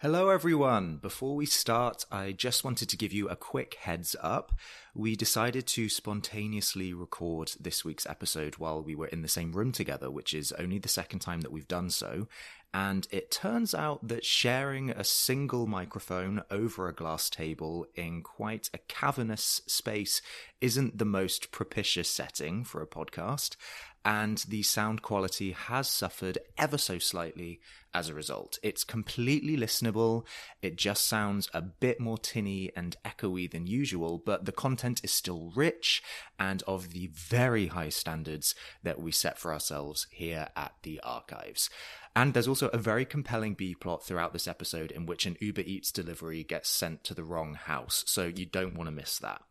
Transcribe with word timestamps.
Hello, 0.00 0.28
everyone. 0.28 0.98
Before 0.98 1.34
we 1.34 1.44
start, 1.44 2.06
I 2.12 2.30
just 2.30 2.62
wanted 2.62 2.88
to 2.88 2.96
give 2.96 3.12
you 3.12 3.28
a 3.28 3.34
quick 3.34 3.78
heads 3.80 4.14
up. 4.22 4.52
We 4.94 5.16
decided 5.16 5.66
to 5.66 5.88
spontaneously 5.88 6.94
record 6.94 7.54
this 7.58 7.84
week's 7.84 8.06
episode 8.06 8.58
while 8.58 8.80
we 8.80 8.94
were 8.94 9.08
in 9.08 9.22
the 9.22 9.28
same 9.28 9.50
room 9.50 9.72
together, 9.72 10.08
which 10.08 10.34
is 10.34 10.52
only 10.52 10.78
the 10.78 10.88
second 10.88 11.18
time 11.18 11.40
that 11.40 11.50
we've 11.50 11.66
done 11.66 11.90
so. 11.90 12.28
And 12.72 13.08
it 13.10 13.32
turns 13.32 13.74
out 13.74 14.06
that 14.06 14.24
sharing 14.24 14.90
a 14.90 15.02
single 15.02 15.66
microphone 15.66 16.42
over 16.48 16.86
a 16.86 16.94
glass 16.94 17.28
table 17.28 17.84
in 17.96 18.22
quite 18.22 18.70
a 18.72 18.78
cavernous 18.78 19.62
space 19.66 20.22
isn't 20.60 20.98
the 20.98 21.06
most 21.06 21.50
propitious 21.50 22.08
setting 22.08 22.62
for 22.62 22.80
a 22.82 22.86
podcast 22.86 23.56
and 24.04 24.38
the 24.48 24.62
sound 24.62 25.02
quality 25.02 25.52
has 25.52 25.88
suffered 25.88 26.38
ever 26.56 26.78
so 26.78 26.98
slightly 26.98 27.60
as 27.92 28.08
a 28.08 28.14
result. 28.14 28.58
It's 28.62 28.84
completely 28.84 29.56
listenable, 29.56 30.24
it 30.62 30.76
just 30.76 31.06
sounds 31.06 31.48
a 31.52 31.62
bit 31.62 32.00
more 32.00 32.18
tinny 32.18 32.70
and 32.76 32.96
echoey 33.04 33.50
than 33.50 33.66
usual, 33.66 34.22
but 34.24 34.44
the 34.44 34.52
content 34.52 35.00
is 35.02 35.10
still 35.10 35.52
rich 35.54 36.02
and 36.38 36.62
of 36.66 36.90
the 36.90 37.08
very 37.12 37.68
high 37.68 37.88
standards 37.88 38.54
that 38.82 39.00
we 39.00 39.10
set 39.10 39.38
for 39.38 39.52
ourselves 39.52 40.06
here 40.10 40.48
at 40.54 40.72
the 40.82 41.00
archives. 41.02 41.70
And 42.14 42.34
there's 42.34 42.48
also 42.48 42.68
a 42.68 42.78
very 42.78 43.04
compelling 43.04 43.54
B 43.54 43.74
plot 43.74 44.04
throughout 44.04 44.32
this 44.32 44.48
episode 44.48 44.90
in 44.90 45.06
which 45.06 45.26
an 45.26 45.36
Uber 45.40 45.62
Eats 45.62 45.92
delivery 45.92 46.44
gets 46.44 46.68
sent 46.68 47.04
to 47.04 47.14
the 47.14 47.24
wrong 47.24 47.54
house, 47.54 48.04
so 48.06 48.26
you 48.26 48.46
don't 48.46 48.74
want 48.74 48.88
to 48.88 48.94
miss 48.94 49.18
that. 49.18 49.42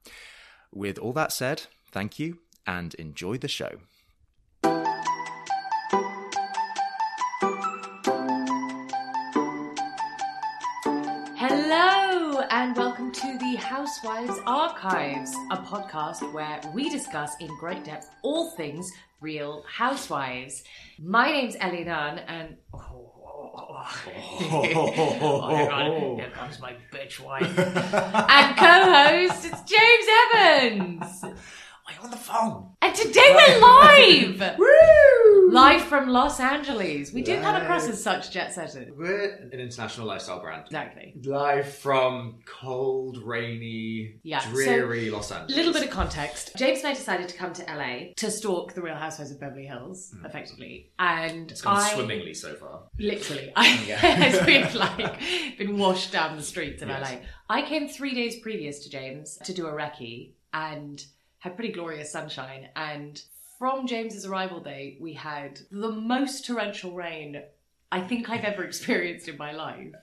With 0.72 1.00
all 1.00 1.14
that 1.14 1.32
said, 1.32 1.64
thank 1.92 2.20
you 2.20 2.40
and 2.66 2.94
enjoy 2.96 3.38
the 3.38 3.48
show. 3.48 3.80
And 12.68 12.76
welcome 12.76 13.14
to 13.14 13.38
the 13.38 13.56
Housewives 13.56 14.40
Archives, 14.46 15.34
a 15.52 15.58
podcast 15.58 16.34
where 16.34 16.60
we 16.74 16.90
discuss 16.90 17.34
in 17.40 17.48
great 17.56 17.86
depth 17.86 18.10
all 18.24 18.52
things 18.58 18.92
real 19.22 19.64
housewives. 19.74 20.66
My 21.00 21.32
name's 21.32 21.56
Ellie 21.62 21.86
Nunn, 21.86 22.20
and 22.20 22.58
oh, 22.74 23.14
oh, 23.26 23.88
oh, 24.36 24.92
oh, 25.22 26.16
here 26.18 26.30
comes 26.32 26.60
my 26.60 26.76
bitch 26.92 27.22
wife. 27.22 27.58
and 27.58 28.58
co-host, 28.58 29.46
it's 29.46 29.62
James 29.62 30.06
Evans. 30.36 31.24
Are 31.24 31.94
you 31.94 32.00
on 32.04 32.12
the 32.12 32.18
phone? 32.18 32.72
And 32.82 32.94
today 32.94 33.34
we're 33.34 33.62
live! 33.62 34.40
Woo! 34.60 35.27
Live 35.52 35.82
from 35.84 36.10
Los 36.10 36.40
Angeles. 36.40 37.14
We 37.14 37.22
do 37.22 37.40
come 37.40 37.56
across 37.56 37.88
as 37.88 38.02
such 38.04 38.32
jet 38.32 38.54
setters. 38.54 38.92
We're 38.96 39.36
an 39.36 39.52
international 39.60 40.08
lifestyle 40.08 40.42
brand. 40.42 40.64
Exactly. 40.66 41.14
Live 41.24 41.74
from 41.74 42.40
cold, 42.46 43.18
rainy, 43.24 44.16
Yeah, 44.24 44.40
so- 44.40 44.52
dreary 44.52 45.10
Los 45.10 45.32
Angeles. 45.32 45.54
A 45.54 45.56
Little 45.56 45.74
bit 45.74 45.84
of 45.84 45.90
context. 45.90 46.52
James 46.58 46.80
and 46.80 46.90
I 46.90 46.94
decided 46.94 47.30
to 47.30 47.36
come 47.36 47.54
to 47.54 47.64
LA 47.64 48.14
to 48.18 48.30
stalk 48.30 48.74
the 48.74 48.82
Real 48.82 48.96
Housewives 48.96 49.32
of 49.32 49.40
Beverly 49.40 49.66
Hills, 49.66 50.14
hmm. 50.18 50.26
effectively. 50.26 50.92
And. 51.00 51.50
It's 51.52 51.62
gone 51.62 51.78
I 51.78 51.94
swimmingly 51.94 52.34
so 52.34 52.54
far. 52.56 52.84
literally 53.00 53.52
I 53.56 53.78
it's 53.88 54.46
been 54.46 54.74
like 54.78 55.20
been 55.58 55.78
washed 55.78 56.12
down 56.12 56.36
the 56.36 56.44
streets 56.44 56.82
of 56.82 56.90
Yes. 56.90 57.12
LA. 57.12 57.20
I 57.50 57.62
came 57.62 57.88
three 57.88 58.14
days 58.14 58.40
previous 58.42 58.80
to 58.84 58.90
James 58.90 59.38
to 59.46 59.54
do 59.54 59.68
a 59.68 59.72
recce 59.72 60.32
and 60.54 61.04
had 61.40 61.56
pretty 61.56 61.72
glorious 61.72 62.12
sunshine. 62.12 62.70
And 62.76 63.22
from 63.58 63.88
James's 63.88 64.26
arrival 64.26 64.60
day, 64.60 64.98
we 65.00 65.14
had 65.14 65.60
the 65.72 65.92
most 65.92 66.46
torrential 66.46 66.94
rain 66.94 67.42
I 67.92 68.02
think 68.02 68.30
I've 68.30 68.44
ever 68.44 68.64
experienced 68.66 69.28
in 69.28 69.38
my 69.38 69.52
life. 69.52 69.94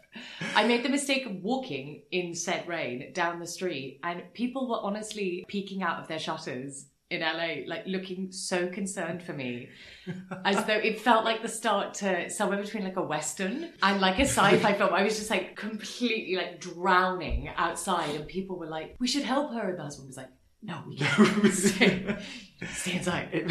I 0.54 0.66
made 0.66 0.84
the 0.84 0.88
mistake 0.88 1.26
of 1.26 1.42
walking 1.42 2.02
in 2.10 2.34
said 2.34 2.66
rain 2.66 3.12
down 3.12 3.40
the 3.40 3.46
street, 3.46 4.00
and 4.02 4.22
people 4.32 4.68
were 4.68 4.80
honestly 4.80 5.44
peeking 5.48 5.82
out 5.82 6.00
of 6.00 6.08
their 6.08 6.18
shutters 6.18 6.86
in 7.10 7.20
LA, 7.20 7.66
like 7.66 7.86
looking 7.86 8.32
so 8.32 8.68
concerned 8.68 9.22
for 9.22 9.34
me, 9.34 9.68
as 10.44 10.64
though 10.64 10.72
it 10.72 11.00
felt 11.00 11.24
like 11.24 11.42
the 11.42 11.48
start 11.48 11.94
to 11.94 12.28
somewhere 12.30 12.60
between 12.60 12.82
like 12.82 12.96
a 12.96 13.02
western 13.02 13.72
and 13.82 14.00
like 14.00 14.18
a 14.18 14.22
sci-fi 14.22 14.72
film. 14.72 14.92
I 14.92 15.04
was 15.04 15.18
just 15.18 15.30
like 15.30 15.54
completely 15.54 16.36
like 16.36 16.60
drowning 16.60 17.50
outside, 17.56 18.14
and 18.14 18.26
people 18.26 18.58
were 18.58 18.66
like, 18.66 18.96
"We 18.98 19.06
should 19.06 19.22
help 19.22 19.52
her," 19.52 19.68
and 19.68 19.78
the 19.78 19.82
husband 19.82 20.08
was 20.08 20.16
like, 20.16 20.30
"No, 20.64 20.82
we 21.42 21.50
stay, 21.50 22.16
stay 22.72 22.96
inside." 22.96 23.28
It, 23.32 23.50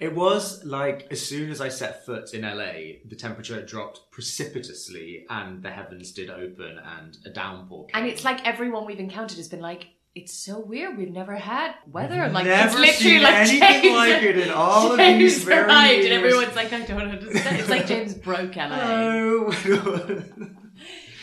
it 0.00 0.14
was 0.14 0.64
like 0.64 1.06
as 1.10 1.24
soon 1.26 1.50
as 1.50 1.60
I 1.60 1.68
set 1.68 2.04
foot 2.06 2.32
in 2.34 2.42
LA, 2.42 3.00
the 3.08 3.16
temperature 3.16 3.60
dropped 3.64 4.10
precipitously 4.10 5.26
and 5.30 5.62
the 5.62 5.70
heavens 5.70 6.12
did 6.12 6.30
open 6.30 6.78
and 6.78 7.16
a 7.26 7.30
downpour 7.30 7.86
came. 7.86 8.02
And 8.02 8.10
it's 8.10 8.24
like 8.24 8.46
everyone 8.46 8.86
we've 8.86 9.00
encountered 9.00 9.38
has 9.38 9.48
been 9.48 9.60
like, 9.60 9.88
it's 10.14 10.32
so 10.32 10.60
weird. 10.60 10.96
We've 10.96 11.10
never 11.10 11.34
had 11.34 11.74
weather. 11.90 12.28
Like 12.28 12.44
Never 12.44 12.68
it's 12.68 12.78
literally 12.78 12.92
seen 12.92 13.22
like 13.22 13.34
anything 13.34 13.82
James, 13.82 13.96
like 13.96 14.22
it 14.22 14.38
in 14.38 14.50
all 14.54 14.92
of 14.92 14.98
James 14.98 15.18
these 15.18 15.44
very 15.44 15.72
years. 15.72 16.04
and 16.06 16.14
everyone's 16.14 16.54
like, 16.54 16.72
I 16.72 16.80
don't 16.84 17.08
understand. 17.08 17.56
It's 17.58 17.68
like 17.68 17.86
James 17.86 18.14
broke 18.14 18.54
LA. 18.56 18.68
No. 18.76 19.52
Oh 19.52 20.22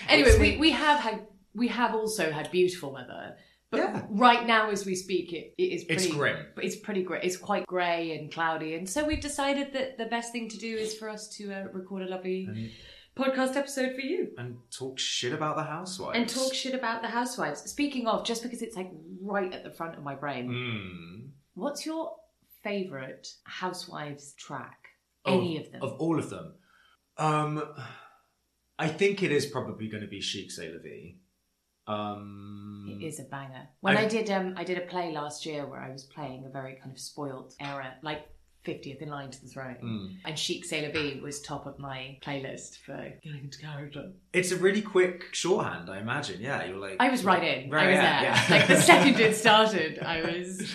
anyway, 0.09 0.40
we, 0.40 0.57
we 0.57 0.72
have 0.72 1.00
had 1.00 1.25
we 1.53 1.67
have 1.69 1.94
also 1.95 2.31
had 2.31 2.51
beautiful 2.51 2.91
weather. 2.94 3.38
But 3.71 3.77
Yeah. 3.79 4.05
right 4.09 4.45
now, 4.45 4.69
as 4.69 4.85
we 4.85 4.95
speak, 4.95 5.31
it, 5.33 5.53
it 5.57 5.63
is 5.63 5.81
It's 5.83 6.03
pretty, 6.05 6.11
grim. 6.11 6.45
But 6.55 6.65
it's 6.65 6.75
pretty 6.75 7.03
grey. 7.03 7.21
It's 7.23 7.37
quite 7.37 7.65
grey 7.65 8.17
and 8.17 8.31
cloudy, 8.31 8.75
and 8.75 8.87
so 8.87 9.05
we've 9.05 9.21
decided 9.21 9.71
that 9.73 9.97
the 9.97 10.05
best 10.05 10.31
thing 10.33 10.49
to 10.49 10.57
do 10.57 10.75
is 10.75 10.95
for 10.97 11.07
us 11.09 11.29
to 11.37 11.51
uh, 11.53 11.63
record 11.71 12.03
a 12.03 12.09
lovely 12.09 12.45
And- 12.49 12.71
podcast 13.15 13.55
episode 13.55 13.93
for 13.95 14.01
you. 14.01 14.31
and 14.37 14.57
talk 14.71 14.99
shit 14.99 15.31
about 15.33 15.55
the 15.55 15.63
housewives. 15.63 16.17
and 16.17 16.27
talk 16.29 16.53
shit 16.53 16.73
about 16.73 17.01
the 17.01 17.07
housewives. 17.09 17.61
Speaking 17.69 18.07
of, 18.07 18.25
just 18.25 18.43
because 18.43 18.61
it's 18.61 18.75
like 18.75 18.89
right 19.21 19.53
at 19.53 19.63
the 19.63 19.71
front 19.71 19.95
of 19.97 20.03
my 20.03 20.15
brain, 20.15 20.49
Mm. 20.49 21.29
what's 21.53 21.85
your 21.85 22.15
favorite 22.63 23.27
housewives 23.43 24.33
track? 24.33 24.79
Oh, 25.25 25.37
Any 25.39 25.57
of 25.57 25.71
them? 25.71 25.81
Of 25.81 25.93
all 25.93 26.19
of 26.19 26.29
them. 26.29 26.55
Um 27.17 27.63
I 28.79 28.87
think 28.87 29.21
it 29.21 29.31
is 29.31 29.45
probably 29.45 29.87
going 29.87 30.01
to 30.01 30.09
be 30.09 30.19
Chic 30.21 30.49
C'est. 30.51 31.17
Um 31.91 32.88
It 32.94 33.03
is 33.09 33.19
a 33.19 33.24
banger. 33.24 33.66
When 33.81 33.97
I, 33.97 34.03
I- 34.03 34.07
did, 34.07 34.29
um, 34.38 34.47
I 34.57 34.63
did 34.63 34.78
a 34.78 34.85
play 34.94 35.12
last 35.22 35.46
year 35.46 35.66
where 35.66 35.79
I 35.88 35.91
was 35.91 36.03
playing 36.03 36.46
a 36.46 36.50
very 36.50 36.74
kind 36.75 36.91
of 36.91 37.00
spoilt 37.00 37.53
era, 37.59 37.94
like 38.02 38.22
fiftieth 38.63 39.02
in 39.02 39.09
line 39.09 39.31
to 39.31 39.40
the 39.44 39.47
throne, 39.53 39.78
Mm. 39.84 40.07
and 40.25 40.38
Chic 40.38 40.63
C'est 40.66 40.81
La 40.85 40.91
Vie 40.96 41.19
was 41.28 41.41
top 41.41 41.66
of 41.66 41.75
my 41.79 42.18
playlist 42.25 42.78
for 42.85 42.97
getting 43.24 43.44
into 43.46 43.57
character. 43.59 44.03
It's 44.34 44.52
a 44.52 44.56
really 44.66 44.84
quick 44.96 45.18
shorthand, 45.34 45.90
I 45.90 45.97
imagine. 46.00 46.40
Yeah, 46.41 46.59
you're 46.66 46.78
like 46.78 46.97
I 47.00 47.09
was 47.09 47.24
right 47.31 47.44
in. 47.44 47.69
Right, 47.72 47.85
I 47.88 47.88
was 47.88 47.96
yeah, 47.96 48.22
there. 48.22 48.31
yeah. 48.31 48.56
Like 48.58 48.68
the 48.68 48.81
second 48.81 49.19
it 49.19 49.35
started, 49.46 49.94
I 50.00 50.22
was. 50.29 50.72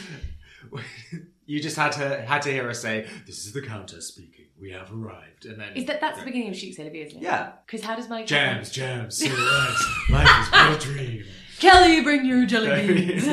you 1.46 1.60
just 1.60 1.76
had 1.76 1.92
to 1.92 2.22
had 2.22 2.42
to 2.42 2.50
hear 2.50 2.68
us 2.68 2.80
say, 2.80 3.06
"This 3.26 3.46
is 3.46 3.52
the 3.52 3.62
Countess 3.62 4.08
speaking. 4.08 4.46
We 4.60 4.70
have 4.72 4.92
arrived," 4.92 5.46
and 5.46 5.60
then 5.60 5.76
Is 5.76 5.84
that 5.86 6.00
that's 6.00 6.18
the 6.18 6.24
beginning 6.24 6.48
of 6.50 6.56
Chic 6.56 6.74
C'est 6.74 6.82
isn't 6.82 7.18
it? 7.18 7.22
Yeah. 7.22 7.52
Because 7.64 7.82
how 7.82 7.94
does 7.96 8.08
my 8.08 8.24
jams, 8.24 8.70
jams, 8.70 9.16
silhouettes. 9.18 10.10
Life 10.10 10.42
is 10.42 10.48
but 10.50 10.76
a 10.76 10.86
dream. 10.92 11.24
Kelly, 11.58 12.02
bring 12.02 12.26
your 12.26 12.44
jelly 12.46 12.86
beans. 12.94 13.26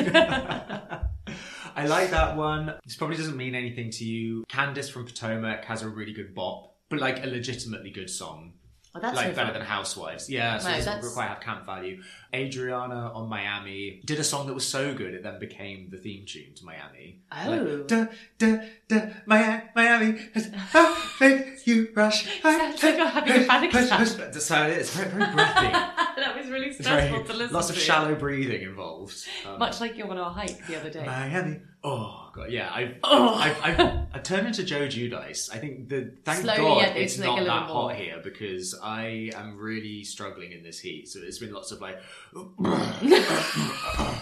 I 1.76 1.86
like 1.86 2.10
that 2.10 2.36
one. 2.36 2.74
This 2.84 2.96
probably 2.96 3.16
doesn't 3.16 3.36
mean 3.36 3.54
anything 3.54 3.90
to 3.90 4.04
you. 4.04 4.44
Candice 4.48 4.90
from 4.90 5.04
Potomac 5.04 5.64
has 5.64 5.82
a 5.82 5.88
really 5.88 6.12
good 6.12 6.34
bop, 6.34 6.76
but 6.88 7.00
like 7.00 7.22
a 7.24 7.26
legitimately 7.26 7.90
good 7.90 8.08
song. 8.08 8.54
Oh, 8.96 9.00
that's 9.00 9.16
like 9.16 9.26
so 9.26 9.32
better 9.34 9.46
fun. 9.50 9.54
than 9.58 9.62
Housewives. 9.66 10.30
Yeah, 10.30 10.58
so 10.58 10.68
No, 10.68 10.74
it 10.74 10.76
doesn't 10.78 10.92
that's- 10.94 11.14
quite 11.14 11.26
have 11.28 11.40
camp 11.40 11.66
value. 11.66 12.00
Adriana 12.32 13.10
on 13.12 13.28
Miami 13.28 14.00
did 14.04 14.20
a 14.20 14.24
song 14.24 14.46
that 14.46 14.54
was 14.54 14.66
so 14.66 14.94
good 14.94 15.14
it 15.14 15.22
then 15.24 15.38
became 15.40 15.88
the 15.90 15.96
theme 15.98 16.24
tune 16.26 16.54
to 16.54 16.64
Miami. 16.64 17.18
Oh. 17.32 17.50
Like, 17.50 17.86
da, 17.88 18.06
da, 18.38 18.56
da, 18.88 19.06
Miami, 19.26 19.62
Miami, 19.74 20.18
make 21.66 21.76
you 21.76 21.88
rush. 21.94 22.40
Sounds 22.42 22.82
like 22.82 22.98
I'm 22.98 23.06
having 23.06 23.44
a 23.44 23.46
panic 23.46 23.74
attack. 23.74 24.06
So 24.34 24.62
it's 24.64 24.90
very, 24.94 25.08
very 25.10 25.34
breathy. 25.34 25.36
that 25.72 26.32
was 26.36 26.44
was 26.44 26.52
really 26.52 26.66
It's 26.66 26.78
stressful 26.78 27.16
very- 27.18 27.26
to 27.28 27.32
listen 27.34 27.54
lots 27.54 27.66
to. 27.68 27.72
of 27.72 27.78
shallow 27.78 28.14
breathing 28.14 28.62
involved. 28.62 29.16
Um, 29.46 29.58
Much 29.58 29.80
like 29.80 29.96
you 29.96 30.04
on 30.04 30.18
our 30.18 30.30
hike 30.30 30.66
the 30.66 30.78
other 30.78 30.90
day. 30.90 31.04
Miami. 31.06 31.60
Oh 31.82 32.30
god, 32.34 32.50
yeah. 32.50 32.70
I've, 32.72 32.94
Oh. 33.02 33.34
I've, 33.34 33.56
I've, 33.62 33.98
I've 34.14 34.22
turned 34.22 34.46
into 34.46 34.62
Joe 34.64 34.86
Giudice. 34.86 35.54
I 35.54 35.58
think 35.58 35.88
the 35.88 36.12
thank 36.24 36.40
Slowly, 36.42 36.58
God 36.58 36.78
yeah, 36.82 36.86
it's 36.88 37.14
it's 37.14 37.20
like 37.20 37.26
not 37.28 37.38
a 37.38 37.42
little 37.42 37.58
that 37.60 37.68
more. 37.68 37.90
hot 37.90 37.96
here 37.96 38.20
because 38.24 38.78
I 38.82 39.30
am 39.34 39.56
really 39.58 40.04
struggling 40.04 40.52
in 40.52 40.62
this 40.62 40.78
heat. 40.80 41.08
So 41.08 41.20
it's 41.22 41.38
been 41.38 41.52
lots 41.52 41.72
of 41.72 41.80
like. 41.80 41.98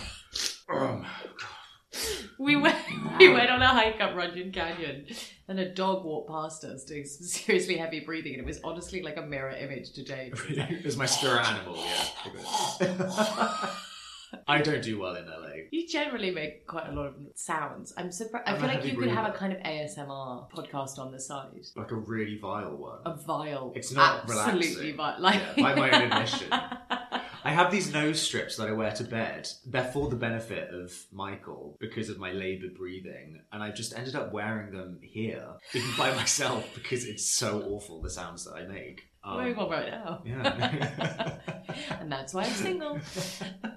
We 2.38 2.56
went 2.56 2.76
we 3.18 3.28
went 3.28 3.50
on 3.50 3.62
a 3.62 3.68
hike 3.68 4.00
up 4.00 4.16
Runyon 4.16 4.50
Canyon 4.52 5.06
and 5.48 5.58
a 5.58 5.68
dog 5.68 6.04
walked 6.04 6.30
past 6.30 6.64
us 6.64 6.84
doing 6.84 7.04
some 7.04 7.26
seriously 7.26 7.76
heavy 7.76 8.00
breathing 8.00 8.34
and 8.34 8.42
it 8.42 8.46
was 8.46 8.60
honestly 8.64 9.02
like 9.02 9.16
a 9.16 9.22
mirror 9.22 9.50
image 9.50 9.92
to 9.92 10.04
James. 10.04 10.40
it 10.48 10.84
was 10.84 10.96
my 10.96 11.06
spirit 11.06 11.46
animal. 11.46 11.76
Yeah. 12.80 13.70
I 14.48 14.62
don't 14.62 14.82
do 14.82 14.98
well 14.98 15.14
in 15.16 15.26
LA. 15.26 15.66
You 15.70 15.86
generally 15.86 16.30
make 16.30 16.66
quite 16.66 16.88
a 16.88 16.92
lot 16.92 17.06
of 17.06 17.14
sounds. 17.34 17.92
I'm 17.96 18.10
surprised. 18.10 18.48
I 18.48 18.56
feel 18.56 18.66
like 18.66 18.84
you 18.84 18.96
could 18.96 19.10
have 19.10 19.28
a 19.28 19.36
kind 19.36 19.52
of 19.52 19.58
ASMR 19.60 20.50
podcast 20.50 20.98
on 20.98 21.12
the 21.12 21.20
side. 21.20 21.50
Like 21.76 21.90
a 21.90 21.96
really 21.96 22.38
vile 22.38 22.76
one. 22.76 23.00
A 23.04 23.14
vile. 23.14 23.72
It's 23.76 23.92
not 23.92 24.24
absolutely 24.24 24.92
relaxing. 24.92 24.96
vile. 24.96 25.20
Like 25.20 25.42
Yeah, 25.56 25.62
by 25.62 25.74
my 25.74 25.90
own 25.90 26.12
admission. 26.12 26.48
I 27.44 27.50
have 27.50 27.70
these 27.70 27.92
nose 27.92 28.20
strips 28.22 28.56
that 28.56 28.68
I 28.68 28.72
wear 28.72 28.92
to 28.92 29.04
bed. 29.04 29.48
They're 29.66 29.84
for 29.92 30.08
the 30.08 30.16
benefit 30.16 30.72
of 30.72 30.92
Michael 31.12 31.76
because 31.80 32.08
of 32.08 32.18
my 32.18 32.32
laboured 32.32 32.74
breathing, 32.76 33.40
and 33.52 33.62
I 33.62 33.70
just 33.70 33.96
ended 33.96 34.14
up 34.14 34.32
wearing 34.32 34.70
them 34.72 35.00
here, 35.02 35.46
even 35.74 35.90
by 35.96 36.14
myself, 36.14 36.66
because 36.74 37.04
it's 37.04 37.34
so 37.34 37.62
awful 37.62 38.00
the 38.00 38.10
sounds 38.10 38.44
that 38.44 38.54
I 38.54 38.64
make. 38.66 39.02
Um, 39.24 39.36
Wearing 39.36 39.56
one 39.56 39.70
right 39.70 39.88
now. 39.88 40.22
yeah. 40.24 41.38
and 42.00 42.10
that's 42.10 42.34
why 42.34 42.42
I'm 42.42 42.50
single. 42.52 42.98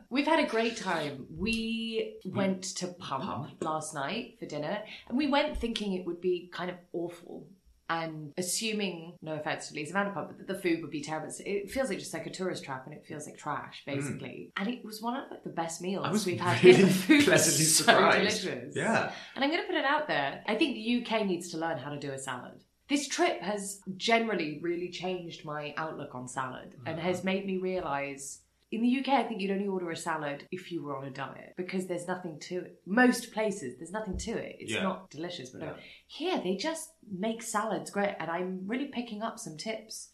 We've 0.10 0.26
had 0.26 0.40
a 0.40 0.48
great 0.48 0.76
time. 0.78 1.28
We 1.30 2.16
went 2.26 2.64
to 2.78 2.88
Pump 2.88 3.24
Pump. 3.26 3.64
last 3.64 3.94
night 3.94 4.38
for 4.40 4.48
dinner, 4.48 4.80
and 5.08 5.18
we 5.18 5.28
went 5.28 5.58
thinking 5.58 5.94
it 5.94 6.06
would 6.06 6.20
be 6.20 6.50
kind 6.52 6.72
of 6.72 6.78
awful. 6.94 7.48
And 7.90 8.34
assuming, 8.38 9.14
no 9.22 9.34
offense 9.36 9.68
to 9.70 9.76
Lisa 9.76 9.94
Vanderpump, 9.94 10.28
but 10.28 10.38
that 10.40 10.48
the 10.48 10.56
food 10.60 10.82
would 10.82 10.90
be 10.92 11.02
terrible. 11.04 11.32
It 11.46 11.70
feels 11.70 11.90
like 11.90 12.00
just 12.00 12.14
like 12.14 12.26
a 12.26 12.32
tourist 12.32 12.64
trap, 12.64 12.86
and 12.88 12.96
it 12.96 13.06
feels 13.06 13.28
like 13.28 13.38
trash, 13.38 13.84
basically. 13.86 14.52
And 14.58 14.68
it 14.68 14.84
was 14.84 15.02
one 15.02 15.16
of 15.18 15.26
the 15.44 15.50
best 15.52 15.82
meals 15.82 16.06
Mm. 16.08 16.12
Was 16.12 16.26
we've 16.26 16.40
had 16.40 16.64
really 16.64 16.78
here. 16.78 16.86
The 16.88 16.94
food 16.94 17.16
was 17.18 17.26
pleasantly 17.26 17.66
so 17.66 17.84
surprised. 17.84 18.42
delicious. 18.42 18.76
Yeah. 18.76 19.12
And 19.36 19.44
I'm 19.44 19.52
going 19.52 19.62
to 19.62 19.68
put 19.68 19.76
it 19.76 19.86
out 19.86 20.08
there. 20.08 20.44
I 20.48 20.56
think 20.56 20.76
the 20.76 21.06
UK 21.06 21.26
needs 21.28 21.52
to 21.52 21.58
learn 21.58 21.78
how 21.78 21.92
to 21.92 22.00
do 22.00 22.12
a 22.12 22.18
salad. 22.18 22.64
This 22.88 23.08
trip 23.08 23.42
has 23.42 23.82
generally 23.98 24.60
really 24.62 24.90
changed 24.90 25.44
my 25.46 25.74
outlook 25.78 26.14
on 26.16 26.28
salad 26.28 26.76
and 26.86 26.98
Mm-hmm. 26.98 27.08
has 27.08 27.24
made 27.24 27.46
me 27.46 27.58
realise 27.58 28.42
in 28.72 28.82
the 28.82 29.00
UK, 29.00 29.10
I 29.10 29.24
think 29.24 29.42
you'd 29.42 29.52
only 29.52 29.68
order 29.68 29.90
a 29.92 29.96
salad 29.96 30.48
if 30.52 30.72
you 30.72 30.84
were 30.84 30.98
on 30.98 31.06
a 31.06 31.12
diet 31.12 31.54
because 31.56 31.88
there's 31.88 32.08
nothing 32.08 32.40
to 32.50 32.56
it. 32.58 32.82
Most 32.86 33.32
places, 33.32 33.78
there's 33.78 33.92
nothing 33.92 34.18
to 34.20 34.32
it. 34.32 34.56
It's 34.60 34.74
Yeah. 34.74 34.84
not 34.84 35.10
delicious, 35.12 35.52
but 35.52 35.78
here 36.08 36.40
they 36.44 36.56
just 36.56 36.90
make 37.10 37.42
salads 37.42 37.92
great. 37.92 38.16
And 38.20 38.30
I'm 38.30 38.62
really 38.68 38.88
picking 38.88 39.22
up 39.22 39.38
some 39.40 39.56
tips. 39.58 40.10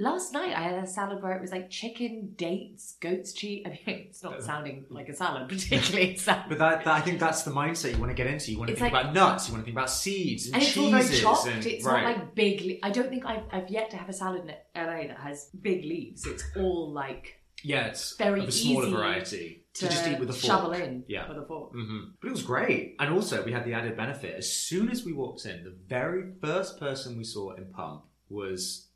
Last 0.00 0.32
night 0.32 0.56
I 0.56 0.60
had 0.62 0.84
a 0.84 0.86
salad 0.86 1.22
where 1.24 1.32
it 1.32 1.40
was 1.40 1.50
like 1.50 1.70
chicken, 1.70 2.34
dates, 2.36 2.96
goat's 3.00 3.32
cheese. 3.32 3.62
I 3.66 3.70
mean, 3.70 3.80
it's 3.86 4.22
not 4.22 4.40
sounding 4.44 4.84
like 4.90 5.08
a 5.08 5.14
salad 5.14 5.48
particularly. 5.48 6.12
It 6.12 6.20
sounds- 6.20 6.44
But 6.48 6.58
that, 6.58 6.84
that, 6.84 6.94
I 6.94 7.00
think 7.00 7.18
that's 7.18 7.42
the 7.42 7.50
mindset 7.50 7.92
you 7.94 7.98
want 7.98 8.10
to 8.10 8.14
get 8.14 8.28
into. 8.28 8.52
You 8.52 8.58
want 8.58 8.68
to 8.68 8.72
It's 8.74 8.80
think 8.80 8.92
like- 8.92 9.02
about 9.02 9.14
nuts. 9.14 9.48
You 9.48 9.54
want 9.54 9.62
to 9.62 9.64
think 9.64 9.76
about 9.76 9.90
seeds 9.90 10.46
and, 10.46 10.54
and 10.56 10.62
it's 10.62 10.76
all 10.76 10.90
very 10.90 11.02
cheeses. 11.02 11.20
chopped. 11.20 11.46
and, 11.48 11.66
it's 11.66 11.84
right. 11.84 12.04
not 12.04 12.16
like 12.18 12.34
big. 12.36 12.60
Le- 12.60 12.86
I 12.88 12.90
don't 12.92 13.08
think 13.08 13.24
I've, 13.26 13.42
I've 13.50 13.70
yet 13.70 13.90
to 13.90 13.96
have 13.96 14.08
a 14.08 14.12
salad 14.12 14.42
in 14.42 14.48
LA 14.80 15.08
that 15.08 15.18
has 15.20 15.50
big 15.60 15.82
leaves. 15.84 16.24
It's 16.26 16.44
all 16.56 16.92
like 16.92 17.37
yeah, 17.62 17.86
it's 17.86 18.16
very 18.16 18.40
of 18.42 18.48
a 18.48 18.52
smaller 18.52 18.86
easy 18.86 18.94
variety 18.96 19.64
to, 19.74 19.80
to, 19.86 19.92
just 19.92 20.06
eat 20.08 20.18
with 20.18 20.30
a 20.30 20.32
fork. 20.32 20.42
shovel 20.44 20.72
in 20.72 21.04
Yeah. 21.08 21.28
with 21.28 21.38
a 21.38 21.46
fork. 21.46 21.72
hmm 21.72 21.98
But 22.20 22.28
it 22.28 22.30
was 22.32 22.42
great. 22.42 22.96
And 22.98 23.12
also, 23.14 23.44
we 23.44 23.52
had 23.52 23.64
the 23.64 23.74
added 23.74 23.96
benefit. 23.96 24.34
As 24.36 24.52
soon 24.52 24.88
as 24.90 25.04
we 25.04 25.12
walked 25.12 25.44
in, 25.46 25.64
the 25.64 25.74
very 25.88 26.32
first 26.40 26.78
person 26.78 27.16
we 27.18 27.24
saw 27.24 27.52
in 27.52 27.66
Pump 27.66 28.04
was. 28.28 28.86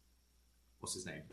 What's 0.81 0.95
his 0.95 1.07
name? 1.07 1.23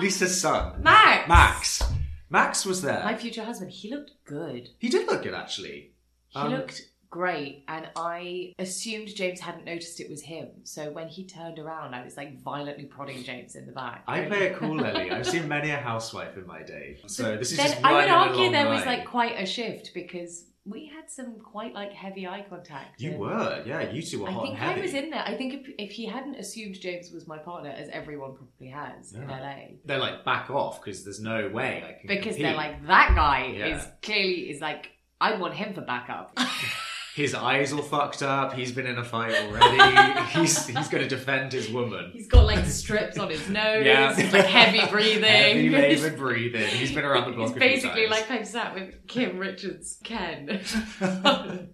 Lisa's 0.00 0.40
son. 0.40 0.82
Max, 0.82 1.28
Max. 1.28 1.82
Max 2.30 2.64
was 2.64 2.82
there. 2.82 3.02
my 3.04 3.16
future 3.16 3.44
husband. 3.44 3.70
He 3.72 3.90
looked 3.90 4.12
good. 4.24 4.68
He 4.78 4.88
did 4.88 5.06
look 5.06 5.22
good, 5.22 5.34
actually. 5.34 5.92
He 6.28 6.38
Um, 6.38 6.50
looked 6.52 6.80
great, 7.12 7.62
and 7.68 7.88
I 7.94 8.54
assumed 8.58 9.14
James 9.14 9.38
hadn't 9.38 9.64
noticed 9.66 10.00
it 10.00 10.10
was 10.10 10.22
him. 10.22 10.48
So 10.64 10.90
when 10.90 11.06
he 11.08 11.26
turned 11.26 11.58
around, 11.58 11.94
I 11.94 12.02
was 12.02 12.16
like 12.16 12.40
violently 12.42 12.86
prodding 12.86 13.22
James 13.22 13.54
in 13.54 13.66
the 13.66 13.72
back. 13.72 14.02
I 14.08 14.22
play 14.22 14.46
it 14.46 14.56
cool, 14.56 14.76
Lily. 14.76 15.10
I've 15.12 15.26
seen 15.26 15.46
many 15.46 15.70
a 15.70 15.76
housewife 15.76 16.36
in 16.36 16.46
my 16.46 16.62
day. 16.62 16.98
So 17.06 17.36
this 17.36 17.52
is 17.52 17.58
just 17.58 17.84
I 17.84 17.92
would 17.92 18.08
argue 18.08 18.50
there 18.50 18.64
the 18.64 18.70
was 18.70 18.86
like 18.86 19.04
quite 19.04 19.38
a 19.38 19.44
shift 19.46 19.92
because 19.94 20.46
we 20.64 20.86
had 20.86 21.10
some 21.10 21.40
quite 21.40 21.74
like 21.74 21.92
heavy 21.92 22.26
eye 22.26 22.46
contact. 22.48 23.00
You 23.00 23.12
were, 23.18 23.62
yeah. 23.66 23.90
You 23.90 24.00
two 24.00 24.22
were 24.22 24.28
I 24.28 24.32
hot 24.32 24.42
think 24.44 24.54
and 24.54 24.64
heavy. 24.64 24.80
I 24.80 24.84
was 24.84 24.94
in 24.94 25.10
there. 25.10 25.22
I 25.26 25.36
think 25.36 25.54
if, 25.54 25.66
if 25.78 25.90
he 25.90 26.06
hadn't 26.06 26.36
assumed 26.36 26.80
James 26.80 27.10
was 27.12 27.26
my 27.26 27.36
partner, 27.38 27.70
as 27.70 27.88
everyone 27.90 28.34
probably 28.36 28.68
has 28.68 29.12
in 29.12 29.26
LA, 29.28 29.56
They're 29.84 29.98
like, 29.98 30.24
back 30.24 30.50
off, 30.50 30.80
because 30.80 31.04
there's 31.04 31.20
no 31.20 31.48
way 31.48 31.82
I 31.86 31.92
can 32.00 32.06
because 32.06 32.36
compete. 32.36 32.42
they're 32.42 32.54
like 32.54 32.86
that 32.86 33.12
guy 33.14 33.52
Yeah. 33.56 33.76
is 33.76 33.86
clearly 34.02 34.50
is 34.50 34.60
like 34.62 34.92
I 35.20 35.36
want 35.36 35.54
him 35.54 35.74
for 35.74 35.82
backup. 35.82 36.36
His 37.14 37.34
eyes 37.34 37.74
all 37.74 37.82
fucked 37.82 38.22
up. 38.22 38.54
He's 38.54 38.72
been 38.72 38.86
in 38.86 38.96
a 38.96 39.04
fight 39.04 39.34
already. 39.34 40.20
he's 40.38 40.66
he's 40.66 40.88
going 40.88 41.02
to 41.02 41.08
defend 41.08 41.52
his 41.52 41.68
woman. 41.68 42.10
He's 42.14 42.26
got 42.26 42.46
like 42.46 42.64
strips 42.64 43.18
on 43.18 43.28
his 43.28 43.50
nose. 43.50 43.84
Yeah. 43.84 44.14
He's 44.14 44.32
like 44.32 44.46
heavy 44.46 44.90
breathing. 44.90 45.24
Heavy 45.24 45.68
laboured 45.68 46.16
breathing. 46.18 46.68
He's 46.68 46.92
been 46.92 47.04
around 47.04 47.30
the 47.30 47.36
block. 47.36 47.50
It's 47.50 47.56
a 47.56 47.60
few 47.60 47.68
basically 47.68 48.06
like 48.06 48.30
I'm 48.30 48.46
sat 48.46 48.74
with 48.74 49.06
Kim 49.08 49.38
Richards, 49.38 49.98
Ken. 50.02 50.62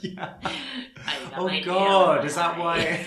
yeah. 0.00 0.34
Oh 1.38 1.60
God, 1.64 2.26
is 2.26 2.34
that 2.34 2.58
why? 2.58 3.06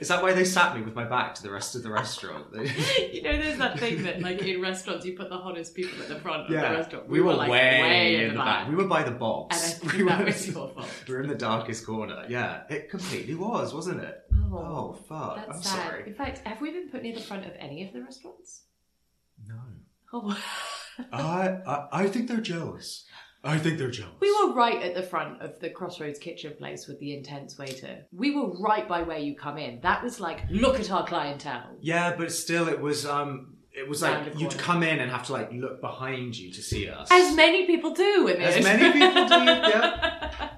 Is 0.00 0.08
that 0.08 0.22
why 0.22 0.32
they 0.32 0.44
sat 0.44 0.74
me 0.74 0.82
with 0.82 0.94
my 0.94 1.04
back 1.04 1.34
to 1.36 1.42
the 1.42 1.50
rest 1.50 1.74
of 1.76 1.82
the 1.82 1.90
restaurant? 1.90 2.46
you 2.54 3.22
know, 3.22 3.36
there's 3.36 3.58
that 3.58 3.78
thing 3.78 4.02
that, 4.02 4.20
like, 4.20 4.42
in 4.42 4.60
restaurants, 4.60 5.04
you 5.06 5.16
put 5.16 5.28
the 5.28 5.36
hottest 5.38 5.74
people 5.74 6.00
at 6.02 6.08
the 6.08 6.16
front 6.18 6.42
of 6.42 6.48
the 6.50 6.56
restaurant. 6.56 7.08
we, 7.08 7.20
were, 7.20 7.34
like, 7.34 7.50
way, 7.50 8.16
in 8.16 8.20
in 8.22 8.28
the 8.30 8.34
back. 8.34 8.68
We 8.68 8.74
were 8.74 8.86
by 8.86 9.02
the 9.02 9.10
box. 9.12 9.56
And 9.56 9.64
I 9.64 9.74
think 9.78 9.92
we 9.92 10.08
that 10.08 10.18
were, 10.20 10.24
was 10.26 10.46
your 10.46 10.54
fault. 10.54 10.88
we 11.08 11.14
were 11.14 11.20
in 11.22 11.28
the 11.28 11.34
darkest 11.34 11.86
corner. 11.86 12.24
Yeah, 12.28 12.62
it 12.68 12.90
completely 12.90 13.34
was, 13.34 13.72
wasn't 13.74 14.00
it? 14.00 14.22
Oh. 14.52 14.56
oh, 14.56 14.92
fuck! 15.08 15.36
That's 15.36 15.56
I'm 15.58 15.62
sad. 15.62 15.86
sorry. 15.86 16.06
In 16.08 16.14
fact, 16.14 16.38
have 16.46 16.60
we 16.60 16.72
been 16.72 16.88
put 16.88 17.02
near 17.02 17.14
the 17.14 17.20
front 17.20 17.44
of 17.46 17.52
any 17.58 17.86
of 17.86 17.92
the 17.92 18.02
restaurants? 18.02 18.62
No, 19.46 19.54
Oh. 20.12 20.36
I, 21.12 21.58
I 21.66 21.88
I 21.92 22.06
think 22.08 22.28
they're 22.28 22.40
jealous. 22.40 23.04
I 23.42 23.58
think 23.58 23.78
they're 23.78 23.90
jealous. 23.90 24.12
we 24.20 24.30
were 24.30 24.52
right 24.52 24.82
at 24.82 24.94
the 24.94 25.02
front 25.02 25.40
of 25.40 25.58
the 25.60 25.70
Crossroads 25.70 26.18
kitchen 26.18 26.54
place 26.58 26.86
with 26.86 26.98
the 27.00 27.16
intense 27.16 27.56
waiter. 27.56 28.04
We 28.12 28.34
were 28.36 28.50
right 28.58 28.86
by 28.86 29.02
where 29.02 29.18
you 29.18 29.34
come 29.34 29.56
in. 29.56 29.80
That 29.80 30.02
was 30.02 30.20
like, 30.20 30.42
look 30.50 30.78
at 30.78 30.90
our 30.90 31.06
clientele. 31.06 31.76
Yeah, 31.80 32.14
but 32.16 32.32
still, 32.32 32.68
it 32.68 32.80
was 32.80 33.06
um, 33.06 33.56
it 33.72 33.88
was 33.88 34.02
Round 34.02 34.24
like 34.24 34.34
the 34.34 34.40
you'd 34.40 34.50
corner. 34.50 34.62
come 34.62 34.82
in 34.82 34.98
and 35.00 35.10
have 35.10 35.26
to 35.26 35.32
like 35.32 35.50
look 35.52 35.80
behind 35.80 36.36
you 36.36 36.52
to 36.52 36.62
see 36.62 36.88
us. 36.88 37.08
As 37.10 37.34
many 37.34 37.66
people 37.66 37.94
do 37.94 38.28
in 38.28 38.42
As 38.42 38.62
many 38.62 38.92
people 38.92 39.26
do, 39.26 39.34
yeah. 39.44 40.50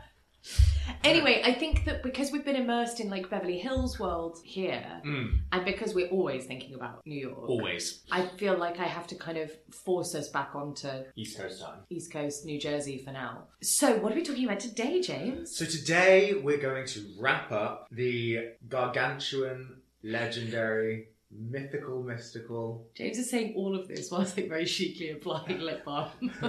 Anyway, 1.05 1.43
I 1.45 1.53
think 1.53 1.85
that 1.85 2.03
because 2.03 2.31
we've 2.31 2.45
been 2.45 2.57
immersed 2.57 3.01
in 3.01 3.11
like 3.11 3.29
Beverly 3.29 3.59
Hills 3.59 3.99
world 3.99 4.39
here, 4.45 5.01
Mm, 5.05 5.41
and 5.51 5.65
because 5.65 5.95
we're 5.95 6.09
always 6.09 6.47
thinking 6.47 6.75
about 6.75 7.05
New 7.07 7.19
York, 7.29 7.49
always 7.49 8.03
I 8.11 8.27
feel 8.39 8.57
like 8.57 8.79
I 8.79 8.85
have 8.85 9.07
to 9.09 9.17
kind 9.17 9.39
of 9.39 9.51
force 9.71 10.15
us 10.15 10.29
back 10.29 10.55
onto 10.55 10.89
East 11.17 11.39
Coast 11.39 11.61
time. 11.61 11.81
East 11.91 12.13
Coast, 12.13 12.45
New 12.45 12.61
Jersey 12.61 12.99
for 12.99 13.11
now. 13.13 13.45
So, 13.63 13.97
what 13.97 14.13
are 14.13 14.15
we 14.15 14.23
talking 14.23 14.45
about 14.45 14.61
today, 14.61 15.01
James? 15.01 15.57
So 15.57 15.65
today 15.65 16.35
we're 16.35 16.59
going 16.59 16.87
to 16.87 17.05
wrap 17.19 17.51
up 17.51 17.89
the 17.91 18.51
gargantuan, 18.69 19.81
legendary, 20.05 21.09
mythical, 21.31 22.03
mystical. 22.03 22.87
James 22.95 23.19
is 23.19 23.31
saying 23.31 23.55
all 23.57 23.75
of 23.79 23.89
this 23.89 24.11
whilst 24.11 24.37
like 24.37 24.49
very 24.49 24.67
chicly 24.67 25.11
applying 25.11 25.61
lip 25.61 25.85
balm. 25.85 26.11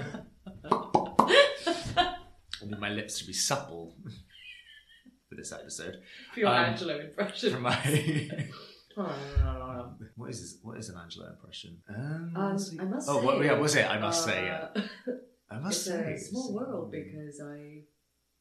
I 2.64 2.66
need 2.66 2.80
my 2.80 2.90
lips 2.90 3.20
to 3.20 3.26
be 3.28 3.34
supple 3.34 3.94
for 5.34 5.42
this 5.42 5.52
episode. 5.52 5.98
For 6.34 6.40
your 6.42 6.50
Um, 6.50 6.66
Angelo 6.66 7.00
impression. 7.00 7.54
For 7.54 7.60
my 7.60 7.76
um, 8.98 9.98
what 10.16 10.30
is 10.30 10.42
this, 10.42 10.58
what 10.62 10.78
is 10.78 10.90
an 10.90 10.98
Angelo 10.98 11.30
impression? 11.30 11.82
Um, 11.90 12.34
I 12.36 12.52
let's 12.52 12.70
see. 12.70 12.78
must 12.78 13.10
oh, 13.10 13.20
say, 13.20 13.26
what, 13.26 13.44
yeah, 13.44 13.54
was 13.54 13.76
it? 13.76 13.90
I 13.90 13.98
must 13.98 14.24
say, 14.24 14.46
yeah. 14.46 14.68
uh, 14.76 14.82
I 15.52 15.60
must 15.60 15.88
It's 15.88 15.98
say, 15.98 16.14
a 16.14 16.18
small 16.20 16.54
world 16.54 16.92
because 16.92 17.42
I. 17.42 17.82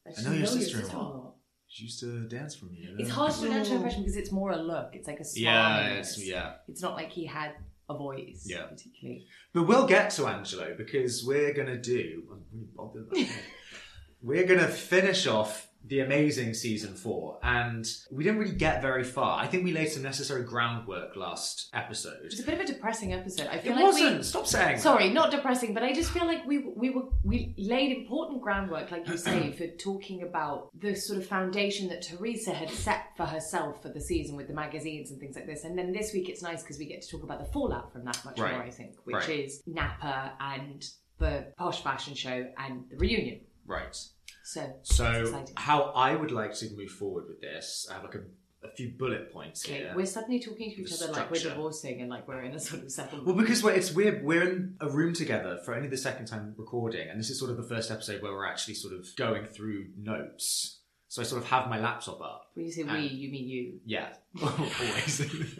I 0.05 0.21
know 0.23 0.33
your 0.33 0.45
sister-in-law. 0.45 0.59
sister-in-law. 0.59 1.33
she 1.67 1.83
used 1.85 1.99
to 2.01 2.27
dance 2.27 2.55
for 2.55 2.65
me. 2.65 2.79
You 2.81 2.89
know? 2.89 2.95
It's 2.99 3.09
hard 3.09 3.31
to 3.33 3.39
do 3.39 3.45
an 3.47 3.53
Angelo 3.53 3.77
impression 3.77 4.01
because 4.01 4.17
it's 4.17 4.31
more 4.31 4.51
a 4.51 4.57
look. 4.57 4.89
It's 4.93 5.07
like 5.07 5.19
a 5.21 5.23
smile. 5.23 5.43
Yeah, 5.43 5.87
it's, 5.93 6.23
yeah. 6.23 6.53
It's 6.67 6.81
not 6.81 6.95
like 6.95 7.09
he 7.11 7.25
had 7.25 7.53
a 7.89 7.97
voice. 7.97 8.43
Yeah. 8.45 8.63
Particularly. 8.63 9.25
But 9.53 9.63
we'll 9.63 9.87
get 9.87 10.09
to 10.11 10.27
Angelo 10.27 10.75
because 10.77 11.23
we're 11.25 11.53
going 11.53 11.67
to 11.67 11.79
do. 11.79 12.23
I'm 12.31 12.43
really 12.51 12.67
bothered 12.75 13.03
about 13.03 13.15
that. 13.15 13.29
we're 14.21 14.45
going 14.45 14.59
to 14.59 14.67
finish 14.67 15.25
off 15.25 15.69
the 15.85 15.99
amazing 15.99 16.53
season 16.53 16.93
four, 16.95 17.39
and 17.43 17.85
we 18.11 18.23
didn't 18.23 18.39
really 18.39 18.55
get 18.55 18.81
very 18.81 19.03
far. 19.03 19.39
I 19.39 19.47
think 19.47 19.63
we 19.65 19.73
laid 19.73 19.89
some 19.89 20.01
necessary 20.03 20.43
groundwork 20.43 21.15
last 21.17 21.69
episode. 21.73 22.19
It's 22.23 22.39
a 22.39 22.43
bit 22.43 22.53
of 22.53 22.61
a 22.61 22.65
depressing 22.65 23.11
episode. 23.13 23.47
I 23.47 23.55
It 23.55 23.63
feel 23.63 23.75
like 23.75 23.83
wasn't. 23.83 24.17
we. 24.17 24.23
Stop 24.23 24.47
saying. 24.47 24.75
that. 24.75 24.81
Sorry, 24.81 25.09
not 25.09 25.31
depressing, 25.31 25.73
but 25.73 25.83
I 25.83 25.91
just 25.93 26.11
feel 26.11 26.25
like 26.25 26.45
we 26.45 26.59
we 26.59 26.89
were 26.89 27.03
we 27.23 27.53
laid 27.57 27.95
important 27.97 28.41
groundwork, 28.41 28.91
like 28.91 29.07
you 29.07 29.17
say, 29.17 29.51
for 29.51 29.67
talking 29.77 30.23
about 30.23 30.69
the 30.79 30.95
sort 30.95 31.19
of 31.19 31.25
foundation 31.27 31.89
that 31.89 32.01
Teresa 32.01 32.53
had 32.53 32.69
set 32.69 33.07
for 33.17 33.25
herself 33.25 33.81
for 33.81 33.89
the 33.89 34.01
season 34.01 34.35
with 34.37 34.47
the 34.47 34.53
magazines 34.53 35.11
and 35.11 35.19
things 35.19 35.35
like 35.35 35.47
this. 35.47 35.63
And 35.65 35.77
then 35.77 35.91
this 35.91 36.13
week 36.13 36.29
it's 36.29 36.41
nice 36.41 36.61
because 36.63 36.79
we 36.79 36.85
get 36.85 37.01
to 37.01 37.09
talk 37.09 37.23
about 37.23 37.39
the 37.39 37.51
fallout 37.51 37.91
from 37.91 38.05
that 38.05 38.23
much 38.23 38.39
Right. 38.39 38.53
more, 38.53 38.63
I 38.63 38.69
think, 38.69 38.95
which 39.03 39.15
Right. 39.15 39.29
is 39.41 39.61
Napa 39.67 40.33
and 40.39 40.83
the 41.19 41.53
posh 41.57 41.83
fashion 41.83 42.15
show 42.15 42.45
and 42.57 42.85
the 42.89 42.95
reunion. 42.97 43.41
Right. 43.65 43.97
So, 44.43 44.73
So, 44.83 45.45
how 45.55 45.83
I 45.95 46.15
would 46.15 46.31
like 46.31 46.53
to 46.55 46.69
move 46.75 46.91
forward 46.91 47.25
with 47.27 47.41
this, 47.41 47.87
I 47.89 47.93
have 47.93 48.03
like 48.03 48.15
a, 48.15 48.67
a 48.67 48.71
few 48.71 48.93
bullet 48.97 49.31
points 49.31 49.65
Okay, 49.65 49.79
here. 49.79 49.93
we're 49.95 50.05
suddenly 50.05 50.39
talking 50.39 50.71
to 50.71 50.81
each 50.81 50.97
The 50.97 51.05
other 51.05 51.13
like 51.13 51.31
we're 51.31 51.39
divorcing 51.39 52.01
and 52.01 52.09
like 52.09 52.27
we're 52.27 52.41
in 52.41 52.53
a 52.53 52.59
sort 52.59 52.83
of 52.83 52.91
settlement. 52.91 53.25
Well, 53.25 53.35
because 53.35 53.63
we're, 53.63 53.71
it's 53.71 53.93
weird. 53.93 54.23
We're 54.23 54.43
in 54.43 54.75
a 54.81 54.89
room 54.89 55.13
together 55.13 55.59
for 55.63 55.73
only 55.73 55.87
the 55.87 55.97
second 55.97 56.25
time 56.25 56.53
recording, 56.57 57.07
and 57.09 57.19
this 57.19 57.29
is 57.29 57.39
sort 57.39 57.51
of 57.51 57.57
the 57.57 57.63
first 57.63 57.89
episode 57.89 58.21
where 58.21 58.33
we're 58.33 58.47
actually 58.47 58.75
sort 58.75 58.93
of 58.93 59.07
going 59.15 59.45
through 59.45 59.87
notes. 59.97 60.79
So 61.07 61.21
I 61.21 61.25
sort 61.25 61.43
of 61.43 61.47
have 61.49 61.69
my 61.69 61.79
laptop 61.79 62.19
up. 62.21 62.49
when 62.55 62.65
you 62.65 62.71
say 62.71 62.83
we, 62.83 62.99
you 63.01 63.31
mean 63.31 63.47
you. 63.47 63.79
Yeah, 63.85 64.13
always. 64.41 65.19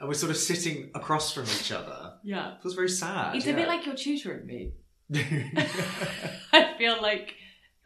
and 0.00 0.08
we're 0.08 0.14
sort 0.14 0.30
of 0.30 0.36
sitting 0.36 0.90
across 0.94 1.32
from 1.32 1.44
each 1.44 1.72
other. 1.72 2.14
Yeah. 2.22 2.54
It 2.56 2.62
feels 2.62 2.74
very 2.74 2.88
sad. 2.88 3.36
It's 3.36 3.46
yeah. 3.46 3.52
a 3.52 3.56
bit 3.56 3.68
like 3.68 3.86
you're 3.86 3.94
tutoring 3.94 4.46
me. 4.46 4.72
I 6.52 6.74
feel 6.78 7.00
like 7.02 7.34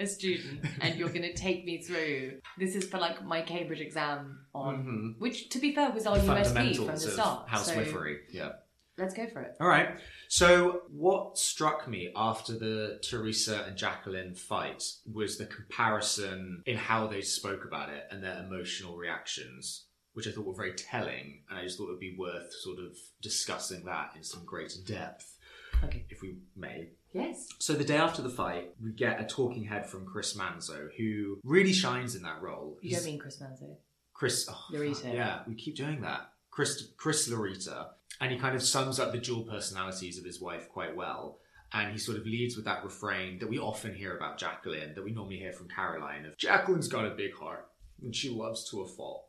a 0.00 0.06
student 0.06 0.64
and 0.80 0.94
you're 0.96 1.08
going 1.08 1.22
to 1.22 1.34
take 1.34 1.64
me 1.64 1.82
through. 1.82 2.38
This 2.58 2.74
is 2.76 2.84
for 2.84 2.98
like 2.98 3.24
my 3.24 3.42
Cambridge 3.42 3.80
exam 3.80 4.46
on, 4.54 4.84
Mhm. 5.16 5.20
which 5.20 5.48
to 5.50 5.58
be 5.58 5.74
fair 5.74 5.90
was 5.90 6.06
our 6.06 6.18
The 6.18 6.24
USP 6.32 6.76
from 6.76 6.86
the 6.86 6.96
start. 6.98 7.48
So 7.48 7.72
housewifery. 7.72 8.18
Yeah. 8.30 8.52
let's 8.96 9.14
go 9.14 9.26
for 9.28 9.42
it. 9.42 9.56
All 9.60 9.68
right. 9.68 9.98
So, 10.28 10.82
what 10.90 11.38
struck 11.38 11.86
me 11.88 12.10
after 12.16 12.52
the 12.58 13.00
Teresa 13.08 13.64
and 13.66 13.76
Jacqueline 13.76 14.34
fight 14.34 14.82
was 15.12 15.38
the 15.38 15.46
comparison 15.46 16.62
in 16.66 16.76
how 16.76 17.06
they 17.06 17.20
spoke 17.22 17.64
about 17.64 17.90
it 17.90 18.04
and 18.10 18.22
their 18.22 18.42
emotional 18.44 18.96
reactions, 18.96 19.86
which 20.14 20.26
I 20.26 20.32
thought 20.32 20.46
were 20.46 20.54
very 20.54 20.74
telling. 20.74 21.44
And 21.48 21.58
I 21.58 21.62
just 21.62 21.78
thought 21.78 21.88
it 21.88 21.92
would 21.92 22.00
be 22.00 22.16
worth 22.18 22.52
sort 22.62 22.78
of 22.80 22.96
discussing 23.22 23.84
that 23.84 24.12
in 24.16 24.22
some 24.24 24.44
greater 24.44 24.80
depth, 24.86 25.38
Okay. 25.84 26.04
if 26.10 26.20
we 26.20 26.38
may. 26.56 26.90
Yes. 27.12 27.48
So, 27.58 27.72
the 27.72 27.84
day 27.84 27.96
after 27.96 28.22
the 28.22 28.28
fight, 28.28 28.74
we 28.82 28.92
get 28.92 29.20
a 29.20 29.24
talking 29.24 29.64
head 29.64 29.86
from 29.88 30.04
Chris 30.04 30.36
Manzo, 30.36 30.88
who 30.96 31.38
really 31.42 31.72
shines 31.72 32.14
in 32.14 32.22
that 32.22 32.42
role. 32.42 32.78
You 32.82 32.90
He's- 32.90 33.02
don't 33.02 33.12
mean 33.12 33.20
Chris 33.20 33.38
Manzo. 33.38 33.76
Chris 34.12 34.48
oh. 34.50 34.64
Yeah, 34.72 35.42
we 35.46 35.54
keep 35.54 35.76
doing 35.76 36.00
that. 36.02 36.32
Chris 36.50 36.88
Chris 36.96 37.28
Laurita. 37.28 37.90
And 38.20 38.32
he 38.32 38.38
kind 38.38 38.56
of 38.56 38.62
sums 38.62 38.98
up 38.98 39.12
the 39.12 39.18
dual 39.18 39.44
personalities 39.44 40.18
of 40.18 40.24
his 40.24 40.40
wife 40.40 40.68
quite 40.68 40.96
well. 40.96 41.38
And 41.72 41.92
he 41.92 41.98
sort 41.98 42.18
of 42.18 42.24
leads 42.26 42.56
with 42.56 42.64
that 42.64 42.82
refrain 42.82 43.38
that 43.38 43.48
we 43.48 43.58
often 43.58 43.94
hear 43.94 44.16
about 44.16 44.38
Jacqueline, 44.38 44.94
that 44.94 45.04
we 45.04 45.12
normally 45.12 45.36
hear 45.36 45.52
from 45.52 45.68
Caroline 45.68 46.24
of 46.24 46.36
Jacqueline's 46.36 46.88
got 46.88 47.04
a 47.04 47.10
big 47.10 47.34
heart 47.34 47.68
and 48.02 48.14
she 48.16 48.30
loves 48.30 48.68
to 48.70 48.80
a 48.80 48.88
fault. 48.88 49.26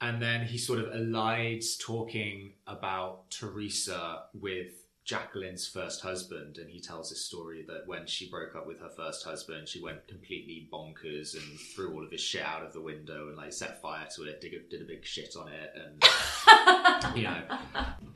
And 0.00 0.20
then 0.20 0.46
he 0.46 0.58
sort 0.58 0.80
of 0.80 0.86
elides 0.86 1.78
talking 1.78 2.54
about 2.66 3.30
Teresa 3.30 4.24
with 4.34 4.83
Jacqueline's 5.04 5.68
first 5.68 6.00
husband, 6.00 6.56
and 6.56 6.70
he 6.70 6.80
tells 6.80 7.10
this 7.10 7.26
story 7.26 7.62
that 7.68 7.86
when 7.86 8.06
she 8.06 8.30
broke 8.30 8.56
up 8.56 8.66
with 8.66 8.80
her 8.80 8.88
first 8.88 9.22
husband, 9.22 9.68
she 9.68 9.82
went 9.82 10.08
completely 10.08 10.66
bonkers 10.72 11.34
and 11.34 11.60
threw 11.74 11.92
all 11.92 12.02
of 12.02 12.10
his 12.10 12.22
shit 12.22 12.42
out 12.42 12.62
of 12.64 12.72
the 12.72 12.80
window 12.80 13.28
and 13.28 13.36
like 13.36 13.52
set 13.52 13.82
fire 13.82 14.06
to 14.16 14.22
it, 14.24 14.40
did 14.40 14.54
a, 14.54 14.60
did 14.70 14.80
a 14.80 14.84
big 14.86 15.04
shit 15.04 15.36
on 15.38 15.48
it, 15.48 15.74
and 15.76 17.16
you 17.16 17.24
know, 17.24 17.42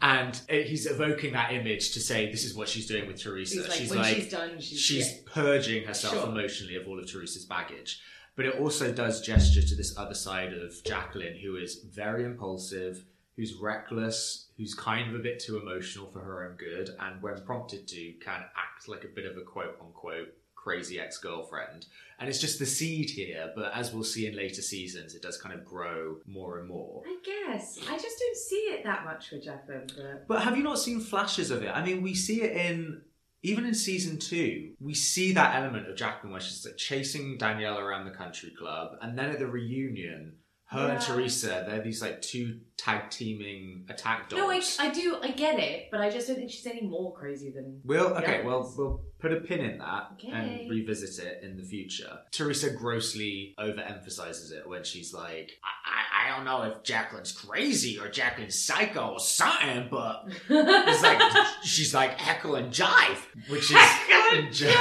and 0.00 0.40
he's 0.48 0.86
evoking 0.86 1.34
that 1.34 1.52
image 1.52 1.92
to 1.92 2.00
say 2.00 2.30
this 2.30 2.44
is 2.44 2.54
what 2.54 2.68
she's 2.68 2.86
doing 2.86 3.06
with 3.06 3.20
Teresa. 3.22 3.62
Like, 3.62 3.72
she's 3.72 3.90
when 3.90 3.98
like 3.98 4.16
she's 4.16 4.30
done, 4.30 4.58
she's, 4.58 4.80
she's 4.80 5.12
yeah. 5.12 5.18
purging 5.26 5.84
herself 5.84 6.14
Sure. 6.14 6.28
emotionally 6.28 6.76
of 6.76 6.88
all 6.88 6.98
of 6.98 7.10
Teresa's 7.10 7.44
baggage. 7.44 8.00
But 8.34 8.46
it 8.46 8.54
also 8.60 8.92
does 8.92 9.20
gesture 9.20 9.62
to 9.62 9.74
this 9.74 9.98
other 9.98 10.14
side 10.14 10.52
of 10.52 10.72
Jacqueline, 10.84 11.36
who 11.36 11.56
is 11.56 11.84
very 11.92 12.24
impulsive, 12.24 13.04
who's 13.38 13.54
reckless, 13.54 14.48
who's 14.56 14.74
kind 14.74 15.08
of 15.08 15.14
a 15.18 15.22
bit 15.22 15.38
too 15.38 15.58
emotional 15.58 16.10
for 16.12 16.18
her 16.18 16.48
own 16.48 16.56
good, 16.56 16.90
and 16.98 17.22
when 17.22 17.40
prompted 17.42 17.86
to, 17.86 18.12
can 18.14 18.40
act 18.40 18.88
like 18.88 19.04
a 19.04 19.14
bit 19.14 19.24
of 19.24 19.36
a 19.36 19.42
quote 19.42 19.76
unquote 19.80 20.34
crazy 20.56 20.98
ex 20.98 21.18
girlfriend. 21.18 21.86
And 22.18 22.28
it's 22.28 22.40
just 22.40 22.58
the 22.58 22.66
seed 22.66 23.10
here, 23.10 23.52
but 23.54 23.72
as 23.76 23.94
we'll 23.94 24.02
see 24.02 24.26
in 24.26 24.34
later 24.34 24.60
seasons, 24.60 25.14
it 25.14 25.22
does 25.22 25.40
kind 25.40 25.54
of 25.54 25.64
grow 25.64 26.16
more 26.26 26.58
and 26.58 26.68
more. 26.68 27.04
I 27.06 27.16
guess. 27.24 27.78
I 27.88 27.96
just 27.96 28.18
don't 28.18 28.36
see 28.36 28.56
it 28.56 28.82
that 28.82 29.04
much 29.04 29.30
with 29.30 29.44
Jacqueline. 29.44 29.86
But... 29.96 30.26
But 30.26 30.42
have 30.42 30.56
you 30.56 30.64
not 30.64 30.80
seen 30.80 30.98
flashes 30.98 31.52
of 31.52 31.62
it? 31.62 31.68
I 31.68 31.84
mean, 31.84 32.02
we 32.02 32.14
see 32.14 32.42
it 32.42 32.56
in 32.56 33.02
even 33.44 33.64
in 33.64 33.74
season 33.74 34.18
two. 34.18 34.72
We 34.80 34.94
see 34.94 35.32
that 35.34 35.54
element 35.54 35.88
of 35.88 35.96
Jacqueline 35.96 36.32
where 36.32 36.40
she's 36.40 36.66
like 36.66 36.76
chasing 36.76 37.38
Danielle 37.38 37.78
around 37.78 38.04
the 38.04 38.10
country 38.10 38.50
club, 38.50 38.98
and 39.00 39.16
then 39.16 39.30
at 39.30 39.38
the 39.38 39.46
reunion, 39.46 40.37
her 40.70 40.88
and 40.90 41.00
Teresa, 41.00 41.64
they're 41.66 41.80
these 41.82 42.02
like 42.02 42.20
two 42.20 42.60
tag 42.76 43.10
teaming 43.10 43.86
attack 43.88 44.28
dogs. 44.28 44.40
No, 44.40 44.50
I, 44.50 44.88
I 44.88 44.90
do. 44.90 45.16
I 45.22 45.30
get 45.30 45.58
it, 45.58 45.88
but 45.90 46.00
I 46.00 46.10
just 46.10 46.28
don't 46.28 46.36
think 46.36 46.50
she's 46.50 46.66
any 46.66 46.82
more 46.82 47.12
crazy 47.14 47.50
than. 47.50 47.80
We'll 47.84 48.14
okay. 48.18 48.42
Well, 48.44 48.72
we'll 48.76 49.00
put 49.18 49.32
a 49.32 49.40
pin 49.40 49.60
in 49.60 49.78
that 49.78 50.10
Okay. 50.14 50.28
and 50.30 50.70
revisit 50.70 51.24
it 51.24 51.42
in 51.42 51.56
the 51.56 51.62
future. 51.62 52.18
Teresa 52.30 52.70
grossly 52.70 53.54
overemphasizes 53.58 54.52
it 54.52 54.68
when 54.68 54.84
she's 54.84 55.12
like, 55.14 55.52
I, 55.64 56.26
I, 56.26 56.32
I 56.32 56.36
don't 56.36 56.44
know 56.44 56.62
if 56.64 56.82
Jacqueline's 56.84 57.32
crazy 57.32 57.98
or 57.98 58.08
Jacqueline's 58.08 58.62
psycho 58.62 59.08
or 59.12 59.20
something, 59.20 59.88
but 59.90 60.24
it's 60.50 61.02
like 61.02 61.20
she's 61.62 61.94
like 61.94 62.20
heckle 62.20 62.56
and 62.56 62.72
jive, 62.72 63.18
which 63.48 63.70
is 63.70 63.76
Heckle 63.76 64.38
and 64.38 64.48
jive! 64.48 64.74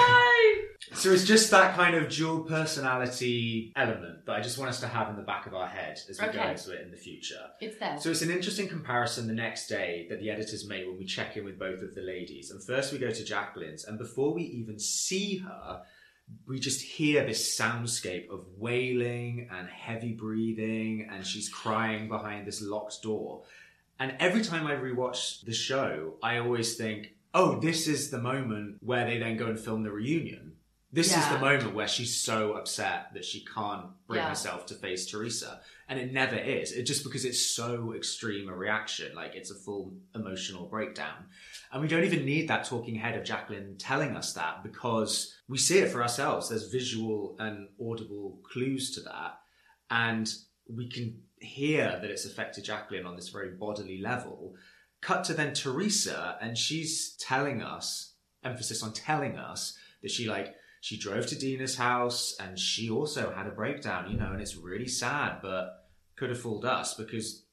So 0.97 1.11
it's 1.11 1.25
just 1.25 1.51
that 1.51 1.75
kind 1.75 1.95
of 1.95 2.09
dual 2.09 2.39
personality 2.39 3.71
element 3.75 4.25
that 4.25 4.35
I 4.35 4.41
just 4.41 4.57
want 4.57 4.69
us 4.69 4.79
to 4.79 4.87
have 4.87 5.09
in 5.09 5.15
the 5.15 5.21
back 5.21 5.45
of 5.45 5.53
our 5.53 5.67
head 5.67 5.99
as 6.09 6.19
we 6.19 6.27
go 6.27 6.41
into 6.41 6.71
it 6.71 6.81
in 6.81 6.89
the 6.89 6.97
future. 6.97 7.51
It's 7.61 7.77
there. 7.77 7.99
So 7.99 8.09
it's 8.09 8.23
an 8.23 8.31
interesting 8.31 8.67
comparison 8.67 9.27
the 9.27 9.33
next 9.33 9.67
day 9.67 10.07
that 10.09 10.19
the 10.19 10.31
editors 10.31 10.67
made 10.67 10.87
when 10.87 10.97
we 10.97 11.05
check 11.05 11.37
in 11.37 11.45
with 11.45 11.59
both 11.59 11.83
of 11.83 11.93
the 11.93 12.01
ladies. 12.01 12.49
And 12.49 12.63
first 12.63 12.91
we 12.91 12.97
go 12.97 13.11
to 13.11 13.23
Jacqueline's, 13.23 13.85
and 13.85 13.99
before 13.99 14.33
we 14.33 14.41
even 14.41 14.79
see 14.79 15.37
her, 15.37 15.83
we 16.47 16.59
just 16.59 16.81
hear 16.81 17.23
this 17.23 17.57
soundscape 17.57 18.31
of 18.31 18.45
wailing 18.57 19.49
and 19.51 19.69
heavy 19.69 20.13
breathing, 20.13 21.07
and 21.11 21.25
she's 21.25 21.47
crying 21.47 22.07
behind 22.07 22.47
this 22.47 22.59
locked 22.59 23.03
door. 23.03 23.43
And 23.99 24.15
every 24.19 24.41
time 24.41 24.65
I 24.65 24.73
rewatch 24.73 25.45
the 25.45 25.53
show, 25.53 26.15
I 26.23 26.39
always 26.39 26.75
think, 26.75 27.13
oh, 27.35 27.59
this 27.59 27.87
is 27.87 28.09
the 28.09 28.17
moment 28.17 28.77
where 28.81 29.05
they 29.05 29.19
then 29.19 29.37
go 29.37 29.45
and 29.45 29.59
film 29.59 29.83
the 29.83 29.91
reunion. 29.91 30.46
This 30.89 31.15
is 31.15 31.27
the 31.27 31.37
moment 31.39 31.75
where 31.75 31.87
she's 31.87 32.15
so 32.15 32.53
upset 32.53 33.13
that 33.13 33.25
she 33.25 33.43
can't 33.43 33.87
bring 34.07 34.19
Yeah. 34.21 34.29
herself 34.29 34.65
to 34.67 34.73
face 34.73 35.05
Teresa. 35.05 35.61
And 35.89 35.99
it 35.99 36.13
never 36.13 36.37
is. 36.37 36.71
It 36.71 36.83
just 36.83 37.03
because 37.03 37.25
it's 37.25 37.45
so 37.45 37.93
extreme 37.93 38.47
a 38.47 38.55
reaction, 38.55 39.13
like 39.13 39.35
it's 39.35 39.51
a 39.51 39.55
full 39.55 39.97
emotional 40.15 40.67
breakdown. 40.67 41.25
And 41.71 41.81
we 41.81 41.89
don't 41.89 42.05
even 42.05 42.25
need 42.25 42.47
that 42.47 42.65
talking 42.65 42.95
head 42.95 43.17
of 43.17 43.25
Jacqueline 43.25 43.77
telling 43.77 44.15
us 44.15 44.33
that 44.33 44.63
because 44.63 45.35
we 45.49 45.57
see 45.57 45.79
it 45.79 45.91
for 45.91 46.01
ourselves. 46.01 46.47
There's 46.49 46.71
visual 46.71 47.35
and 47.37 47.67
audible 47.81 48.39
clues 48.43 48.91
to 48.95 49.01
that. 49.01 49.39
And 49.91 50.33
we 50.73 50.89
can 50.89 51.21
hear 51.39 51.99
that 52.01 52.09
it's 52.09 52.25
affected 52.25 52.63
Jacqueline 52.63 53.05
on 53.05 53.17
this 53.17 53.29
very 53.29 53.49
bodily 53.49 53.99
level. 53.99 54.55
Cut 55.01 55.25
to 55.25 55.33
then 55.33 55.53
Teresa, 55.53 56.37
and 56.41 56.57
she's 56.57 57.11
telling 57.19 57.61
us, 57.61 58.13
emphasis 58.43 58.81
on 58.81 58.93
telling 58.93 59.37
us, 59.37 59.77
that 60.01 60.11
she 60.11 60.27
like 60.27 60.55
she 60.81 60.97
drove 60.97 61.27
to 61.27 61.35
Dina's 61.37 61.75
house 61.75 62.35
and 62.39 62.57
she 62.57 62.89
also 62.89 63.31
had 63.31 63.47
a 63.47 63.51
breakdown, 63.51 64.09
you 64.11 64.17
know, 64.17 64.31
and 64.31 64.41
it's 64.41 64.55
really 64.55 64.87
sad, 64.87 65.39
but 65.41 65.87
could 66.15 66.29
have 66.29 66.39
fooled 66.39 66.65
us 66.65 66.93
because 66.95 67.43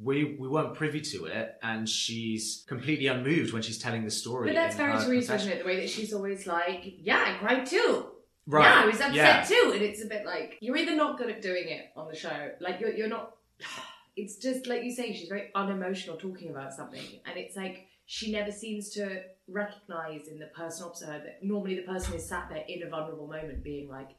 we 0.00 0.36
we 0.38 0.46
weren't 0.48 0.74
privy 0.74 1.00
to 1.00 1.24
it, 1.24 1.56
and 1.62 1.88
she's 1.88 2.64
completely 2.68 3.08
unmoved 3.08 3.52
when 3.52 3.62
she's 3.62 3.78
telling 3.78 4.04
the 4.04 4.10
story. 4.12 4.48
But 4.50 4.54
that's 4.54 4.76
very 4.76 4.92
confession. 4.92 5.34
isn't 5.48 5.52
it? 5.52 5.58
The 5.62 5.64
way 5.66 5.80
that 5.80 5.90
she's 5.90 6.12
always 6.12 6.46
like, 6.46 6.82
yeah, 6.98 7.24
I 7.26 7.38
cried 7.44 7.66
too. 7.66 8.06
Right? 8.46 8.64
Yeah, 8.64 8.82
I 8.82 8.86
was 8.86 8.96
upset 8.96 9.14
Yeah. 9.14 9.42
too. 9.44 9.72
And 9.74 9.82
it's 9.82 10.02
a 10.02 10.06
bit 10.06 10.24
like, 10.26 10.58
you're 10.60 10.76
either 10.76 10.94
not 10.96 11.18
good 11.18 11.30
at 11.30 11.42
doing 11.42 11.68
it 11.68 11.86
on 11.96 12.08
the 12.08 12.16
show, 12.16 12.50
like 12.60 12.80
you're, 12.80 12.92
you're 12.92 13.08
not, 13.08 13.34
it's 14.16 14.36
just 14.36 14.66
like 14.66 14.82
you 14.84 14.90
say, 14.92 15.12
she's 15.14 15.28
very 15.28 15.50
unemotional 15.54 16.16
talking 16.16 16.50
about 16.50 16.72
something. 16.72 17.02
And 17.26 17.36
it's 17.38 17.56
like, 17.56 17.86
she 18.06 18.32
never 18.32 18.50
seems 18.50 18.90
to 18.90 19.22
recognize 19.52 20.28
in 20.28 20.38
the 20.38 20.46
person 20.46 20.86
opposite 20.86 21.06
her 21.08 21.14
uh, 21.14 21.18
that 21.18 21.38
normally 21.42 21.76
the 21.76 21.82
person 21.82 22.14
is 22.14 22.28
sat 22.28 22.48
there 22.50 22.64
in 22.68 22.82
a 22.82 22.88
vulnerable 22.88 23.26
moment 23.26 23.62
being 23.62 23.88
like, 23.88 24.10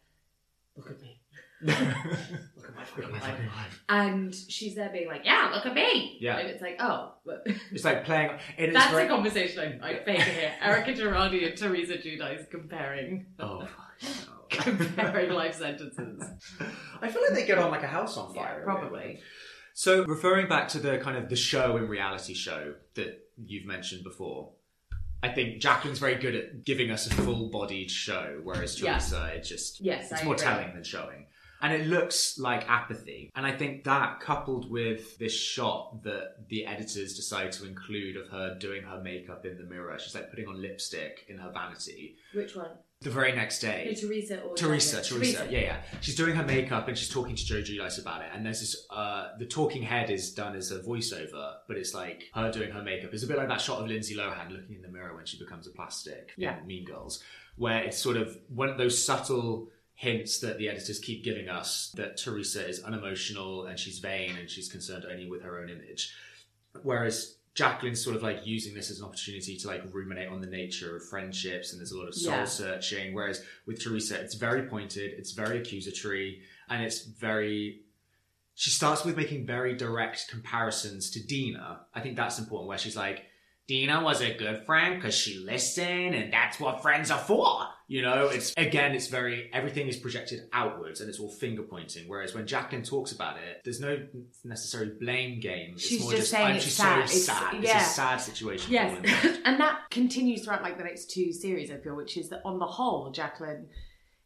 look 0.78 0.90
at 0.92 1.02
me. 1.02 1.20
Look 1.66 1.78
at 1.78 2.76
my 2.76 2.84
fucking 2.84 3.12
life. 3.12 3.84
And 3.88 4.36
she's 4.36 4.76
there 4.76 4.90
being 4.90 5.08
like, 5.08 5.22
yeah, 5.24 5.50
look 5.54 5.66
at 5.66 5.74
me. 5.74 6.18
Yeah. 6.20 6.38
And 6.38 6.50
it's 6.50 6.62
like, 6.62 6.76
oh, 6.82 7.14
but 7.26 7.44
It's 7.72 7.86
like 7.86 8.04
playing. 8.04 8.32
It 8.58 8.70
is 8.70 8.76
that's 8.76 8.92
very, 8.92 9.06
a 9.06 9.08
conversation 9.08 9.80
I, 9.82 9.92
I 9.92 10.04
fake 10.04 10.20
here. 10.22 10.52
Erika 10.62 10.92
Girardi 10.92 11.48
and 11.48 11.58
Teresa 11.58 11.94
Giudice 11.94 12.50
comparing. 12.50 13.28
Oh, 13.40 13.66
fuck. 13.66 14.50
comparing 14.50 15.32
life 15.32 15.56
sentences. 15.56 16.22
I 17.02 17.10
feel 17.10 17.22
like 17.22 17.34
they 17.34 17.46
get 17.46 17.60
on 17.60 17.72
like 17.72 17.84
a 17.84 17.88
house 17.88 18.18
on 18.18 18.36
Yeah, 18.36 18.42
fire. 18.42 18.62
probably. 18.66 19.22
So, 19.74 20.04
referring 20.04 20.50
back 20.50 20.68
to 20.70 20.80
the 20.80 20.98
kind 20.98 21.18
of 21.18 21.30
the 21.30 21.38
show 21.38 21.78
and 21.78 21.90
reality 21.90 22.34
show 22.34 22.74
that 22.96 23.26
you've 23.38 23.66
mentioned 23.66 24.04
before, 24.04 24.52
I 25.24 25.30
think 25.30 25.62
Jacqueline's 25.62 26.00
very 26.00 26.16
good 26.16 26.36
at 26.36 26.64
giving 26.66 26.92
us 26.92 27.08
a 27.08 27.12
full-bodied 27.12 27.90
show, 27.90 28.42
whereas 28.44 28.80
Yeah. 28.80 28.94
Teresa, 28.94 29.32
it 29.36 29.44
just 29.44 29.80
Yes, 29.82 30.12
it's 30.12 30.22
I 30.22 30.26
more 30.26 30.36
agree. 30.36 30.44
telling 30.46 30.74
than 30.74 30.84
showing. 30.84 31.28
And 31.62 31.72
it 31.74 31.88
looks 31.88 32.38
like 32.38 32.70
apathy. 32.70 33.32
And 33.34 33.46
I 33.46 33.54
think 33.56 33.86
that 33.86 34.20
coupled 34.20 34.70
with 34.70 35.18
this 35.20 35.34
shot 35.34 36.04
that 36.04 36.50
the 36.50 36.66
editors 36.66 37.16
decide 37.16 37.54
to 37.54 37.66
include 37.66 38.18
of 38.18 38.28
her 38.28 38.58
doing 38.60 38.84
her 38.84 39.00
makeup 39.02 39.46
in 39.46 39.58
the 39.58 39.64
mirror, 39.64 39.98
she's 39.98 40.14
like 40.14 40.30
putting 40.30 40.50
on 40.50 40.62
lipstick 40.62 41.24
in 41.30 41.38
her 41.38 41.52
vanity. 41.54 42.18
Which 42.34 42.54
one? 42.58 42.72
The 43.04 43.10
very 43.10 43.34
next 43.34 43.60
day. 43.60 43.86
No, 44.02 44.08
Teresa 44.08 44.42
or 44.42 44.56
Teresa, 44.56 45.02
Janet? 45.02 45.08
Teresa, 45.08 45.48
yeah, 45.52 45.60
yeah. 45.60 45.78
She's 46.02 46.16
doing 46.16 46.36
her 46.36 46.44
makeup 46.44 46.88
and 46.88 46.98
she's 46.98 47.10
talking 47.10 47.36
to 47.36 47.46
Joe 47.46 47.62
Giudice 47.62 48.00
about 48.00 48.22
it. 48.22 48.30
And 48.34 48.46
there's 48.46 48.62
this, 48.62 48.86
uh, 48.90 49.30
the 49.38 49.46
talking 49.46 49.84
head 49.84 50.10
is 50.10 50.34
done 50.34 50.56
as 50.56 50.72
a 50.72 50.80
voiceover, 50.80 51.56
but 51.68 51.78
it's 51.78 51.94
like 51.94 52.30
her 52.34 52.52
doing 52.52 52.72
her 52.72 52.82
makeup. 52.82 53.14
It's 53.14 53.24
a 53.24 53.28
bit 53.28 53.38
like 53.38 53.50
that 53.50 53.60
shot 53.62 53.82
of 53.82 53.88
Lindsay 53.88 54.16
Lohan 54.16 54.52
looking 54.52 54.76
in 54.76 54.82
the 54.82 54.88
mirror 54.88 55.16
when 55.16 55.26
she 55.26 55.38
becomes 55.38 55.68
a 55.68 55.72
plastic 55.72 56.32
Yeah. 56.38 56.60
Mean 56.66 56.86
Girls, 56.86 57.22
where 57.58 57.84
it's 57.84 57.98
sort 57.98 58.18
of 58.18 58.38
one 58.48 58.70
of 58.70 58.78
those 58.78 59.04
subtle 59.04 59.70
hints 59.96 60.40
that 60.40 60.58
the 60.58 60.70
editors 60.70 61.00
keep 61.00 61.24
giving 61.24 61.50
us 61.50 61.92
that 61.96 62.18
Teresa 62.18 62.68
is 62.68 62.84
unemotional 62.84 63.66
and 63.66 63.78
she's 63.78 64.00
vain 64.00 64.36
and 64.38 64.50
she's 64.50 64.70
concerned 64.70 65.06
only 65.10 65.30
with 65.30 65.42
her 65.44 65.60
own 65.60 65.70
image. 65.70 66.14
Whereas 66.82 67.38
Jacqueline's 67.56 68.04
sort 68.04 68.16
of 68.16 68.24
like 68.24 68.46
using 68.48 68.74
this 68.74 68.90
as 68.90 69.00
an 69.00 69.06
opportunity 69.06 69.58
to 69.58 69.68
like 69.68 69.84
ruminate 69.94 70.30
on 70.30 70.42
the 70.42 70.48
nature 70.48 70.96
of 70.96 71.08
friendships 71.08 71.72
and 71.72 71.80
there's 71.80 71.92
a 71.92 71.98
lot 71.98 72.08
of 72.08 72.16
soul 72.16 72.34
Yeah. 72.34 72.46
searching. 72.46 73.14
Whereas 73.14 73.44
with 73.68 73.80
Teresa, 73.84 74.20
it's 74.20 74.34
very 74.34 74.64
pointed, 74.68 75.12
it's 75.18 75.32
very 75.34 75.60
accusatory, 75.60 76.42
and 76.70 76.84
it's 76.84 77.04
very. 77.06 77.82
She 78.56 78.70
starts 78.70 79.04
with 79.04 79.18
making 79.18 79.46
very 79.48 79.76
direct 79.76 80.28
comparisons 80.30 81.10
to 81.12 81.24
Dina. 81.26 81.82
I 81.94 82.02
think 82.02 82.16
that's 82.16 82.38
important, 82.40 82.70
where 82.70 82.78
she's 82.78 82.96
like, 82.96 83.26
Dina 83.68 84.04
was 84.04 84.22
a 84.22 84.34
good 84.34 84.66
friend 84.66 84.96
because 84.96 85.16
she 85.16 85.40
listened, 85.40 86.16
and 86.16 86.34
that's 86.34 86.60
what 86.60 86.82
friends 86.82 87.10
are 87.12 87.18
for. 87.20 87.62
You 87.88 88.02
know, 88.02 88.28
it's 88.28 88.54
again, 88.58 88.94
it's 88.94 89.08
very 89.08 89.50
everything 89.54 89.88
is 89.88 89.98
projected 89.98 90.42
outwards 90.52 91.00
and 91.00 91.10
it's 91.10 91.20
all 91.20 91.30
finger 91.30 91.62
pointing. 91.64 92.08
Whereas 92.08 92.34
when 92.34 92.48
Jacqueline 92.48 92.84
talks 92.84 93.12
about 93.12 93.38
it, 93.38 93.62
there's 93.64 93.80
no 93.80 94.06
necessary 94.44 94.92
blame 95.00 95.40
game. 95.40 95.74
It's 95.74 95.86
She's 95.88 96.02
more 96.02 96.12
just 96.12 96.22
just, 96.24 96.32
saying 96.32 96.48
I'm, 96.48 96.56
it's 96.56 96.66
she's 96.66 96.76
sad. 96.76 97.10
so 97.10 97.16
It's- 97.16 97.26
sad. 97.26 97.64
yeah. 97.64 97.78
It's 97.78 97.88
a 97.92 97.94
sad 97.94 98.18
situation. 98.18 98.72
Yes, 98.74 99.40
and 99.46 99.60
that 99.60 99.90
continues 99.92 100.44
throughout 100.44 100.64
like 100.64 100.78
the 100.78 100.84
next 100.86 101.12
two 101.12 101.32
series. 101.32 101.72
I 101.72 101.78
feel, 101.78 101.96
which 101.96 102.18
is 102.18 102.30
that 102.30 102.42
on 102.46 102.58
the 102.60 102.66
whole, 102.66 103.12
Jacqueline 103.12 103.68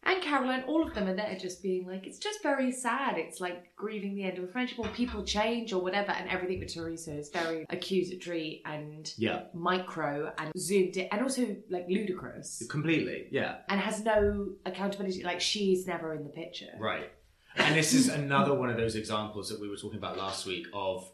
and 0.04 0.22
Caroline, 0.22 0.64
all 0.66 0.86
of 0.86 0.94
them 0.94 1.08
are 1.08 1.14
there 1.14 1.36
just 1.40 1.62
being 1.62 1.86
like, 1.86 2.06
it's 2.06 2.18
just 2.18 2.42
very 2.42 2.70
sad. 2.70 3.18
It's 3.18 3.40
like 3.40 3.74
grieving 3.76 4.14
the 4.14 4.24
end 4.24 4.38
of 4.38 4.44
a 4.44 4.46
friendship, 4.46 4.78
or 4.78 4.88
people 4.88 5.24
change, 5.24 5.72
or 5.72 5.82
whatever. 5.82 6.12
And 6.12 6.30
everything 6.30 6.60
with 6.60 6.72
Teresa 6.72 7.16
is 7.18 7.30
very 7.30 7.66
accusatory 7.68 8.62
and 8.64 9.12
yeah, 9.18 9.44
micro 9.52 10.32
and 10.38 10.52
zoomed 10.56 10.96
in, 10.96 11.08
and 11.10 11.22
also 11.22 11.56
like 11.68 11.86
ludicrous, 11.88 12.62
completely. 12.70 13.26
Yeah. 13.30 13.56
and 13.68 13.80
has 13.80 14.02
no 14.02 14.50
accountability. 14.64 15.22
Like 15.24 15.40
she's 15.40 15.86
never 15.86 16.14
in 16.14 16.24
the 16.24 16.30
picture. 16.30 16.72
Right. 16.78 17.10
And 17.56 17.74
this 17.74 17.92
is 17.92 18.08
another 18.08 18.54
one 18.54 18.70
of 18.70 18.76
those 18.76 18.94
examples 18.94 19.48
that 19.48 19.60
we 19.60 19.68
were 19.68 19.76
talking 19.76 19.98
about 19.98 20.16
last 20.16 20.46
week 20.46 20.66
of 20.72 21.10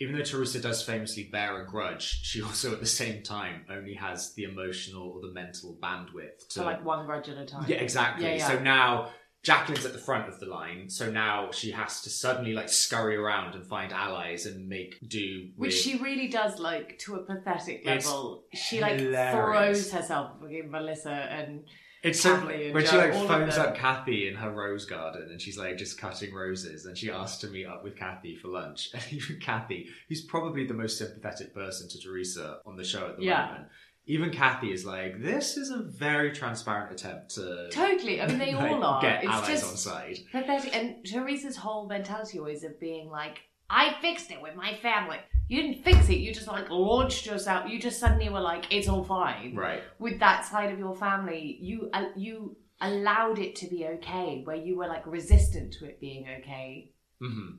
even 0.00 0.16
though 0.16 0.22
Teresa 0.22 0.60
does 0.60 0.82
famously 0.82 1.24
bear 1.24 1.60
a 1.60 1.66
grudge, 1.66 2.20
she 2.22 2.40
also 2.40 2.72
at 2.72 2.80
the 2.80 2.86
same 2.86 3.22
time 3.22 3.64
only 3.68 3.94
has 3.94 4.34
the 4.34 4.44
emotional 4.44 5.08
or 5.08 5.20
the 5.20 5.32
mental 5.32 5.76
bandwidth 5.82 6.48
to 6.50 6.54
So 6.54 6.64
like 6.64 6.84
one 6.84 7.04
grudge 7.06 7.28
at 7.28 7.36
a 7.36 7.44
time. 7.44 7.64
Yeah, 7.66 7.76
exactly. 7.76 8.24
Yeah, 8.24 8.36
yeah. 8.36 8.48
So 8.48 8.58
now 8.60 9.10
Jacqueline's 9.42 9.86
at 9.86 9.92
the 9.92 9.98
front 9.98 10.28
of 10.28 10.38
the 10.38 10.46
line, 10.46 10.88
so 10.88 11.10
now 11.10 11.50
she 11.52 11.72
has 11.72 12.02
to 12.02 12.10
suddenly 12.10 12.52
like 12.52 12.68
scurry 12.68 13.16
around 13.16 13.54
and 13.54 13.66
find 13.66 13.92
allies 13.92 14.46
and 14.46 14.68
make 14.68 14.98
do 15.06 15.50
with 15.56 15.68
Which 15.68 15.74
she 15.74 15.96
really 15.98 16.28
does 16.28 16.58
like 16.58 16.98
to 17.00 17.16
a 17.16 17.22
pathetic 17.24 17.82
It's 17.84 18.06
level. 18.06 18.44
She 18.54 18.80
like 18.80 19.00
hilarious. 19.00 19.32
throws 19.32 19.92
herself 19.92 20.32
at 20.42 20.70
Melissa 20.70 21.10
and 21.10 21.64
It's 22.02 22.20
so 22.20 22.36
when 22.36 22.86
she 22.86 22.96
like 22.96 23.12
phones 23.12 23.56
up 23.58 23.74
Kathy 23.76 24.28
in 24.28 24.34
her 24.36 24.50
rose 24.50 24.84
garden 24.86 25.28
and 25.30 25.40
she's 25.40 25.58
like 25.58 25.76
just 25.76 25.98
cutting 26.00 26.32
roses 26.32 26.86
and 26.86 26.96
she 26.96 27.10
asks 27.10 27.38
to 27.38 27.48
meet 27.48 27.66
up 27.66 27.82
with 27.82 27.96
Kathy 27.96 28.36
for 28.36 28.48
lunch 28.48 28.90
and 28.94 29.02
even 29.12 29.40
Kathy, 29.40 29.88
who's 30.08 30.22
probably 30.24 30.64
the 30.66 30.74
most 30.74 30.98
sympathetic 30.98 31.52
person 31.54 31.88
to 31.88 31.98
Teresa 32.00 32.58
on 32.66 32.76
the 32.76 32.84
show 32.84 33.08
at 33.08 33.16
the 33.16 33.24
Yeah. 33.24 33.46
moment, 33.46 33.68
even 34.06 34.30
Kathy 34.30 34.72
is 34.72 34.86
like, 34.86 35.20
this 35.20 35.56
is 35.56 35.70
a 35.70 35.78
very 35.82 36.32
transparent 36.32 36.92
attempt 36.92 37.34
to 37.34 37.68
totally. 37.70 38.22
I 38.22 38.26
mean, 38.28 38.38
they 38.38 38.54
like, 38.54 38.70
all 38.70 38.82
are. 38.84 39.02
get 39.02 39.24
it's 39.24 39.32
allies 39.32 39.48
just 39.48 39.70
on 39.70 39.76
side. 39.76 40.18
pathetic. 40.32 40.74
And 40.76 41.04
Teresa's 41.04 41.56
whole 41.56 41.86
mentality 41.88 42.38
always 42.38 42.62
of 42.64 42.78
being 42.80 43.10
like, 43.10 43.40
I 43.70 43.94
fixed 44.00 44.30
it 44.30 44.40
with 44.40 44.54
my 44.54 44.74
family. 44.74 45.18
You 45.48 45.62
didn't 45.62 45.82
fix 45.82 46.08
it. 46.08 46.18
You 46.18 46.32
just 46.32 46.46
like 46.46 46.70
launched 46.70 47.26
yourself. 47.26 47.70
You 47.70 47.80
just 47.80 47.98
suddenly 47.98 48.28
were 48.28 48.40
like, 48.40 48.66
it's 48.70 48.88
all 48.88 49.04
fine. 49.04 49.54
Right. 49.54 49.82
With 49.98 50.20
that 50.20 50.44
side 50.44 50.72
of 50.72 50.78
your 50.78 50.94
family, 50.94 51.58
you 51.60 51.90
uh, 51.92 52.06
you 52.16 52.56
allowed 52.80 53.38
it 53.38 53.56
to 53.56 53.66
be 53.66 53.86
okay, 53.86 54.42
where 54.44 54.56
you 54.56 54.76
were 54.76 54.86
like 54.86 55.06
resistant 55.06 55.72
to 55.74 55.86
it 55.86 56.00
being 56.00 56.26
okay 56.40 56.92
hmm 57.20 57.56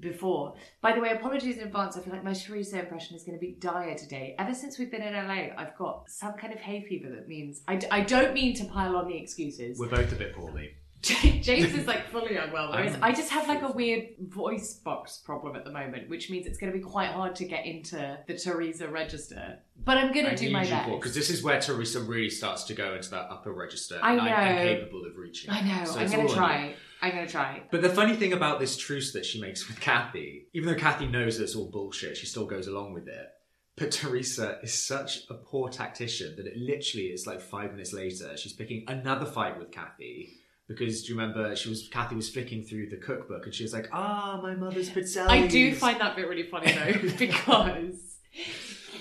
before. 0.00 0.54
By 0.80 0.92
the 0.92 1.00
way, 1.00 1.10
apologies 1.10 1.58
in 1.58 1.64
advance. 1.64 1.96
I 1.96 2.00
feel 2.00 2.12
like 2.12 2.24
my 2.24 2.32
Teresa 2.32 2.80
impression 2.80 3.14
is 3.16 3.24
going 3.24 3.38
to 3.38 3.40
be 3.40 3.56
dire 3.60 3.94
today. 3.94 4.34
Ever 4.38 4.54
since 4.54 4.78
we've 4.78 4.90
been 4.90 5.02
in 5.02 5.14
LA, 5.14 5.54
I've 5.56 5.76
got 5.76 6.08
some 6.08 6.32
kind 6.32 6.52
of 6.52 6.58
hay 6.58 6.84
fever 6.88 7.08
that 7.14 7.28
means 7.28 7.62
I, 7.68 7.76
d- 7.76 7.86
I 7.90 8.00
don't 8.00 8.34
mean 8.34 8.54
to 8.56 8.64
pile 8.64 8.96
on 8.96 9.06
the 9.06 9.16
excuses. 9.16 9.78
We're 9.78 9.88
both 9.88 10.10
a 10.12 10.16
bit 10.16 10.34
poorly. 10.34 10.70
James 11.42 11.74
is 11.74 11.86
like 11.86 12.08
fully 12.10 12.36
unwell, 12.36 12.70
whereas 12.70 12.92
I'm- 12.92 13.02
I 13.02 13.12
just 13.12 13.30
have 13.30 13.48
like 13.48 13.62
a 13.62 13.72
weird 13.72 14.10
voice 14.20 14.74
box 14.74 15.18
problem 15.18 15.56
at 15.56 15.64
the 15.64 15.72
moment, 15.72 16.08
which 16.08 16.30
means 16.30 16.46
it's 16.46 16.58
going 16.58 16.72
to 16.72 16.78
be 16.78 16.84
quite 16.84 17.10
hard 17.10 17.34
to 17.36 17.44
get 17.44 17.66
into 17.66 18.16
the 18.28 18.34
Teresa 18.34 18.86
register. 18.86 19.58
But 19.84 19.98
I'm 19.98 20.12
going 20.12 20.26
to 20.26 20.36
do 20.36 20.50
my 20.52 20.64
best. 20.64 20.88
because 20.88 21.14
this 21.14 21.28
is 21.28 21.42
where 21.42 21.60
Teresa 21.60 22.00
really 22.00 22.30
starts 22.30 22.62
to 22.64 22.74
go 22.74 22.94
into 22.94 23.10
that 23.10 23.26
upper 23.30 23.52
register. 23.52 23.98
I 24.00 24.12
and 24.12 24.20
I'm 24.20 24.26
know. 24.56 24.62
incapable 24.62 25.04
of 25.04 25.16
reaching. 25.16 25.50
I 25.50 25.60
know. 25.62 25.84
So 25.86 25.98
I'm 25.98 26.08
going 26.08 26.10
to 26.10 26.16
all 26.18 26.22
on 26.22 26.28
you. 26.28 26.34
try. 26.36 26.74
I'm 27.02 27.10
going 27.10 27.26
to 27.26 27.32
try. 27.32 27.62
But 27.72 27.82
the 27.82 27.88
funny 27.88 28.14
thing 28.14 28.32
about 28.32 28.60
this 28.60 28.76
truce 28.76 29.12
that 29.14 29.26
she 29.26 29.40
makes 29.40 29.66
with 29.66 29.80
Kathy, 29.80 30.46
even 30.54 30.68
though 30.68 30.78
Kathy 30.78 31.06
knows 31.06 31.40
it's 31.40 31.56
all 31.56 31.68
bullshit, 31.68 32.16
she 32.16 32.26
still 32.26 32.46
goes 32.46 32.68
along 32.68 32.92
with 32.92 33.08
it. 33.08 33.26
But 33.74 33.90
Teresa 33.90 34.58
is 34.62 34.72
such 34.72 35.22
a 35.28 35.34
poor 35.34 35.68
tactician 35.68 36.36
that 36.36 36.46
it 36.46 36.56
literally 36.56 37.06
is 37.06 37.26
like 37.26 37.40
five 37.40 37.72
minutes 37.72 37.92
later, 37.92 38.36
she's 38.36 38.52
picking 38.52 38.84
another 38.86 39.26
fight 39.26 39.58
with 39.58 39.72
Kathy. 39.72 40.34
Because 40.78 41.02
do 41.02 41.12
you 41.12 41.18
remember 41.20 41.54
she 41.56 41.68
was 41.68 41.88
Kathy 41.88 42.14
was 42.16 42.28
flicking 42.30 42.62
through 42.64 42.88
the 42.90 42.96
cookbook 42.96 43.44
and 43.46 43.54
she 43.54 43.62
was 43.64 43.72
like, 43.72 43.88
Ah, 43.92 44.38
my 44.42 44.54
mother's 44.54 44.90
pizza. 44.90 45.26
I 45.28 45.46
do 45.46 45.74
find 45.74 46.00
that 46.00 46.16
bit 46.16 46.28
really 46.28 46.44
funny 46.44 46.72
though, 46.72 47.08
because. 47.18 48.16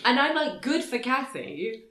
And 0.04 0.20
I'm 0.20 0.36
like, 0.36 0.62
good 0.62 0.84
for 0.84 0.98
Kathy, 1.00 1.84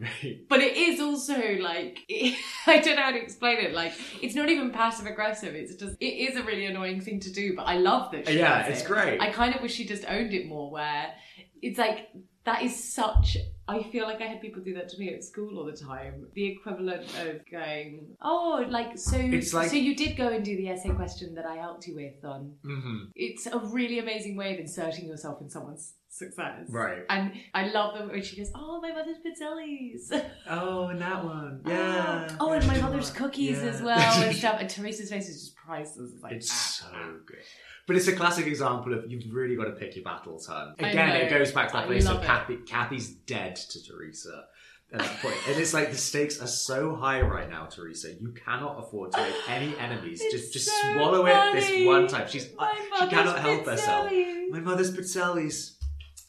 Right. 0.00 0.40
but 0.48 0.58
it 0.60 0.76
is 0.76 0.98
also 1.00 1.36
like 1.60 2.00
I 2.66 2.80
don't 2.80 2.96
know 2.96 3.02
how 3.02 3.12
to 3.12 3.22
explain 3.22 3.58
it. 3.58 3.72
Like 3.72 3.92
it's 4.20 4.34
not 4.34 4.48
even 4.48 4.72
passive 4.72 5.06
aggressive. 5.06 5.54
It's 5.54 5.76
just 5.76 5.96
it 6.00 6.06
is 6.06 6.36
a 6.36 6.42
really 6.42 6.66
annoying 6.66 7.00
thing 7.00 7.20
to 7.20 7.30
do. 7.32 7.54
But 7.54 7.62
I 7.68 7.76
love 7.78 8.10
that. 8.10 8.26
She 8.26 8.38
Yeah, 8.38 8.66
it's 8.66 8.82
it. 8.82 8.86
great. 8.88 9.20
I 9.20 9.30
kind 9.30 9.54
of 9.54 9.62
wish 9.62 9.74
she 9.74 9.84
just 9.86 10.04
owned 10.08 10.32
it 10.34 10.48
more. 10.48 10.72
Where 10.72 11.12
it's 11.60 11.78
like 11.78 12.08
that 12.44 12.62
is 12.62 12.92
such. 12.92 13.36
I 13.68 13.82
feel 13.84 14.04
like 14.04 14.20
I 14.20 14.24
had 14.26 14.40
people 14.40 14.60
do 14.62 14.74
that 14.74 14.88
to 14.90 14.98
me 14.98 15.14
at 15.14 15.22
school 15.22 15.56
all 15.58 15.64
the 15.64 15.72
time. 15.76 16.26
The 16.34 16.46
equivalent 16.46 17.04
of 17.20 17.40
going, 17.50 18.16
oh, 18.20 18.66
like 18.68 18.98
so. 18.98 19.16
Like- 19.18 19.70
so 19.70 19.76
you 19.76 19.94
did 19.94 20.16
go 20.16 20.28
and 20.28 20.44
do 20.44 20.56
the 20.56 20.68
essay 20.68 20.90
question 20.90 21.34
that 21.36 21.46
I 21.46 21.56
helped 21.56 21.86
you 21.86 21.94
with 21.94 22.24
on 22.24 22.54
hmm 22.64 23.04
it's 23.14 23.46
a 23.46 23.58
really 23.58 23.98
amazing 24.00 24.36
way 24.36 24.52
of 24.54 24.58
inserting 24.60 25.06
yourself 25.06 25.40
in 25.40 25.48
someone's 25.48 25.94
success. 26.08 26.66
Right. 26.68 27.04
And 27.08 27.32
I 27.54 27.68
love 27.68 27.94
them 27.96 28.08
when 28.08 28.22
she 28.22 28.36
goes, 28.36 28.50
Oh, 28.54 28.80
my 28.82 28.90
mother's 28.92 29.16
pizzelles. 29.24 30.22
Oh, 30.50 30.88
and 30.88 31.00
that 31.00 31.24
one. 31.24 31.62
Yeah. 31.66 32.28
Oh, 32.40 32.52
and 32.52 32.66
my 32.66 32.78
mother's 32.80 33.10
cookies 33.10 33.62
Yeah. 33.62 33.68
as 33.70 33.80
well 33.82 34.22
and 34.22 34.36
stuff. 34.42 34.56
And 34.60 34.68
Teresa's 34.68 35.08
face 35.10 35.28
is 35.28 35.40
just 35.40 35.56
priceless. 35.56 36.12
It's 36.12 36.22
like, 36.22 36.32
It's 36.32 36.50
ah, 36.50 36.54
so 36.80 36.86
ah. 36.92 37.06
good. 37.26 37.38
But 37.86 37.96
it's 37.96 38.06
a 38.08 38.14
classic 38.14 38.46
example 38.46 38.94
of 38.94 39.10
you've 39.10 39.32
really 39.34 39.56
got 39.56 39.64
to 39.64 39.72
pick 39.72 39.96
your 39.96 40.04
battles, 40.04 40.46
hun. 40.46 40.74
Again, 40.78 41.10
it 41.16 41.30
goes 41.30 41.50
back 41.52 41.68
to 41.68 41.72
that 41.74 41.84
I 41.84 41.86
place 41.86 42.06
of. 42.06 42.22
Kathy. 42.22 42.56
Kathy's 42.58 43.10
dead 43.10 43.56
to 43.56 43.82
Teresa 43.84 44.44
at 44.92 45.00
that 45.00 45.18
point. 45.20 45.34
and 45.48 45.58
it's 45.58 45.74
like 45.74 45.90
the 45.90 45.96
stakes 45.96 46.40
are 46.40 46.46
so 46.46 46.94
high 46.94 47.20
right 47.22 47.50
now, 47.50 47.64
Teresa. 47.66 48.12
You 48.14 48.32
cannot 48.44 48.78
afford 48.78 49.12
to 49.12 49.20
make 49.22 49.34
any 49.48 49.76
enemies. 49.78 50.20
It's 50.22 50.32
just 50.34 50.52
just 50.52 50.68
so 50.68 50.92
swallow 50.94 51.26
it 51.26 51.52
this 51.54 51.86
one 51.86 52.06
time. 52.08 52.28
She's 52.28 52.44
she 52.44 53.06
cannot 53.08 53.38
help 53.40 53.66
herself. 53.66 54.10
pizzelles. 54.10 54.50
My 54.50 54.60
mother's 54.60 54.96
pizzelles. 54.96 55.76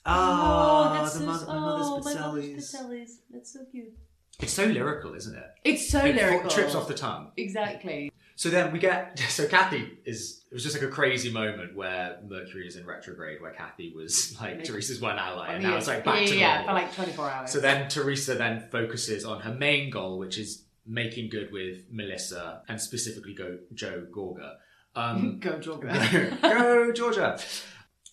Oh, 0.06 0.12
Ah, 0.12 1.00
that's 1.02 1.13
the 1.13 1.20
so, 1.20 1.26
mother, 1.26 1.46
my 1.46 1.54
oh, 1.56 1.60
mother's 1.62 2.06
my 2.06 2.22
mother's 2.22 2.46
pizzelles. 2.46 2.56
pizzelles. 2.92 3.10
That's 3.32 3.54
so 3.54 3.60
cute. 3.72 3.94
It's 4.39 4.52
so 4.54 4.66
lyrical, 4.66 5.13
isn't 5.13 5.36
it? 5.36 5.46
It's 5.63 5.89
so 5.92 6.00
it 6.04 6.16
lyrical. 6.16 6.50
trips 6.50 6.74
off 6.76 6.88
the 6.88 6.94
tongue. 6.94 7.32
Exactly. 7.38 8.12
So 8.36 8.50
then 8.50 8.72
we 8.72 8.80
get 8.80 9.17
so 9.30 9.48
Kathy 9.48 9.98
is 10.06 10.41
it 10.52 10.54
was 10.54 10.63
just 10.63 10.76
like 10.76 10.84
a 10.84 10.91
crazy 10.91 11.32
moment 11.32 11.76
where 11.76 12.19
Mercury 12.28 12.67
is 12.67 12.76
in 12.76 12.86
retrograde 12.86 13.41
where 13.41 13.52
Kathy 13.54 13.93
was 13.96 14.36
like 14.41 14.63
Teresa's 14.63 15.00
one 15.02 15.17
ally 15.17 15.54
and 15.54 15.63
now 15.63 15.78
it's 15.78 15.88
like 15.88 16.04
back 16.04 16.22
yeah, 16.22 16.28
to 16.28 16.38
yeah, 16.38 16.56
normal. 16.65 16.67
for 16.67 16.74
like 16.74 16.96
24 16.96 17.30
hours. 17.32 17.52
so 17.52 17.60
then 17.60 17.89
Teresa 17.89 18.36
then 18.36 18.67
focuses 18.72 19.26
on 19.26 19.41
her 19.41 19.54
main 19.54 19.89
goal 19.89 20.17
which 20.17 20.38
is 20.38 20.63
making 20.86 21.30
good 21.30 21.52
with 21.52 21.86
Melissa 21.91 22.62
and 22.67 22.80
specifically 22.80 23.34
go 23.34 23.58
Joe 23.74 24.06
Gorga. 24.12 24.56
Um, 24.96 25.39
Go 25.41 25.58
Georgia. 25.58 26.38
go 26.39 26.91
Georgia. 26.91 27.39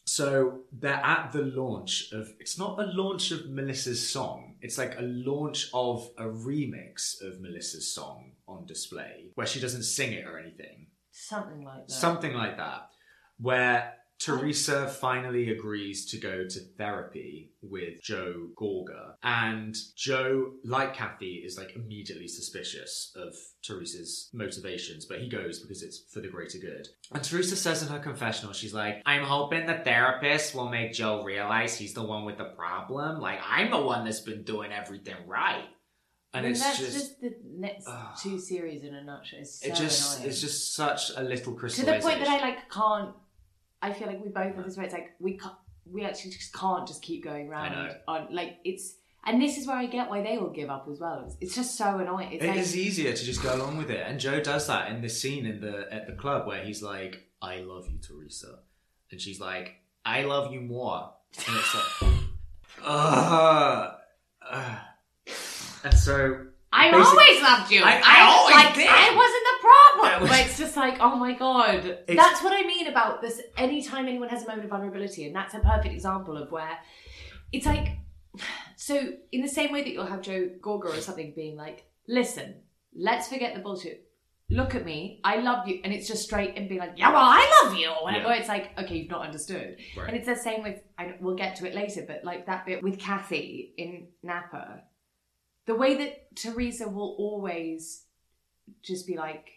So 0.07 0.61
they're 0.73 0.95
at 0.95 1.31
the 1.33 1.43
launch 1.43 2.11
of. 2.13 2.33
It's 2.41 2.59
not 2.59 2.79
a 2.81 2.87
launch 2.87 3.31
of 3.33 3.49
Melissa's 3.51 4.09
song. 4.09 4.50
It's 4.63 4.79
like 4.79 4.99
a 4.99 5.03
launch 5.03 5.71
of 5.73 6.11
a 6.19 6.25
remix 6.25 7.21
of 7.23 7.41
Melissa's 7.41 7.93
song 7.93 8.33
on 8.47 8.67
display, 8.67 9.31
where 9.35 9.47
she 9.47 9.61
doesn't 9.61 9.85
sing 9.85 10.13
it 10.13 10.27
or 10.27 10.39
anything. 10.39 10.89
Something 11.13 11.65
like 11.65 11.87
that. 11.89 11.93
Something 11.93 12.35
like 12.35 12.57
that, 12.59 12.91
where 13.39 13.95
Teresa 14.21 14.87
finally 14.87 15.51
agrees 15.51 16.05
to 16.11 16.19
go 16.19 16.45
to 16.47 16.61
therapy 16.77 17.53
with 17.63 18.03
Joe 18.03 18.49
Gorga. 18.55 19.15
And 19.23 19.75
Joe, 19.97 20.53
like 20.63 20.95
Kathy, 20.95 21.43
is 21.45 21.57
like 21.57 21.75
immediately 21.75 22.29
suspicious 22.29 23.13
of 23.17 23.35
Teresa's 23.63 24.29
motivations, 24.35 25.07
but 25.07 25.21
he 25.21 25.29
goes 25.29 25.61
because 25.61 25.83
it's 25.83 26.05
for 26.13 26.21
the 26.21 26.29
greater 26.29 26.59
good. 26.59 26.87
And 27.13 27.25
Teresa 27.25 27.57
says 27.57 27.83
in 27.83 27.89
her 27.89 27.99
confessional, 27.99 28.53
she's 28.53 28.75
like, 28.75 29.01
I'm 29.07 29.23
hoping 29.23 29.67
the 29.67 29.79
therapist 29.79 30.55
will 30.55 30.69
make 30.69 30.93
Joe 30.93 31.23
realize 31.25 31.79
he's 31.79 31.95
the 31.95 32.05
one 32.05 32.27
with 32.27 32.37
the 32.37 32.45
problem. 32.45 33.21
Like, 33.21 33.41
I'm 33.43 33.71
the 33.71 33.81
one 33.81 34.05
that's 34.05 34.21
been 34.21 34.43
doing 34.43 34.71
everything 34.71 35.17
right. 35.27 35.65
And 36.33 36.45
mean, 36.45 36.53
it's 36.53 36.63
that's 36.63 36.79
just, 36.79 36.93
just, 36.93 37.21
the 37.21 37.35
next 37.45 37.87
Ugh. 37.89 38.17
two 38.23 38.39
series 38.39 38.85
in 38.85 38.95
a 38.95 39.03
nutshell. 39.03 39.41
It's 39.41 39.61
so 39.61 39.67
it 39.67 39.75
just, 39.75 40.17
annoying. 40.17 40.31
it's 40.31 40.41
just 40.41 40.75
such 40.75 41.11
a 41.17 41.23
little 41.23 41.57
to 41.57 41.85
the 41.85 41.99
point 42.01 42.21
that 42.21 42.29
I 42.29 42.41
like 42.41 42.71
can't. 42.71 43.15
I 43.83 43.93
feel 43.93 44.09
like 44.09 44.23
we 44.23 44.29
both 44.29 44.55
have 44.57 44.65
this 44.65 44.77
where 44.77 44.85
it's 44.85 44.95
like 44.95 45.13
we 45.21 45.37
can't. 45.39 45.55
We 45.91 46.05
actually 46.05 46.31
just 46.33 46.53
can't 46.55 46.87
just 46.87 47.03
keep 47.03 47.25
going 47.25 47.49
round 47.49 47.95
on 48.07 48.29
like 48.35 48.59
it's. 48.65 48.95
And 49.25 49.41
this 49.43 49.59
is 49.59 49.67
where 49.67 49.77
I 49.77 49.85
get 49.85 50.09
why 50.09 50.23
they 50.23 50.39
will 50.39 50.49
give 50.51 50.71
up 50.71 50.87
as 50.91 50.99
well. 50.99 51.25
It's, 51.27 51.37
it's 51.43 51.55
just 51.55 51.77
so 51.77 51.99
annoying. 51.99 52.33
It's 52.33 52.43
It 52.45 52.49
like, 52.49 52.59
is 52.59 52.75
easier 52.75 53.13
to 53.13 53.25
just 53.25 53.43
go 53.43 53.55
along 53.55 53.77
with 53.77 53.91
it, 53.91 54.03
and 54.07 54.19
Joe 54.19 54.41
does 54.41 54.67
that 54.69 54.91
in 54.91 55.03
this 55.03 55.21
scene 55.21 55.45
in 55.45 55.61
the 55.61 55.87
at 55.93 56.07
the 56.07 56.15
club 56.15 56.47
where 56.47 56.63
he's 56.63 56.83
like, 56.83 57.27
"I 57.43 57.61
love 57.61 57.87
you, 57.91 57.99
Teresa," 57.99 58.61
and 59.11 59.21
she's 59.21 59.39
like, 59.41 59.77
"I 60.07 60.23
love 60.23 60.53
you 60.55 60.61
more," 60.63 61.13
and 61.47 61.57
it's 61.57 61.75
like, 61.75 62.11
ugh, 62.85 63.93
ugh. 64.51 64.79
and 65.85 65.95
so 65.95 66.47
I 66.73 66.91
always 66.91 67.43
loved 67.43 67.71
you. 67.73 67.83
I- 67.83 68.01
I 68.05 68.21
always 68.23 68.55
like, 68.55 68.75
did. 68.75 68.87
I 68.89 69.15
wasn't 69.15 69.40
problem. 69.71 70.23
Was- 70.23 70.31
But 70.31 70.41
it's 70.41 70.59
just 70.59 70.77
like, 70.77 70.99
oh 71.01 71.17
my 71.17 71.33
god. 71.33 71.99
That's 72.09 72.43
what 72.43 72.53
I 72.53 72.67
mean 72.67 72.87
about 72.89 73.21
this. 73.23 73.41
Anytime 73.57 74.07
anyone 74.09 74.29
has 74.29 74.43
a 74.45 74.47
moment 74.47 74.65
of 74.65 74.71
vulnerability, 74.71 75.27
and 75.27 75.35
that's 75.35 75.55
a 75.55 75.61
perfect 75.61 75.95
example 75.95 76.37
of 76.37 76.51
where 76.51 76.79
it's 77.53 77.67
like, 77.67 77.99
so 78.77 79.13
in 79.33 79.43
the 79.43 79.49
same 79.49 79.73
way 79.73 79.83
that 79.83 79.91
you'll 79.91 80.07
have 80.07 80.23
Joe 80.23 80.49
Gorga 80.61 80.97
or 80.97 81.01
something 81.01 81.33
being 81.35 81.57
like, 81.57 81.85
listen, 82.09 82.55
let's 82.95 83.29
forget 83.29 83.55
the 83.55 83.61
bullshit. 83.61 84.07
Look 84.53 84.75
at 84.75 84.85
me, 84.85 85.21
I 85.23 85.37
love 85.37 85.69
you, 85.69 85.81
and 85.85 85.93
it's 85.93 86.09
just 86.09 86.25
straight 86.25 86.55
and 86.57 86.69
being 86.69 86.81
like, 86.81 86.95
yeah, 86.97 87.11
well, 87.13 87.23
I 87.23 87.63
love 87.63 87.77
you, 87.77 87.89
or 87.89 88.03
whatever. 88.03 88.31
Yeah. 88.31 88.35
It's 88.41 88.49
like, 88.49 88.77
okay, 88.77 88.97
you've 88.97 89.11
not 89.11 89.25
understood. 89.25 89.77
Right. 89.97 90.09
And 90.09 90.17
it's 90.17 90.27
the 90.27 90.35
same 90.35 90.65
with, 90.65 90.81
I, 90.99 91.15
we'll 91.21 91.37
get 91.37 91.55
to 91.57 91.69
it 91.69 91.75
later, 91.75 92.05
but 92.05 92.25
like 92.25 92.47
that 92.47 92.67
bit 92.67 92.83
with 92.83 92.99
Kathy 92.99 93.73
in 93.77 94.09
Napa, 94.25 94.83
the 95.67 95.77
way 95.77 95.95
that 95.99 96.35
Teresa 96.35 96.89
will 96.89 97.15
always 97.17 98.07
just 98.83 99.07
be 99.07 99.17
like, 99.17 99.51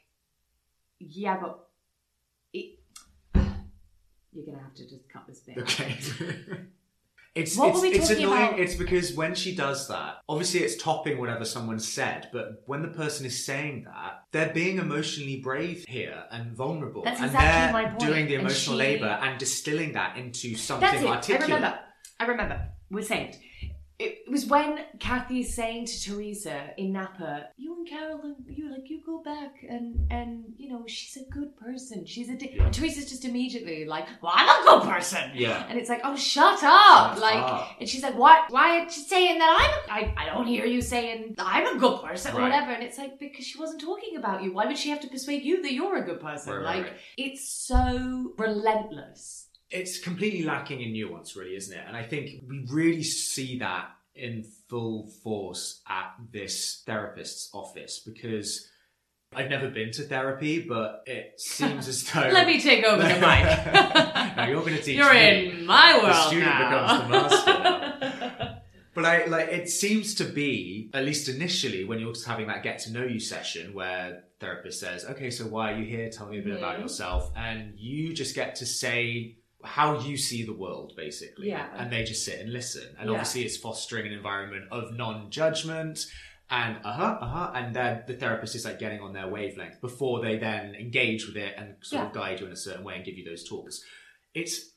yeah, 1.09 1.37
but 1.41 1.59
it, 2.53 2.79
you're 4.31 4.45
gonna 4.45 4.61
have 4.63 4.73
to 4.75 4.83
just 4.87 5.07
cut 5.11 5.23
this 5.27 5.39
bit. 5.41 5.57
Okay. 5.59 5.97
It's, 7.35 7.57
What 7.57 7.69
it's, 7.69 7.75
were 7.77 7.81
we 7.81 7.95
it's 7.95 8.09
talking 8.09 8.25
annoying. 8.25 8.47
about? 8.49 8.59
It's 8.59 8.75
because 8.75 9.15
when 9.15 9.33
she 9.33 9.55
does 9.55 9.87
that, 9.87 10.17
obviously 10.29 10.59
it's 10.59 10.75
topping 10.75 11.17
whatever 11.17 11.45
someone 11.45 11.79
said, 11.79 12.29
but 12.31 12.61
when 12.67 12.83
the 12.83 12.89
person 12.89 13.25
is 13.25 13.43
saying 13.43 13.85
that, 13.85 14.25
they're 14.31 14.53
being 14.53 14.77
emotionally 14.77 15.37
brave 15.41 15.83
here 15.87 16.25
and 16.29 16.51
vulnerable. 16.55 17.01
That's 17.03 17.17
and 17.19 17.31
exactly 17.31 17.59
they're 17.59 17.73
my 17.73 17.89
point. 17.89 17.99
doing 18.01 18.27
the 18.27 18.35
And 18.35 18.41
emotional 18.41 18.75
she- 18.75 18.83
labour 18.83 19.07
and 19.23 19.39
distilling 19.39 19.93
that 19.93 20.15
into 20.15 20.53
something 20.53 20.87
That's 20.87 21.01
it. 21.03 21.07
articulate. 21.07 21.49
I 21.49 21.55
remember. 21.55 21.79
I 22.19 22.25
remember. 22.25 22.67
We're 22.91 23.01
saying 23.01 23.29
it 23.29 23.37
was 24.33 24.45
when 24.45 24.79
Kathy's 24.99 25.55
saying 25.55 25.85
to 25.85 26.01
Teresa 26.05 26.71
in 26.77 26.91
Napa, 26.91 27.49
"You 27.55 27.75
and 27.77 27.87
Caroline, 27.87 28.35
you 28.47 28.69
like 28.69 28.89
you 28.89 28.99
go 29.05 29.21
back 29.23 29.53
and 29.69 30.11
and 30.11 30.29
you 30.57 30.69
know 30.71 30.83
she's 30.87 31.15
a 31.23 31.25
good 31.29 31.55
person. 31.55 32.05
She's 32.05 32.29
a." 32.29 32.35
Di-. 32.35 32.53
Yeah. 32.55 32.65
And 32.65 32.73
Teresa's 32.73 33.09
just 33.09 33.23
immediately 33.23 33.85
like, 33.85 34.07
"Well, 34.21 34.33
I'm 34.35 34.49
a 34.49 34.69
good 34.69 34.89
person." 34.89 35.31
Yeah. 35.35 35.65
And 35.69 35.79
it's 35.79 35.89
like, 35.89 36.01
"Oh, 36.03 36.15
shut 36.15 36.59
up!" 36.63 37.13
Shut 37.13 37.21
like, 37.21 37.43
up. 37.43 37.77
and 37.79 37.87
she's 37.87 38.03
like, 38.03 38.17
"What? 38.17 38.51
Why 38.51 38.79
are 38.79 38.83
you 38.83 38.89
saying 38.89 39.39
that 39.39 39.51
I'm? 39.61 39.73
I, 39.97 40.13
I 40.21 40.25
don't 40.25 40.47
hear 40.47 40.65
you 40.65 40.81
saying 40.81 41.35
I'm 41.37 41.77
a 41.77 41.79
good 41.79 42.01
person 42.01 42.35
or 42.35 42.41
whatever." 42.41 42.71
And 42.71 42.83
it's 42.83 42.97
like 42.97 43.19
because 43.19 43.45
she 43.45 43.57
wasn't 43.59 43.81
talking 43.81 44.17
about 44.17 44.43
you. 44.43 44.53
Why 44.53 44.65
would 44.65 44.77
she 44.77 44.89
have 44.89 45.01
to 45.01 45.07
persuade 45.07 45.43
you 45.43 45.61
that 45.61 45.73
you're 45.73 45.97
a 45.97 46.03
good 46.03 46.19
person? 46.19 46.53
Right, 46.53 46.63
right, 46.63 46.77
like, 46.77 46.85
right. 46.85 46.99
it's 47.17 47.47
so 47.47 48.33
relentless. 48.37 49.47
it's 49.69 49.97
completely 49.99 50.43
lacking 50.43 50.81
in 50.81 50.93
nuance, 50.93 51.35
really, 51.35 51.55
isn't 51.55 51.75
it? 51.75 51.83
And 51.87 51.97
I 51.97 52.03
think 52.03 52.43
we 52.47 52.65
really 52.69 53.03
see 53.03 53.57
that 53.59 53.89
in 54.15 54.43
full 54.69 55.07
force 55.23 55.81
at 55.87 56.13
this 56.31 56.83
therapist's 56.85 57.49
office 57.53 57.99
because 58.05 58.67
I've 59.35 59.49
never 59.49 59.69
been 59.69 59.91
to 59.93 60.03
therapy, 60.03 60.61
but 60.61 61.03
it 61.07 61.33
seems 61.41 61.87
as 61.87 62.03
though. 62.03 62.21
Let 62.31 62.45
me 62.47 62.61
take 62.61 62.83
over 62.85 63.01
the 63.01 63.09
mic. 63.09 63.19
now 64.35 64.45
you're 64.47 64.61
going 64.61 64.75
to 64.75 64.81
teach 64.81 64.97
You're 64.97 65.13
me. 65.13 65.49
in 65.49 65.65
my 65.65 65.95
world 65.97 66.09
The 66.09 66.27
student 66.27 66.49
now. 66.51 67.07
becomes 67.07 67.43
the 67.43 67.53
master 67.53 68.59
But 68.95 69.05
I 69.05 69.25
like 69.25 69.49
it 69.49 69.69
seems 69.69 70.13
to 70.15 70.23
be 70.23 70.91
at 70.93 71.03
least 71.03 71.27
initially 71.27 71.83
when 71.83 71.97
you're 71.99 72.13
just 72.13 72.27
having 72.27 72.45
that 72.47 72.61
get 72.61 72.77
to 72.81 72.91
know 72.91 73.03
you 73.03 73.19
session 73.19 73.73
where 73.73 74.25
therapist 74.39 74.79
says, 74.79 75.03
"Okay, 75.05 75.31
so 75.31 75.45
why 75.47 75.73
are 75.73 75.79
you 75.79 75.85
here? 75.85 76.09
Tell 76.11 76.27
me 76.27 76.37
a 76.37 76.43
bit 76.43 76.57
about 76.59 76.77
Mhm. 76.77 76.81
yourself," 76.81 77.31
and 77.35 77.73
you 77.79 78.13
just 78.13 78.35
get 78.35 78.53
to 78.57 78.67
say 78.67 79.37
how 79.63 79.99
you 79.99 80.17
see 80.17 80.43
the 80.43 80.53
world 80.53 80.93
basically 80.95 81.49
Yeah. 81.49 81.67
and 81.77 81.91
they 81.91 82.03
just 82.03 82.25
sit 82.25 82.39
and 82.39 82.51
listen 82.51 82.95
and 82.99 83.07
Yeah. 83.07 83.13
obviously 83.13 83.43
it's 83.43 83.57
fostering 83.57 84.05
an 84.07 84.13
environment 84.13 84.65
of 84.71 84.93
non-judgment 84.93 86.05
and 86.49 86.77
uh-huh 86.83 87.17
uh-huh 87.21 87.51
and 87.55 87.75
then 87.75 88.03
the 88.07 88.13
therapist 88.13 88.55
is 88.55 88.65
like 88.65 88.77
getting 88.79 88.99
on 89.01 89.13
their 89.13 89.27
wavelength 89.27 89.79
before 89.81 90.21
they 90.21 90.37
then 90.37 90.75
engage 90.75 91.25
with 91.27 91.37
it 91.37 91.55
and 91.57 91.75
sort 91.81 92.05
of 92.07 92.13
guide 92.13 92.39
you 92.39 92.45
in 92.45 92.51
a 92.51 92.57
certain 92.57 92.83
way 92.83 92.95
and 92.95 93.05
give 93.05 93.17
you 93.17 93.23
those 93.25 93.47
talks 93.47 93.83
it's 94.33 94.71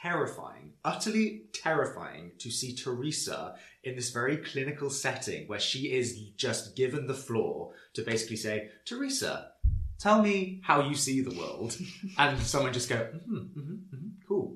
terrifying, 0.00 0.72
utterly 0.84 1.42
terrifying 1.54 2.32
to 2.38 2.50
see 2.50 2.74
Teresa 2.74 3.54
in 3.84 3.94
this 3.94 4.10
very 4.10 4.36
clinical 4.36 4.90
setting 4.90 5.46
where 5.48 5.60
she 5.60 5.92
is 5.92 6.18
just 6.36 6.76
given 6.76 7.06
the 7.06 7.14
floor 7.14 7.72
to 7.94 8.02
basically 8.02 8.36
say, 8.36 8.68
Teresa, 8.84 9.52
tell 9.98 10.20
me 10.22 10.60
how 10.64 10.82
you 10.88 10.94
see 10.94 11.20
the 11.20 11.36
world. 11.38 11.76
and 12.18 12.38
someone 12.40 12.72
just 12.72 12.88
go, 12.88 12.96
mm-hmm, 12.96 13.36
mm-hmm, 13.36 13.91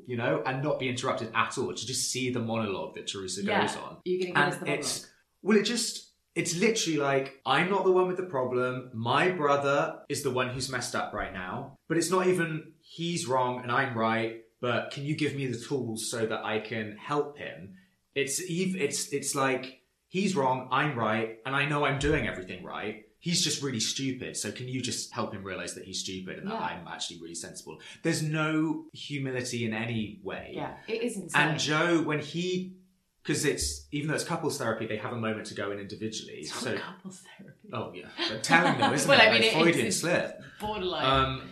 you 0.06 0.16
know, 0.16 0.42
and 0.46 0.62
not 0.62 0.78
be 0.78 0.88
interrupted 0.88 1.30
at 1.34 1.58
all, 1.58 1.74
to 1.74 1.86
just 1.86 2.10
see 2.10 2.30
the 2.30 2.40
monologue 2.40 2.94
that 2.94 3.06
Teresa 3.06 3.42
yeah. 3.44 3.62
goes 3.62 3.76
on. 3.76 3.96
You're 4.04 4.26
give 4.26 4.36
And 4.36 4.52
the 4.52 4.56
monologue. 4.60 4.78
it's, 4.80 5.06
well, 5.42 5.56
it 5.58 5.64
just, 5.64 6.12
it's 6.34 6.56
literally 6.56 6.98
like, 6.98 7.40
I'm 7.44 7.70
not 7.70 7.84
the 7.84 7.92
one 7.92 8.08
with 8.08 8.16
the 8.16 8.24
problem. 8.24 8.90
My 8.94 9.30
brother 9.30 10.00
is 10.08 10.22
the 10.22 10.30
one 10.30 10.50
who's 10.50 10.70
messed 10.70 10.94
up 10.94 11.12
right 11.12 11.32
now. 11.32 11.78
But 11.88 11.96
it's 11.96 12.10
not 12.10 12.26
even 12.26 12.72
he's 12.80 13.26
wrong 13.26 13.62
and 13.62 13.70
I'm 13.72 13.96
right, 13.96 14.42
but 14.60 14.90
can 14.90 15.04
you 15.04 15.16
give 15.16 15.34
me 15.34 15.46
the 15.46 15.58
tools 15.58 16.10
so 16.10 16.26
that 16.26 16.44
I 16.44 16.60
can 16.60 16.96
help 16.98 17.38
him? 17.38 17.74
It's 18.14 18.40
it's 18.44 19.12
it's 19.12 19.34
like 19.34 19.80
he's 20.08 20.34
wrong, 20.34 20.68
I'm 20.70 20.98
right, 20.98 21.38
and 21.44 21.54
I 21.54 21.66
know 21.66 21.84
I'm 21.84 21.98
doing 21.98 22.26
everything 22.26 22.64
right. 22.64 23.05
He's 23.26 23.42
just 23.42 23.60
really 23.60 23.80
stupid. 23.80 24.36
So 24.36 24.52
can 24.52 24.68
you 24.68 24.80
just 24.80 25.12
help 25.12 25.34
him 25.34 25.42
realize 25.42 25.74
that 25.74 25.84
he's 25.84 25.98
stupid 25.98 26.38
and 26.38 26.46
that 26.48 26.60
I'm 26.62 26.86
actually 26.86 27.20
really 27.20 27.34
sensible? 27.34 27.80
There's 28.04 28.22
no 28.22 28.84
humility 28.92 29.64
in 29.64 29.74
any 29.74 30.20
way. 30.22 30.52
Yeah, 30.54 30.74
it 30.86 31.02
is 31.02 31.16
insane. 31.16 31.42
And 31.48 31.58
Joe, 31.58 32.02
when 32.02 32.20
he, 32.20 32.76
because 33.24 33.44
it's 33.44 33.88
even 33.90 34.06
though 34.06 34.14
it's 34.14 34.22
couples 34.22 34.58
therapy, 34.58 34.86
they 34.86 34.96
have 34.98 35.12
a 35.12 35.16
moment 35.16 35.46
to 35.48 35.54
go 35.54 35.72
in 35.72 35.80
individually. 35.80 36.34
It's 36.42 36.54
so, 36.54 36.74
not 36.74 36.82
couples 36.82 37.22
therapy. 37.36 37.68
oh 37.72 37.92
yeah, 37.92 38.28
but 38.28 38.44
telling 38.44 38.78
them, 38.78 38.94
isn't 38.94 39.08
Well, 39.10 39.18
it? 39.20 39.24
I 39.28 39.32
mean, 39.32 39.42
like 39.42 39.52
it- 39.56 39.60
Freudian 39.60 39.90
slip. 39.90 40.40
Borderline. 40.60 41.04
Um, 41.04 41.42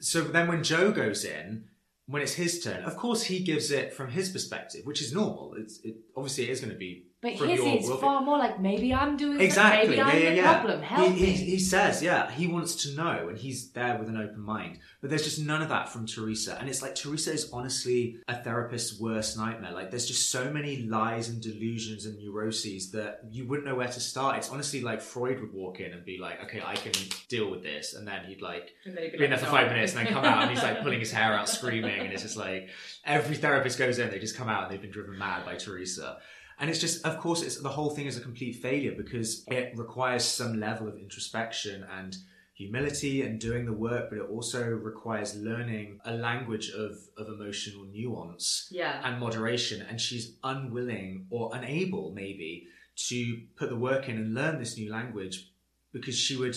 so 0.00 0.22
then 0.22 0.48
when 0.48 0.64
Joe 0.64 0.90
goes 0.90 1.24
in, 1.24 1.66
when 2.06 2.22
it's 2.22 2.34
his 2.34 2.60
turn, 2.60 2.82
of 2.82 2.96
course 2.96 3.22
he 3.22 3.44
gives 3.44 3.70
it 3.70 3.94
from 3.94 4.10
his 4.10 4.30
perspective, 4.30 4.80
which 4.84 5.00
is 5.00 5.12
normal. 5.14 5.54
It's 5.56 5.78
it, 5.84 5.94
obviously 6.16 6.48
it 6.48 6.50
is 6.50 6.60
going 6.60 6.72
to 6.72 6.78
be 6.78 7.06
but 7.22 7.36
from 7.36 7.48
his 7.48 7.58
your 7.60 7.68
is 7.76 7.86
worldview. 7.86 8.00
far 8.00 8.22
more 8.22 8.38
like 8.38 8.60
maybe 8.60 8.94
I'm 8.94 9.16
doing 9.16 9.40
Exactly. 9.40 9.88
Maybe 9.88 9.96
Yeah, 9.98 10.06
I'm 10.06 10.18
yeah, 10.22 10.30
the 10.30 10.36
yeah. 10.36 10.54
problem. 10.54 10.82
Help 10.82 11.12
he, 11.12 11.26
he, 11.26 11.26
me. 11.26 11.32
he 11.50 11.58
says, 11.58 12.02
yeah, 12.02 12.30
he 12.30 12.46
wants 12.46 12.74
to 12.84 12.94
know, 12.96 13.28
and 13.28 13.36
he's 13.38 13.70
there 13.72 13.98
with 13.98 14.08
an 14.08 14.16
open 14.16 14.40
mind. 14.40 14.78
But 15.00 15.10
there's 15.10 15.24
just 15.24 15.38
none 15.38 15.60
of 15.62 15.68
that 15.68 15.88
from 15.88 16.06
Teresa, 16.06 16.56
and 16.58 16.68
it's 16.68 16.82
like 16.82 16.94
Teresa 16.94 17.32
is 17.32 17.50
honestly 17.52 18.18
a 18.28 18.42
therapist's 18.42 18.98
worst 19.00 19.36
nightmare. 19.36 19.72
Like 19.72 19.90
there's 19.90 20.06
just 20.06 20.30
so 20.30 20.50
many 20.50 20.82
lies 20.82 21.28
and 21.28 21.40
delusions 21.42 22.06
and 22.06 22.18
neuroses 22.18 22.90
that 22.92 23.20
you 23.30 23.46
wouldn't 23.46 23.66
know 23.66 23.74
where 23.74 23.88
to 23.88 24.00
start. 24.00 24.36
It's 24.38 24.50
honestly 24.50 24.80
like 24.80 25.00
Freud 25.00 25.40
would 25.40 25.52
walk 25.52 25.80
in 25.80 25.92
and 25.92 26.04
be 26.04 26.18
like, 26.18 26.42
okay, 26.44 26.62
I 26.64 26.74
can 26.74 26.92
deal 27.28 27.50
with 27.50 27.62
this, 27.62 27.94
and 27.94 28.06
then 28.08 28.24
he'd 28.24 28.40
like 28.42 28.72
And 28.86 28.96
then 28.96 29.10
be 29.12 29.18
be 29.18 29.24
in 29.24 29.30
there 29.30 29.38
for 29.38 29.46
five 29.46 29.68
minutes 29.68 29.94
and 29.94 30.06
then 30.06 30.12
come 30.12 30.24
out 30.24 30.42
and 30.42 30.50
he's 30.50 30.62
like 30.62 30.82
pulling 30.82 31.00
his 31.00 31.12
hair 31.12 31.34
out 31.34 31.48
screaming 31.48 32.00
and 32.00 32.12
it's 32.12 32.22
just 32.22 32.36
like 32.36 32.68
every 33.04 33.36
therapist 33.36 33.78
goes 33.78 33.98
in 33.98 34.10
they 34.10 34.18
just 34.18 34.36
come 34.36 34.48
out 34.48 34.64
and 34.64 34.72
they've 34.72 34.80
been 34.82 34.90
driven 34.90 35.18
mad 35.18 35.44
by 35.44 35.54
teresa 35.56 36.18
And 36.60 36.68
it's 36.70 36.78
just, 36.78 37.04
of 37.06 37.18
course, 37.18 37.42
it's 37.42 37.60
the 37.60 37.70
whole 37.70 37.90
thing 37.90 38.06
is 38.06 38.16
a 38.18 38.20
complete 38.20 38.56
failure 38.56 38.92
because 38.96 39.44
it 39.48 39.72
requires 39.76 40.24
some 40.24 40.60
level 40.60 40.86
of 40.88 40.96
introspection 40.98 41.84
and 41.98 42.16
humility 42.54 43.22
and 43.22 43.40
doing 43.40 43.64
the 43.64 43.72
work, 43.72 44.10
but 44.10 44.18
it 44.18 44.28
also 44.28 44.62
requires 44.68 45.34
learning 45.34 45.98
a 46.04 46.12
language 46.12 46.70
of, 46.70 46.98
of 47.16 47.28
emotional 47.28 47.84
nuance 47.86 48.68
Yeah. 48.70 49.00
and 49.02 49.18
moderation. 49.18 49.80
And 49.88 49.98
she's 49.98 50.34
unwilling 50.44 51.26
or 51.30 51.50
unable, 51.54 52.12
maybe, 52.14 52.66
to 53.08 53.40
put 53.56 53.70
the 53.70 53.76
work 53.76 54.10
in 54.10 54.16
and 54.18 54.34
learn 54.34 54.58
this 54.58 54.76
new 54.76 54.90
language 54.92 55.50
because 55.92 56.16
she 56.16 56.36
would. 56.36 56.54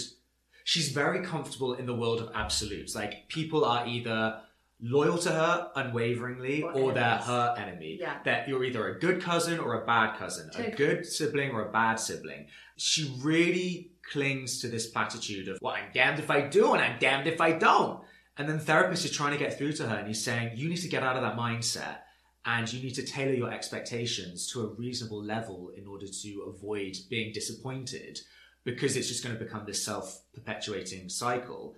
She's 0.66 0.89
very 0.92 1.26
comfortable 1.26 1.74
in 1.74 1.86
the 1.86 1.96
world 1.96 2.20
of 2.22 2.30
absolutes. 2.36 2.96
Like 2.96 3.28
people 3.30 3.63
are 3.66 3.86
either 3.88 4.42
loyal 4.84 5.17
to 5.17 5.30
her 5.30 5.72
unwaveringly 5.76 6.62
Or 6.62 6.74
or, 6.74 6.93
they're 6.93 7.17
her 7.17 7.56
enemy. 7.58 7.98
Yeah. 8.00 8.17
That 8.26 8.48
you're 8.48 8.63
either 8.63 8.89
a 8.89 9.00
good 9.00 9.22
cousin 9.22 9.60
or 9.60 9.82
a 9.82 9.86
bad 9.86 10.17
cousin, 10.17 10.50
a 10.56 10.72
good 10.72 11.06
sibling 11.06 11.52
or 11.52 11.67
a 11.67 11.72
bad 11.72 11.96
sibling. 11.96 12.48
She 12.76 13.15
really 13.22 13.91
clings 14.12 14.60
to 14.60 14.67
this 14.67 14.88
platitude 14.88 15.48
of, 15.48 15.58
well, 15.62 15.74
I'm 15.74 15.91
damned 15.93 16.19
if 16.19 16.30
I 16.30 16.41
do 16.41 16.74
and 16.74 16.82
I'm 16.82 17.00
damned 17.00 17.28
if 17.28 17.39
I 17.39 17.54
don't. 17.54 18.02
And 18.38 18.50
then 18.50 18.58
the 18.58 18.63
therapist 18.63 19.06
is 19.06 19.12
trying 19.12 19.32
to 19.32 19.38
get 19.38 19.58
through 19.58 19.74
to 19.74 19.88
her 19.88 19.96
and 19.96 20.08
he's 20.08 20.24
saying, 20.24 20.58
you 20.58 20.67
need 20.67 20.82
to 20.82 20.89
get 20.89 21.04
out 21.04 21.15
of 21.15 21.22
that 21.22 21.38
mindset 21.38 22.00
and 22.46 22.72
you 22.72 22.84
need 22.84 22.96
to 22.96 23.06
tailor 23.06 23.34
your 23.34 23.52
expectations 23.52 24.52
to 24.52 24.62
a 24.62 24.67
reasonable 24.67 25.24
level 25.24 25.72
in 25.78 25.88
order 25.88 26.08
to 26.08 26.54
avoid 26.54 26.98
being 27.10 27.32
disappointed 27.32 28.19
because 28.65 28.98
it's 28.98 29.08
just 29.08 29.24
going 29.24 29.38
to 29.38 29.43
become 29.43 29.65
this 29.65 29.86
self 29.86 30.22
perpetuating 30.34 31.08
cycle. 31.10 31.76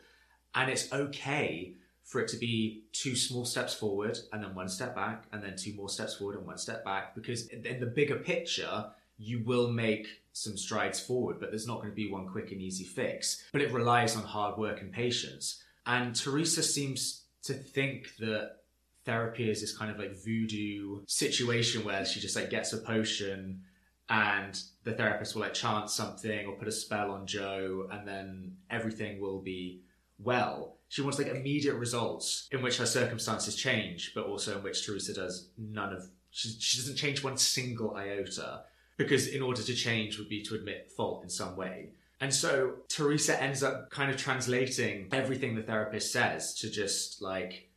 And 0.55 0.71
it's 0.71 0.91
okay 0.91 1.75
for 2.05 2.21
it 2.21 2.27
to 2.29 2.37
be 2.37 2.83
two 2.93 3.15
small 3.15 3.45
steps 3.45 3.73
forward 3.73 4.17
and 4.31 4.43
then 4.43 4.53
one 4.53 4.69
step 4.69 4.95
back 4.95 5.25
and 5.33 5.43
then 5.43 5.57
two 5.57 5.73
more 5.73 5.89
steps 5.89 6.15
forward 6.15 6.37
and 6.37 6.45
one 6.45 6.57
step 6.57 6.85
back 6.85 7.15
because 7.15 7.47
in 7.47 7.79
the 7.79 7.85
bigger 7.87 8.17
picture, 8.17 8.85
you 9.17 9.43
will 9.43 9.71
make 9.71 10.07
some 10.31 10.55
strides 10.55 10.99
forward, 10.99 11.39
but 11.39 11.49
there's 11.49 11.67
not 11.67 11.77
going 11.77 11.89
to 11.89 11.95
be 11.95 12.11
one 12.11 12.27
quick 12.27 12.51
and 12.51 12.61
easy 12.61 12.83
fix. 12.83 13.43
But 13.51 13.61
it 13.61 13.71
relies 13.71 14.15
on 14.15 14.23
hard 14.23 14.57
work 14.57 14.81
and 14.81 14.91
patience. 14.91 15.63
And 15.85 16.15
Teresa 16.15 16.61
seems 16.61 17.23
to 17.43 17.53
think 17.53 18.15
that 18.19 18.57
therapy 19.05 19.49
is 19.49 19.61
this 19.61 19.75
kind 19.75 19.89
of 19.89 19.97
like 19.97 20.15
voodoo 20.23 21.01
situation 21.07 21.83
where 21.83 22.05
she 22.05 22.19
just 22.19 22.35
like 22.35 22.49
gets 22.49 22.73
a 22.73 22.77
potion 22.77 23.61
and 24.09 24.59
the 24.83 24.93
therapist 24.93 25.35
will 25.35 25.41
like 25.41 25.53
chant 25.53 25.89
something 25.89 26.45
or 26.45 26.55
put 26.55 26.67
a 26.67 26.71
spell 26.71 27.11
on 27.11 27.25
Joe 27.25 27.87
and 27.91 28.07
then 28.07 28.57
everything 28.69 29.19
will 29.19 29.41
be 29.41 29.81
well. 30.19 30.74
She 30.89 31.01
wants 31.01 31.17
like 31.17 31.27
immediate 31.27 31.75
results 31.75 32.47
in 32.51 32.61
which 32.61 32.77
her 32.77 32.85
circumstances 32.85 33.55
change, 33.55 34.13
but 34.13 34.25
also 34.25 34.57
in 34.57 34.63
which 34.63 34.85
Teresa 34.85 35.13
does 35.13 35.49
none 35.57 35.93
of 35.93 36.09
she, 36.35 36.49
she 36.59 36.77
doesn't 36.77 36.97
change 36.97 37.23
one 37.23 37.37
single 37.37 37.95
iota 37.95 38.63
because 38.97 39.27
in 39.27 39.41
order 39.41 39.61
to 39.61 39.73
change 39.73 40.17
would 40.17 40.29
be 40.29 40.41
to 40.43 40.55
admit 40.55 40.91
fault 40.95 41.23
in 41.23 41.29
some 41.29 41.55
way. 41.55 41.91
And 42.19 42.33
so 42.33 42.75
Teresa 42.89 43.41
ends 43.41 43.63
up 43.63 43.89
kind 43.89 44.11
of 44.11 44.17
translating 44.17 45.09
everything 45.11 45.55
the 45.55 45.63
therapist 45.63 46.11
says 46.11 46.53
to 46.55 46.69
just 46.69 47.21
like 47.21 47.69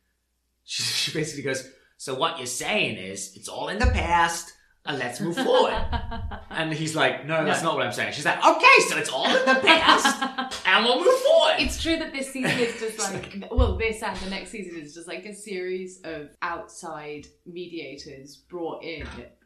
she, 0.65 0.83
she 1.11 1.11
basically 1.11 1.43
goes, 1.43 1.69
So 1.97 2.15
what 2.15 2.37
you're 2.37 2.47
saying 2.47 2.97
is 2.97 3.35
it's 3.35 3.47
all 3.47 3.69
in 3.69 3.79
the 3.79 3.87
past 3.87 4.53
and 4.85 4.97
let's 4.97 5.19
move 5.19 5.35
forward. 5.35 5.73
and 6.49 6.73
he's 6.73 6.95
like, 6.95 7.25
No, 7.25 7.43
that's 7.45 7.61
No. 7.61 7.69
not 7.69 7.77
what 7.77 7.85
I'm 7.85 7.91
saying. 7.93 8.13
She's 8.13 8.25
like, 8.25 8.37
Okay, 8.45 8.79
so 8.87 8.97
it's 8.97 9.09
all 9.09 9.25
in 9.27 9.45
the 9.45 9.59
past 9.63 10.61
and 10.67 10.85
we'll 10.85 10.99
move 11.03 11.19
forward. 11.19 11.55
It's 11.59 11.81
true 11.81 11.97
that 11.97 12.11
this 12.13 12.31
season 12.31 12.57
is 12.59 12.79
just 12.79 12.99
like, 13.13 13.45
well, 13.51 13.77
this 13.77 14.01
and 14.01 14.15
the 14.17 14.29
next 14.29 14.49
season 14.51 14.79
is 14.79 14.93
just 14.93 15.07
like 15.07 15.25
a 15.25 15.33
series 15.35 15.99
of 16.03 16.29
outside 16.41 17.27
mediators 17.45 18.37
brought 18.49 18.83
in 18.83 19.05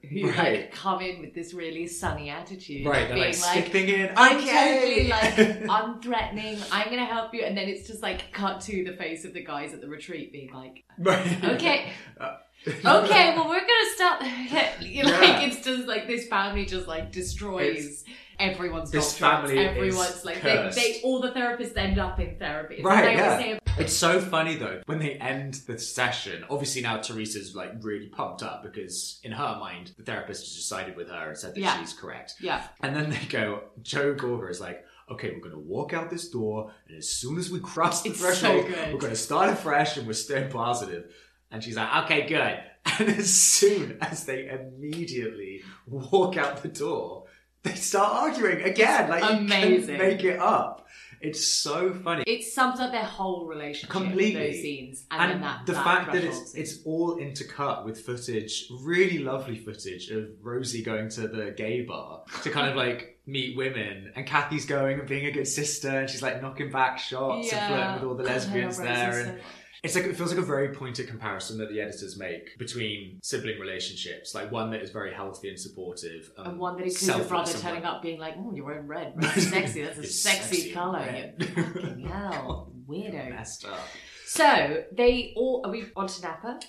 who 0.10 0.28
Right. 0.30 0.38
like 0.38 0.72
come 0.74 1.02
in 1.02 1.22
with 1.22 1.34
this 1.34 1.54
really 1.54 1.88
sunny 1.88 2.30
attitude. 2.30 2.86
right, 2.86 3.08
being 3.14 3.34
like, 3.40 3.74
like, 3.74 3.74
in. 3.76 4.12
I'm 4.18 4.38
okay. 4.38 4.80
totally 4.80 5.08
like 5.10 5.34
unthreatening. 5.70 6.68
I'm 6.72 6.90
gonna 6.90 7.06
help 7.06 7.34
you, 7.34 7.44
and 7.44 7.58
then 7.58 7.68
it's 7.70 7.88
just 7.88 8.02
like 8.02 8.32
cut 8.32 8.62
to 8.62 8.84
the 8.84 8.94
face 8.98 9.26
of 9.26 9.34
the 9.34 9.44
guys 9.44 9.74
at 9.74 9.82
the 9.82 9.88
retreat 9.88 10.32
being 10.32 10.52
like, 10.54 10.84
Right. 11.00 11.44
"Okay, 11.56 11.92
Uh, 12.20 12.36
okay, 12.68 13.36
well 13.36 13.48
we're 13.50 13.60
gonna 13.60 13.96
start." 13.96 14.22
Like 14.22 14.74
Yeah. 14.82 15.42
it's 15.42 15.64
just 15.66 15.88
like 15.88 16.08
this 16.08 16.28
family 16.28 16.66
just 16.66 16.88
like 16.88 17.12
destroys 17.12 18.04
everyone's 18.40 18.92
This 18.92 19.18
doctrines. 19.18 19.52
family 19.52 19.66
is 19.66 19.78
Everyone's 19.78 20.26
like 20.26 20.42
they, 20.42 20.72
they 20.76 21.02
all 21.04 21.22
the 21.22 21.32
therapists 21.32 21.78
end 21.78 22.00
up 22.00 22.20
in 22.20 22.38
therapy. 22.38 22.76
It's 22.76 22.84
Right, 22.84 23.06
like 23.06 23.18
yeah. 23.18 23.58
It's 23.80 23.96
so 23.98 24.22
funny 24.22 24.56
though 24.56 24.82
when 24.86 25.00
they 25.00 25.14
end 25.16 25.56
the 25.68 25.80
session. 25.80 26.44
Obviously 26.50 26.82
now 26.84 26.98
Teresa's 26.98 27.56
like 27.56 27.72
really 27.82 28.08
pumped 28.08 28.44
up 28.44 28.62
because 28.64 29.20
in 29.24 29.32
her 29.32 29.58
mind 29.60 29.94
the 29.98 30.04
therapist 30.04 30.44
has 30.46 30.56
decided 30.56 30.96
with 30.96 31.10
her 31.10 31.30
and 31.30 31.38
said 31.38 31.56
that 31.56 31.60
Yeah. 31.60 31.80
she's 31.80 31.94
correct. 31.94 32.36
yeah, 32.40 32.68
And 32.82 32.96
then 32.96 33.10
they 33.10 33.26
go. 33.30 33.64
Joe 33.82 34.14
Gorga 34.14 34.50
is 34.52 34.62
like, 34.62 34.86
okay, 35.10 35.32
we're 35.32 35.40
going 35.40 35.52
to 35.56 35.60
walk 35.60 35.92
out 35.94 36.10
this 36.10 36.30
door, 36.30 36.72
and 36.88 36.98
as 36.98 37.10
soon 37.10 37.38
as 37.38 37.50
we 37.52 37.60
cross 37.60 38.04
the 38.04 38.12
It's 38.12 38.20
so 38.20 38.26
threshold, 38.28 38.68
good. 38.68 38.94
we're 38.94 39.00
going 39.00 39.12
to 39.14 39.20
start 39.20 39.50
afresh, 39.50 39.98
and 39.98 40.08
we're 40.08 40.14
staying 40.14 40.50
positive. 40.50 41.12
And 41.52 41.62
she's 41.64 41.76
like, 41.76 42.06
okay, 42.06 42.28
good. 42.28 42.60
And 43.00 43.10
as 43.18 43.34
soon 43.34 43.98
as 44.02 44.26
they 44.26 44.48
immediately 44.50 45.64
walk 45.88 46.38
out 46.38 46.62
the 46.62 46.68
door, 46.70 47.26
they 47.64 47.76
start 47.76 48.14
arguing 48.14 48.62
again. 48.64 49.10
Like 49.10 49.24
you 49.24 49.38
Amazing. 49.38 49.98
can 49.98 50.08
make 50.08 50.24
it 50.24 50.38
up. 50.40 50.86
It's 51.24 51.48
so 51.48 51.94
funny. 51.94 52.24
it 52.28 52.44
sums 52.44 52.82
up 52.82 52.92
their 52.92 53.06
whole 53.06 53.48
relationship. 53.48 53.90
Completely. 53.90 54.52
those 54.52 54.62
scenes, 54.62 55.06
and, 55.10 55.32
and 55.32 55.44
that 55.44 55.66
the 55.66 55.72
that 55.72 55.84
fact 55.84 56.12
that 56.12 56.24
it's 56.24 56.52
scene. 56.52 56.62
it's 56.62 56.80
all 56.86 57.18
intercut 57.18 57.86
with 57.86 58.02
footage, 58.02 58.68
really 58.82 59.20
lovely 59.20 59.58
footage 59.58 60.10
of 60.10 60.30
Rosie 60.42 60.84
going 60.84 61.08
to 61.12 61.30
the 61.30 61.52
gay 61.56 61.82
bar 61.82 62.24
to 62.44 62.50
kind 62.50 62.68
of 62.70 62.76
like 62.76 63.20
meet 63.26 63.56
women, 63.56 64.12
and 64.18 64.28
Kathy's 64.28 64.66
going 64.66 65.00
and 65.00 65.08
being 65.08 65.26
a 65.26 65.32
good 65.32 65.48
sister, 65.48 65.88
and 65.90 66.10
she's 66.10 66.22
like 66.22 66.42
knocking 66.42 66.70
back 66.72 67.00
shots 67.00 67.54
and 67.54 67.68
flirting 67.68 67.94
with 67.94 68.04
all 68.04 68.16
the 68.16 68.24
lesbians 68.24 68.78
there, 68.78 69.20
and 69.20 69.38
much. 69.38 69.42
It's 69.84 69.96
like 69.96 70.06
it 70.06 70.16
feels 70.16 70.30
like 70.32 70.40
a 70.42 70.46
very 70.46 70.74
pointed 70.74 71.10
comparison 71.10 71.58
that 71.58 71.70
the 71.70 71.82
editors 71.82 72.18
make 72.18 72.58
between 72.58 73.20
sibling 73.22 73.60
relationships, 73.60 74.34
like 74.34 74.50
one 74.50 74.72
that 74.72 74.82
is 74.82 74.92
very 74.92 75.14
healthy 75.14 75.50
and 75.50 75.60
supportive, 75.60 76.32
um, 76.38 76.48
And 76.48 76.60
one 76.60 76.78
that 76.78 76.86
includes 76.86 77.10
a 77.10 77.28
brother 77.28 77.52
and 77.52 77.62
turning 77.62 77.84
up 77.84 78.02
being 78.02 78.18
like, 78.18 78.36
oh, 78.38 78.54
you're 78.56 78.66
wearing 78.66 78.88
red. 78.88 79.14
Red's 79.22 79.50
sexy. 79.50 79.82
That's 79.84 79.98
a 79.98 80.04
sexy, 80.04 80.56
sexy 80.56 80.72
colour. 80.72 81.00
red. 81.00 81.36
You 81.38 81.48
fucking 81.64 82.00
hell. 82.08 82.72
Weirdo. 82.88 83.30
messed 83.30 83.66
up. 83.66 83.80
So, 84.26 84.84
they 84.94 85.34
all... 85.36 85.62
Are 85.66 85.72
we 85.72 85.86
on 85.98 86.08
to 86.08 86.22
Napa? 86.22 86.60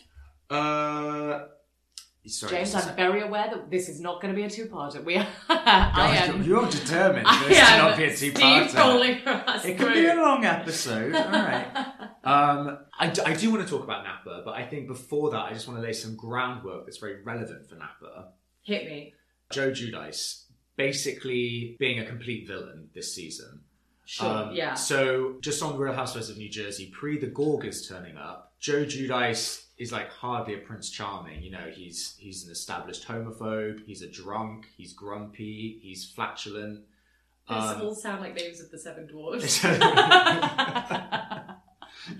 Uh, 0.50 1.46
sorry, 2.26 2.50
James, 2.52 2.74
I'm 2.74 2.96
very 2.96 3.22
aware 3.22 3.48
that 3.48 3.70
this 3.70 3.88
is 3.88 4.00
not 4.00 4.20
going 4.20 4.34
to 4.34 4.36
be 4.36 4.44
a 4.44 4.50
two-parter. 4.50 5.04
We 5.04 5.16
are... 5.16 5.26
I 5.48 6.16
am... 6.16 6.42
You're 6.42 6.68
determined 6.68 7.26
I 7.28 7.48
this 7.48 7.58
to 7.58 7.64
am 7.64 7.78
not 7.78 7.96
be 7.96 8.04
a 8.04 8.16
two-parter. 8.16 8.74
calling 8.74 9.18
for 9.20 9.30
us 9.30 9.64
It 9.64 9.78
could 9.78 9.94
be 9.94 10.06
a 10.06 10.16
long 10.16 10.44
episode. 10.44 11.14
All 11.14 11.30
right. 11.30 11.86
Um, 12.24 12.78
I, 12.98 13.08
d- 13.10 13.22
I 13.24 13.34
do 13.34 13.50
want 13.50 13.62
to 13.66 13.68
talk 13.68 13.84
about 13.84 14.04
Napa, 14.04 14.42
but 14.44 14.54
I 14.54 14.64
think 14.64 14.86
before 14.88 15.30
that, 15.30 15.40
I 15.44 15.52
just 15.52 15.68
want 15.68 15.78
to 15.80 15.84
lay 15.86 15.92
some 15.92 16.16
groundwork 16.16 16.86
that's 16.86 16.98
very 16.98 17.22
relevant 17.22 17.68
for 17.68 17.74
Napa. 17.76 18.28
Hit 18.62 18.86
me. 18.86 19.14
Joe 19.50 19.70
Giudice 19.70 20.44
basically 20.76 21.76
being 21.78 21.98
a 22.00 22.04
complete 22.06 22.46
villain 22.48 22.88
this 22.94 23.14
season. 23.14 23.60
Sure, 24.06 24.26
Um, 24.26 24.54
yeah. 24.54 24.74
So, 24.74 25.36
just 25.40 25.62
on 25.62 25.78
Real 25.78 25.92
Housewives 25.94 26.28
of 26.30 26.36
New 26.36 26.48
Jersey, 26.50 26.86
pre 26.92 27.18
the 27.18 27.26
Gorgas 27.28 27.88
turning 27.88 28.16
up, 28.16 28.52
Joe 28.60 28.84
Giudice 28.84 29.64
is 29.78 29.92
like 29.92 30.08
hardly 30.10 30.54
a 30.54 30.58
Prince 30.58 30.90
Charming. 30.90 31.42
You 31.42 31.50
know, 31.52 31.70
he's 31.72 32.14
he's 32.18 32.44
an 32.44 32.52
established 32.52 33.06
homophobe. 33.08 33.80
He's 33.86 34.02
a 34.02 34.08
drunk. 34.10 34.66
He's 34.76 34.92
grumpy. 34.92 35.78
He's 35.82 36.04
flatulent. 36.04 36.80
These 37.48 37.58
Um, 37.58 37.82
all 37.82 37.94
sound 37.94 38.20
like 38.22 38.34
names 38.34 38.60
of 38.60 38.70
the 38.70 38.78
Seven 38.78 39.06
Dwarfs. 39.06 39.62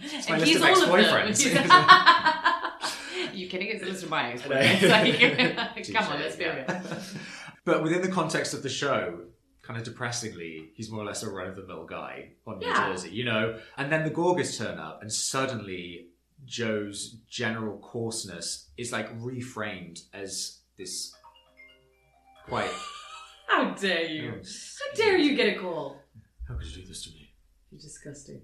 It's 0.02 0.28
my 0.28 0.36
And 0.36 0.40
list 0.46 0.52
he's 0.52 0.62
of 0.62 0.88
all 0.88 0.98
of 0.98 1.04
them. 1.06 1.28
ex-boyfriends. 1.28 3.30
you 3.34 3.48
kidding? 3.48 3.68
It's 3.68 3.82
a 3.82 3.86
list 3.86 4.04
of 4.04 4.10
my 4.10 4.32
ex-boyfriends. 4.32 5.56
Like, 5.76 5.92
come 5.92 6.12
on, 6.12 6.20
let's 6.20 6.36
be 6.36 6.44
yeah. 6.44 6.70
real. 6.70 6.82
But 7.64 7.82
within 7.82 8.02
the 8.02 8.10
context 8.10 8.54
of 8.54 8.62
the 8.62 8.68
show, 8.68 9.20
kind 9.62 9.78
of 9.78 9.84
depressingly, 9.84 10.70
he's 10.74 10.90
more 10.90 11.02
or 11.02 11.06
less 11.06 11.22
a 11.22 11.30
run 11.30 11.48
of 11.48 11.56
the 11.56 11.66
mill 11.66 11.86
guy 11.86 12.30
on 12.46 12.58
New 12.58 12.66
Yeah. 12.66 12.90
Jersey, 12.92 13.10
you 13.10 13.24
know? 13.24 13.58
And 13.78 13.90
then 13.90 14.04
the 14.04 14.10
Gorgas 14.10 14.58
turn 14.58 14.78
up, 14.78 15.00
and 15.02 15.10
suddenly 15.12 16.08
Joe's 16.44 17.16
general 17.28 17.78
coarseness 17.78 18.68
is 18.76 18.92
like 18.92 19.16
reframed 19.18 20.00
as 20.12 20.58
this 20.76 21.14
quite. 22.46 22.70
How 23.48 23.70
dare 23.74 24.04
you? 24.04 24.34
Oh, 24.36 24.42
How 24.42 24.96
dare 24.96 25.16
you 25.16 25.34
get 25.36 25.56
a 25.56 25.58
call? 25.58 25.96
How 26.48 26.54
could 26.56 26.66
you 26.66 26.82
do 26.82 26.88
this 26.88 27.04
to 27.04 27.10
me? 27.10 27.32
You're 27.70 27.80
disgusting. 27.80 28.42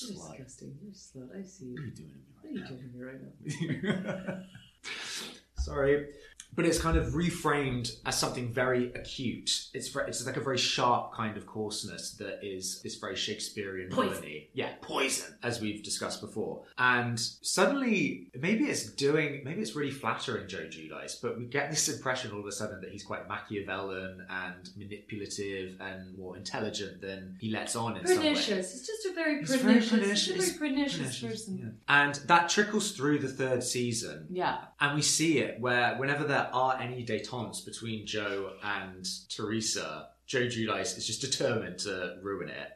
You're 0.00 0.10
a 0.10 0.12
You're 0.14 0.22
slut. 0.22 0.30
disgusting. 0.38 0.78
You're 0.80 0.90
a 0.90 0.94
slut. 0.94 1.38
I 1.38 1.42
see 1.44 1.72
What 1.72 1.80
are 1.80 1.84
you. 1.84 1.86
you 1.86 1.94
doing 1.94 2.12
What 2.40 2.44
are 2.44 2.52
you 2.52 2.62
to 2.62 2.68
doing 2.68 2.90
to 2.90 2.96
me 2.96 3.02
right 3.04 4.26
now? 4.26 4.40
Sorry. 5.58 6.06
But 6.54 6.66
it's 6.66 6.78
kind 6.78 6.96
of 6.98 7.14
reframed 7.14 7.96
as 8.04 8.18
something 8.18 8.52
very 8.52 8.92
acute. 8.94 9.68
It's 9.72 9.88
very, 9.88 10.08
it's 10.08 10.24
like 10.26 10.36
a 10.36 10.40
very 10.40 10.58
sharp 10.58 11.14
kind 11.14 11.36
of 11.36 11.46
coarseness 11.46 12.12
that 12.18 12.40
is 12.42 12.82
this 12.82 12.96
very 12.96 13.16
Shakespearean 13.16 13.90
Poison. 13.90 14.12
villainy. 14.14 14.50
Yeah, 14.52 14.70
poison, 14.82 15.34
as 15.42 15.60
we've 15.60 15.82
discussed 15.82 16.20
before. 16.20 16.62
And 16.78 17.18
suddenly, 17.18 18.28
maybe 18.38 18.64
it's 18.64 18.84
doing, 18.92 19.42
maybe 19.44 19.62
it's 19.62 19.74
really 19.74 19.90
flattering 19.90 20.48
Joe 20.48 20.66
Giudice, 20.70 21.20
but 21.22 21.38
we 21.38 21.46
get 21.46 21.70
this 21.70 21.88
impression 21.88 22.32
all 22.32 22.40
of 22.40 22.46
a 22.46 22.52
sudden 22.52 22.80
that 22.82 22.90
he's 22.90 23.02
quite 23.04 23.28
Machiavellian 23.28 24.26
and 24.28 24.70
manipulative 24.76 25.80
and 25.80 26.16
more 26.18 26.36
intelligent 26.36 27.00
than 27.00 27.36
he 27.40 27.50
lets 27.50 27.76
on 27.76 27.96
in 27.96 28.06
some 28.06 28.18
way. 28.18 28.22
Pernicious. 28.24 28.74
It's 28.74 28.86
just 28.86 29.06
a 29.06 29.14
very 29.14 29.38
He's 29.40 29.54
very 29.54 29.74
pernicious, 29.80 29.90
pernicious. 29.90 30.28
A 30.28 30.32
very 30.32 30.70
pernicious, 30.70 30.98
Pernicious, 30.98 31.20
person. 31.22 31.58
yeah. 31.58 31.94
And 32.02 32.14
that 32.26 32.48
trickles 32.48 32.92
through 32.92 33.18
the 33.20 33.28
third 33.28 33.62
season. 33.62 34.26
Yeah. 34.30 34.58
And 34.80 34.94
we 34.94 35.02
see 35.02 35.38
it 35.38 35.60
where 35.60 35.96
whenever 35.96 36.24
there 36.24 36.41
are 36.52 36.78
any 36.80 37.04
détentes 37.04 37.64
between 37.64 38.06
Joe 38.06 38.52
and 38.62 39.08
Teresa, 39.28 40.08
Joe 40.26 40.46
Giudice 40.46 40.96
is 40.96 41.06
just 41.06 41.20
determined 41.20 41.78
to 41.80 42.16
ruin 42.22 42.48
it. 42.48 42.68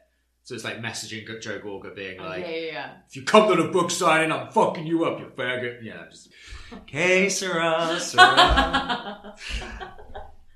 So 0.43 0.55
it's 0.55 0.63
like 0.63 0.81
messaging 0.81 1.25
Joe 1.41 1.59
Gorga 1.59 1.93
being 1.93 2.19
like, 2.21 2.41
yeah, 2.45 2.49
yeah, 2.49 2.71
yeah. 2.71 2.91
if 3.09 3.17
you 3.17 3.23
come 3.23 3.53
to 3.53 3.61
the 3.61 3.67
book 3.69 3.91
signing, 3.91 4.31
I'm 4.31 4.49
fucking 4.49 4.87
you 4.87 5.03
up, 5.03 5.19
you 5.19 5.25
faggot. 5.25 5.83
Yeah, 5.83 6.05
just, 6.09 6.29
okay, 6.73 7.27
Sarah, 7.27 7.99
Sarah. 7.99 9.35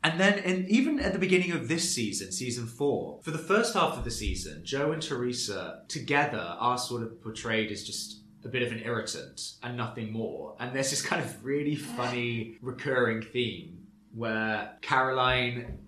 And 0.03 0.19
then, 0.19 0.39
in, 0.39 0.65
even 0.67 0.99
at 0.99 1.13
the 1.13 1.19
beginning 1.19 1.51
of 1.51 1.67
this 1.67 1.93
season, 1.93 2.31
season 2.31 2.65
four, 2.65 3.19
for 3.21 3.31
the 3.31 3.37
first 3.37 3.75
half 3.75 3.97
of 3.97 4.03
the 4.03 4.11
season, 4.11 4.61
Joe 4.63 4.93
and 4.93 5.01
Teresa 5.01 5.83
together 5.89 6.55
are 6.57 6.77
sort 6.77 7.03
of 7.03 7.21
portrayed 7.21 7.71
as 7.71 7.83
just 7.83 8.20
a 8.43 8.47
bit 8.47 8.63
of 8.63 8.71
an 8.71 8.81
irritant 8.83 9.53
and 9.63 9.77
nothing 9.77 10.11
more. 10.11 10.55
And 10.59 10.75
there's 10.75 10.89
this 10.89 11.01
kind 11.01 11.23
of 11.23 11.43
really 11.43 11.75
funny 11.75 12.57
recurring 12.61 13.21
theme 13.21 13.87
where 14.13 14.73
Caroline. 14.81 15.79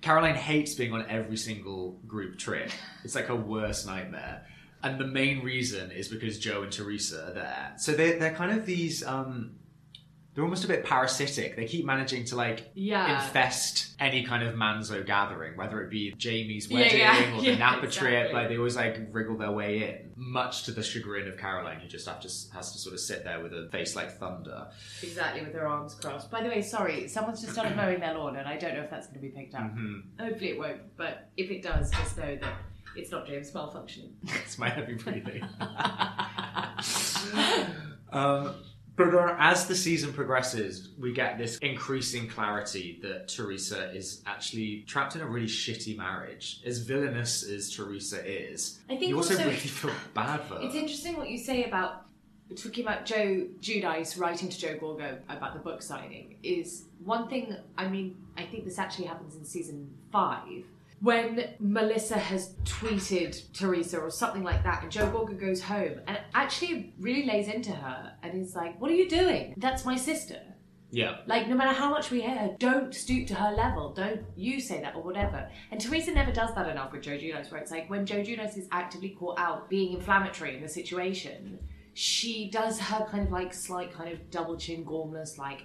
Caroline 0.00 0.34
hates 0.34 0.74
being 0.74 0.92
on 0.92 1.06
every 1.08 1.38
single 1.38 1.92
group 2.06 2.38
trip. 2.38 2.70
It's 3.04 3.14
like 3.14 3.26
her 3.26 3.36
worst 3.36 3.86
nightmare. 3.86 4.44
And 4.82 5.00
the 5.00 5.06
main 5.06 5.42
reason 5.42 5.90
is 5.90 6.08
because 6.08 6.38
Joe 6.38 6.62
and 6.62 6.70
Teresa 6.70 7.28
are 7.28 7.32
there. 7.32 7.72
So 7.78 7.92
they're, 7.92 8.18
they're 8.18 8.34
kind 8.34 8.52
of 8.52 8.66
these 8.66 9.02
um, 9.02 9.52
they're 10.34 10.42
almost 10.44 10.64
a 10.64 10.68
bit 10.68 10.84
parasitic. 10.84 11.54
They 11.54 11.64
keep 11.64 11.84
managing 11.84 12.24
to 12.26 12.36
like 12.36 12.70
Yeah. 12.74 13.24
infest 13.24 13.94
any 14.00 14.24
kind 14.24 14.42
of 14.42 14.54
manzo 14.56 15.06
gathering, 15.06 15.56
whether 15.56 15.80
it 15.82 15.90
be 15.90 16.12
Jamie's 16.16 16.68
wedding 16.68 16.98
yeah, 16.98 17.36
or 17.36 17.40
the 17.40 17.50
yeah, 17.52 17.58
Napa 17.58 17.86
trip. 17.88 18.32
Like 18.32 18.48
they 18.48 18.56
always 18.56 18.74
like 18.74 18.98
wriggle 19.12 19.36
their 19.36 19.52
way 19.52 19.88
in, 19.88 20.10
much 20.16 20.64
to 20.64 20.72
the 20.72 20.82
chagrin 20.82 21.28
of 21.28 21.38
Caroline, 21.38 21.78
who 21.78 21.86
just 21.86 22.08
have 22.08 22.18
to 22.20 22.28
has 22.54 22.72
to 22.72 22.78
sort 22.78 22.94
of 22.94 23.00
sit 23.00 23.22
there 23.24 23.40
with 23.40 23.52
a 23.52 23.68
face 23.70 23.94
like 23.94 24.18
thunder. 24.18 24.66
Exactly, 25.02 25.42
with 25.42 25.54
her 25.54 25.68
arms 25.68 25.94
crossed. 25.94 26.30
By 26.32 26.42
the 26.42 26.48
way, 26.48 26.62
sorry, 26.62 27.06
someone's 27.06 27.40
just 27.40 27.52
started 27.52 27.76
mowing 27.76 28.00
their 28.00 28.14
lawn, 28.14 28.36
and 28.36 28.48
I 28.48 28.56
don't 28.56 28.74
know 28.74 28.82
if 28.82 28.90
that's 28.90 29.06
going 29.06 29.20
to 29.20 29.22
be 29.22 29.28
picked 29.28 29.54
up. 29.54 29.70
hmm 29.70 30.00
Hopefully, 30.18 30.50
it 30.50 30.58
won't. 30.58 30.96
But 30.96 31.30
if 31.36 31.50
it 31.50 31.62
does, 31.62 31.90
just 31.92 32.18
know 32.18 32.34
that 32.36 32.54
it's 32.96 33.12
not 33.12 33.26
James 33.26 33.52
malfunctioning. 33.52 34.10
It's 34.44 34.58
my 34.58 34.68
heavy 34.68 34.94
breathing. 34.94 35.44
um, 38.12 38.54
but 38.96 39.14
as 39.38 39.66
the 39.66 39.74
season 39.74 40.12
progresses, 40.12 40.90
we 40.98 41.12
get 41.12 41.36
this 41.36 41.58
increasing 41.58 42.28
clarity 42.28 43.00
that 43.02 43.28
Teresa 43.28 43.90
is 43.92 44.22
actually 44.26 44.84
trapped 44.86 45.16
in 45.16 45.22
a 45.22 45.26
really 45.26 45.48
shitty 45.48 45.96
marriage. 45.96 46.60
As 46.64 46.78
villainous 46.78 47.42
as 47.42 47.74
Teresa 47.74 48.24
is, 48.24 48.78
I 48.88 48.96
think 48.96 49.08
you 49.10 49.16
also, 49.16 49.34
also- 49.34 49.44
really 49.46 49.56
feel 49.56 49.90
bad 50.14 50.42
for 50.42 50.54
her. 50.54 50.62
It's 50.62 50.76
interesting 50.76 51.16
what 51.16 51.28
you 51.28 51.38
say 51.38 51.64
about 51.64 52.06
talking 52.56 52.84
about 52.84 53.04
Joe 53.04 53.46
Giudice 53.60 54.18
writing 54.20 54.48
to 54.48 54.58
Joe 54.58 54.76
Gorga 54.76 55.18
about 55.28 55.54
the 55.54 55.60
book 55.60 55.82
signing. 55.82 56.36
Is 56.42 56.84
one 57.02 57.28
thing. 57.28 57.56
I 57.76 57.88
mean, 57.88 58.16
I 58.36 58.44
think 58.44 58.64
this 58.64 58.78
actually 58.78 59.06
happens 59.06 59.34
in 59.34 59.44
season 59.44 59.90
five. 60.12 60.64
When 61.04 61.28
Melissa 61.60 62.16
has 62.18 62.54
tweeted 62.64 63.52
Teresa 63.52 63.98
or 63.98 64.10
something 64.10 64.42
like 64.42 64.62
that, 64.64 64.82
and 64.82 64.90
Joe 64.90 65.06
Gorga 65.10 65.38
goes 65.38 65.60
home 65.62 66.00
and 66.06 66.18
actually 66.34 66.94
really 66.98 67.26
lays 67.26 67.48
into 67.48 67.72
her 67.72 68.14
and 68.22 68.40
is 68.40 68.54
like, 68.56 68.80
What 68.80 68.90
are 68.90 68.94
you 68.94 69.08
doing? 69.08 69.54
That's 69.58 69.84
my 69.84 69.96
sister. 69.96 70.40
yeah. 70.90 71.16
Like, 71.26 71.48
no 71.48 71.56
matter 71.56 71.74
how 71.82 71.90
much 71.90 72.10
we 72.10 72.20
hate 72.22 72.38
her, 72.38 72.56
don't 72.58 72.94
stoop 72.94 73.26
to 73.28 73.34
her 73.34 73.52
level. 73.54 73.92
Don't 73.92 74.22
you 74.36 74.60
say 74.60 74.80
that 74.80 74.94
or 74.94 75.02
whatever. 75.02 75.40
And 75.70 75.78
Teresa 75.80 76.10
never 76.12 76.32
does 76.32 76.54
that 76.54 76.68
enough 76.68 76.90
with 76.92 77.02
Joe 77.02 77.18
Giudice, 77.18 77.50
where 77.50 77.60
it's 77.60 77.70
like 77.70 77.90
when 77.90 78.06
Joe 78.06 78.22
Giudice 78.22 78.56
is 78.56 78.68
actively 78.72 79.10
caught 79.10 79.38
out 79.38 79.68
being 79.68 79.92
inflammatory 79.92 80.56
in 80.56 80.62
the 80.62 80.68
situation, 80.80 81.58
she 81.92 82.48
does 82.50 82.80
her 82.80 83.04
kind 83.10 83.24
of 83.26 83.30
like 83.32 83.52
slight 83.52 83.92
kind 83.92 84.10
of 84.12 84.30
double 84.30 84.56
chin 84.56 84.84
gormless 84.86 85.36
like 85.36 85.60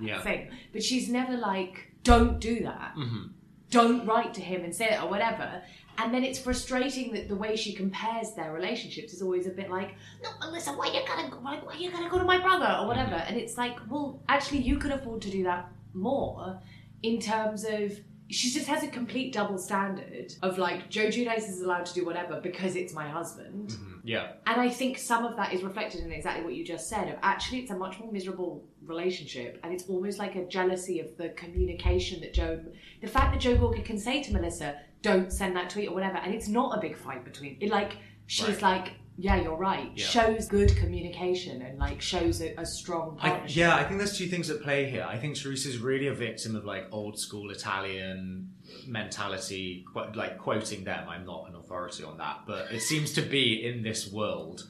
Yeah. 0.00 0.22
thing. 0.22 0.50
But 0.72 0.82
she's 0.82 1.08
never 1.10 1.36
like, 1.36 1.74
don't 2.02 2.38
do 2.40 2.60
that. 2.62 2.94
Mhm. 2.96 3.30
Don't 3.74 4.06
write 4.06 4.32
to 4.34 4.40
him 4.40 4.62
and 4.62 4.74
say 4.74 4.86
it 4.86 5.02
or 5.02 5.08
whatever. 5.08 5.62
And 5.98 6.14
then 6.14 6.22
it's 6.22 6.38
frustrating 6.38 7.12
that 7.14 7.28
the 7.28 7.34
way 7.34 7.56
she 7.56 7.72
compares 7.72 8.32
their 8.32 8.52
relationships 8.52 9.12
is 9.12 9.20
always 9.20 9.46
a 9.46 9.50
bit 9.50 9.68
like, 9.68 9.94
no, 10.22 10.30
Melissa, 10.40 10.70
why 10.72 10.86
you 10.86 11.00
gotta 11.06 11.28
go, 11.28 11.38
why, 11.38 11.58
why 11.62 11.74
you 11.74 11.90
gotta 11.90 12.08
go 12.08 12.18
to 12.18 12.24
my 12.24 12.38
brother 12.38 12.78
or 12.80 12.86
whatever. 12.86 13.14
And 13.14 13.36
it's 13.36 13.56
like, 13.56 13.76
well, 13.90 14.22
actually, 14.28 14.60
you 14.60 14.78
could 14.78 14.92
afford 14.92 15.22
to 15.22 15.30
do 15.30 15.42
that 15.44 15.68
more 15.92 16.60
in 17.02 17.20
terms 17.20 17.64
of 17.64 17.98
she 18.30 18.50
just 18.50 18.66
has 18.66 18.82
a 18.82 18.88
complete 18.88 19.32
double 19.32 19.58
standard 19.58 20.32
of 20.42 20.56
like 20.58 20.88
Joe 20.88 21.06
Giudice 21.08 21.48
is 21.48 21.60
allowed 21.60 21.84
to 21.86 21.94
do 21.94 22.04
whatever 22.06 22.40
because 22.40 22.74
it's 22.74 22.94
my 22.94 23.08
husband. 23.08 23.68
Mhm. 23.70 24.00
Yeah. 24.02 24.32
And 24.46 24.60
I 24.60 24.68
think 24.70 24.98
some 24.98 25.24
of 25.26 25.36
that 25.36 25.52
is 25.52 25.62
reflected 25.62 26.00
in 26.00 26.10
exactly 26.12 26.42
what 26.44 26.54
you 26.54 26.64
just 26.64 26.88
said. 26.88 27.08
Of 27.08 27.16
actually, 27.22 27.60
it's 27.60 27.70
a 27.70 27.76
much 27.76 27.98
more 28.00 28.10
miserable 28.10 28.64
relationship, 28.86 29.60
and 29.62 29.72
it's 29.72 29.88
almost 29.88 30.18
like 30.18 30.36
a 30.36 30.46
jealousy 30.46 31.00
of 31.00 31.16
the 31.16 31.30
communication 31.30 32.20
that 32.22 32.34
Joe, 32.34 32.60
the 33.00 33.06
fact 33.08 33.32
that 33.32 33.40
Joe 33.40 33.56
Gorga 33.56 33.84
can 33.84 33.98
say 33.98 34.22
to 34.22 34.32
Melissa, 34.32 34.80
"Don't 35.02 35.32
send 35.32 35.54
that 35.56 35.70
tweet" 35.70 35.88
or 35.88 35.94
whatever, 35.94 36.16
and 36.18 36.34
it's 36.34 36.48
not 36.48 36.76
a 36.76 36.80
big 36.80 36.96
fight 36.96 37.24
between. 37.24 37.56
It 37.60 37.70
like 37.70 37.96
she's 38.26 38.48
Right. 38.48 38.62
like, 38.62 38.92
"Yeah, 39.16 39.36
you're 39.36 39.56
right." 39.56 39.90
Yeah. 39.94 40.06
Shows 40.06 40.48
good 40.48 40.76
communication 40.76 41.62
and 41.62 41.78
like 41.78 42.00
shows 42.00 42.40
a, 42.40 42.54
a 42.58 42.66
strong 42.66 43.18
I, 43.20 43.42
yeah, 43.46 43.74
I 43.76 43.84
think 43.84 43.98
there's 43.98 44.16
two 44.16 44.26
things 44.26 44.50
at 44.50 44.62
play 44.62 44.88
here. 44.90 45.06
I 45.08 45.16
think 45.18 45.36
Teresa's 45.36 45.78
really 45.78 46.06
a 46.08 46.14
victim 46.14 46.56
of 46.56 46.64
like 46.64 46.86
old 46.90 47.18
school 47.18 47.50
Italian 47.50 48.50
mentality, 48.86 49.84
qu- 49.92 50.12
like 50.14 50.38
quoting 50.38 50.84
them. 50.84 51.08
I'm 51.08 51.24
not 51.26 51.48
an 51.48 51.54
authority 51.56 52.04
on 52.04 52.18
that, 52.18 52.40
but 52.46 52.70
it 52.72 52.80
seems 52.80 53.12
to 53.14 53.22
be 53.22 53.66
in 53.66 53.82
this 53.82 54.10
world, 54.10 54.68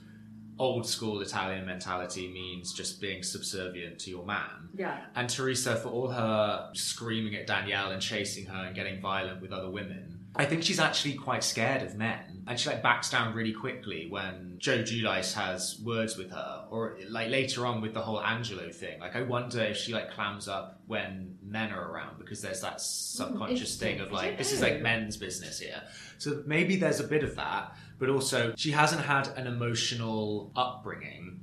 old 0.59 0.87
school 0.87 1.20
Italian 1.20 1.66
mentality 1.66 2.28
means 2.28 2.72
just 2.72 3.00
being 3.00 3.22
subservient 3.22 3.98
to 4.00 4.11
your 4.11 4.24
man. 4.24 4.68
yeah. 4.76 5.04
And 5.14 5.28
Teresa, 5.28 5.76
for 5.76 5.88
all 5.88 6.09
her 6.09 6.70
screaming 6.74 7.35
at 7.35 7.46
Danielle 7.46 7.90
and 7.92 8.00
chasing 8.02 8.46
her 8.46 8.64
and 8.66 8.74
getting 8.74 9.00
violent 9.00 9.40
with 9.40 9.52
other 9.52 9.70
women, 9.70 10.13
I 10.36 10.44
think 10.44 10.64
she's 10.64 10.80
actually 10.80 11.14
quite 11.14 11.44
scared 11.44 11.82
of 11.82 11.94
men. 11.94 12.42
And 12.46 12.58
she 12.58 12.68
like 12.68 12.82
backs 12.82 13.08
down 13.10 13.34
really 13.34 13.52
quickly 13.52 14.08
when 14.10 14.56
Joe 14.58 14.82
Giudice 14.82 15.32
has 15.34 15.80
words 15.80 16.16
with 16.16 16.30
her, 16.30 16.64
or 16.70 16.98
like 17.08 17.30
later 17.30 17.66
on 17.66 17.80
with 17.80 17.94
the 17.94 18.00
whole 18.00 18.20
Angelo 18.20 18.70
thing. 18.70 19.00
Like 19.00 19.16
I 19.16 19.22
wonder 19.22 19.62
if 19.62 19.76
she 19.76 19.92
like 19.92 20.10
clams 20.10 20.48
up 20.48 20.80
when 20.86 21.38
men 21.42 21.72
are 21.72 21.90
around 21.90 22.18
because 22.18 22.42
there's 22.42 22.60
that 22.62 22.74
hmm, 22.74 22.78
subconscious 22.78 23.76
thing 23.76 24.00
of 24.00 24.12
like 24.12 24.36
this 24.36 24.52
is 24.52 24.60
like 24.60 24.80
men's 24.80 25.16
business 25.16 25.60
here. 25.60 25.82
So 26.18 26.42
maybe 26.46 26.76
there's 26.76 27.00
a 27.00 27.08
bit 27.08 27.22
of 27.22 27.36
that, 27.36 27.76
but 27.98 28.08
also 28.08 28.54
she 28.56 28.72
hasn't 28.72 29.02
had 29.02 29.28
an 29.36 29.46
emotional 29.46 30.52
upbringing 30.56 31.40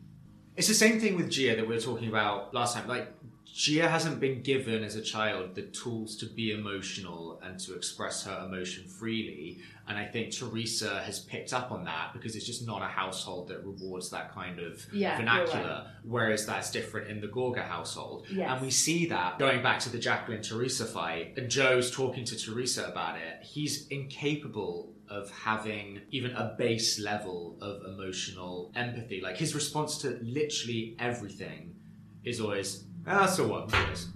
it's 0.58 0.68
the 0.68 0.74
same 0.74 1.00
thing 1.00 1.16
with 1.16 1.30
Gia 1.30 1.56
that 1.56 1.68
we 1.68 1.74
were 1.74 1.82
talking 1.82 2.10
about 2.10 2.54
last 2.54 2.76
time. 2.76 2.88
Like, 2.88 3.12
Gia 3.54 3.90
hasn't 3.90 4.20
been 4.20 4.42
given 4.42 4.84
as 4.84 4.96
a 4.96 5.02
child 5.02 5.56
the 5.56 5.64
tools 5.64 6.16
to 6.18 6.26
be 6.26 6.52
emotional 6.52 7.40
and 7.44 7.60
to 7.60 7.76
express 7.76 8.24
her 8.24 8.46
emotion 8.46 8.88
freely. 8.88 9.60
And 9.88 9.98
I 9.98 10.06
think 10.06 10.34
Teresa 10.34 11.02
has 11.02 11.20
picked 11.20 11.52
up 11.52 11.72
on 11.72 11.84
that 11.84 12.14
because 12.14 12.36
it's 12.36 12.46
just 12.46 12.66
not 12.66 12.82
a 12.82 12.88
household 12.88 13.50
that 13.50 13.66
rewards 13.66 14.10
that 14.12 14.34
kind 14.34 14.60
of 14.60 14.86
Yeah, 14.94 15.18
vernacular. 15.18 15.88
Whereas 16.04 16.46
that's 16.46 16.72
different 16.72 17.10
in 17.10 17.20
the 17.20 17.28
Gorga 17.28 17.64
household. 17.64 18.26
Yes. 18.32 18.50
And 18.50 18.62
we 18.62 18.72
see 18.72 19.08
that 19.08 19.38
going 19.38 19.62
back 19.62 19.80
to 19.80 19.90
the 19.90 20.00
Jacqueline 20.00 20.42
Teresa 20.42 20.86
fight, 20.86 21.34
and 21.38 21.50
Joe's 21.50 21.92
talking 21.92 22.24
to 22.26 22.38
Teresa 22.38 22.86
about 22.86 23.18
it. 23.18 23.44
He's 23.44 23.88
incapable 23.88 24.94
of 25.10 25.30
having 25.30 26.00
even 26.12 26.32
a 26.32 26.56
base 26.58 26.98
level 26.98 27.58
of 27.62 27.84
emotional 27.84 28.72
empathy. 28.76 29.20
Like 29.22 29.36
his 29.36 29.54
response 29.54 29.98
to 30.00 30.18
literally 30.22 30.96
everything 31.00 31.76
is 32.24 32.40
always, 32.40 32.86
ah, 33.08 33.26
so 33.26 33.48
what? 33.48 33.70
Boys? 33.70 34.08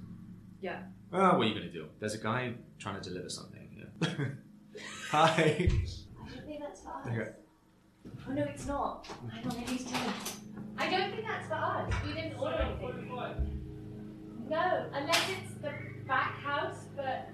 Yeah. 0.61 0.83
Oh, 1.13 1.37
what 1.37 1.41
are 1.41 1.43
you 1.45 1.53
going 1.53 1.67
to 1.67 1.71
do? 1.71 1.85
There's 1.99 2.15
a 2.15 2.19
guy 2.19 2.53
trying 2.79 2.99
to 3.01 3.09
deliver 3.09 3.29
something. 3.29 3.85
Yeah. 4.01 4.09
Hi. 5.11 5.31
I 5.31 6.29
don't 6.35 6.45
think 6.45 6.59
that's 6.59 6.81
for 6.81 6.89
us. 6.89 7.07
Okay. 7.07 7.29
Oh 8.27 8.33
no, 8.33 8.43
it's 8.43 8.65
not. 8.65 9.07
Hang 9.31 9.47
on, 9.49 9.57
maybe 9.57 9.73
it's 9.73 9.83
two. 9.83 9.97
I 10.77 10.89
don't 10.89 11.11
think 11.11 11.25
that's 11.25 11.47
for 11.47 11.53
us. 11.53 11.93
We 12.05 12.13
didn't 12.13 12.37
order 12.39 12.55
anything. 12.55 13.61
No, 14.49 14.89
unless 14.93 15.21
it's 15.29 15.53
the 15.61 15.71
back 16.07 16.37
house, 16.39 16.85
but 16.95 17.29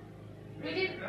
we 0.63 0.73
didn't. 0.73 0.99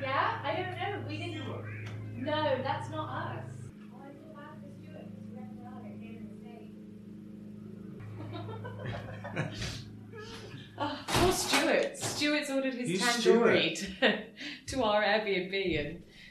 Yeah, 0.00 0.38
I 0.42 0.54
don't 0.56 1.02
know. 1.02 1.08
We 1.08 1.18
didn't. 1.18 2.24
No, 2.24 2.58
that's 2.62 2.90
not 2.90 3.36
us. 3.36 3.59
Oh, 10.82 10.98
poor 11.06 11.32
Stuart. 11.32 11.98
Stuart's 11.98 12.50
ordered 12.50 12.74
his 12.74 12.90
Who's 12.90 13.02
tandoori 13.02 13.76
to, 14.00 14.18
to 14.68 14.82
our 14.82 15.02
Airbnb, 15.02 15.78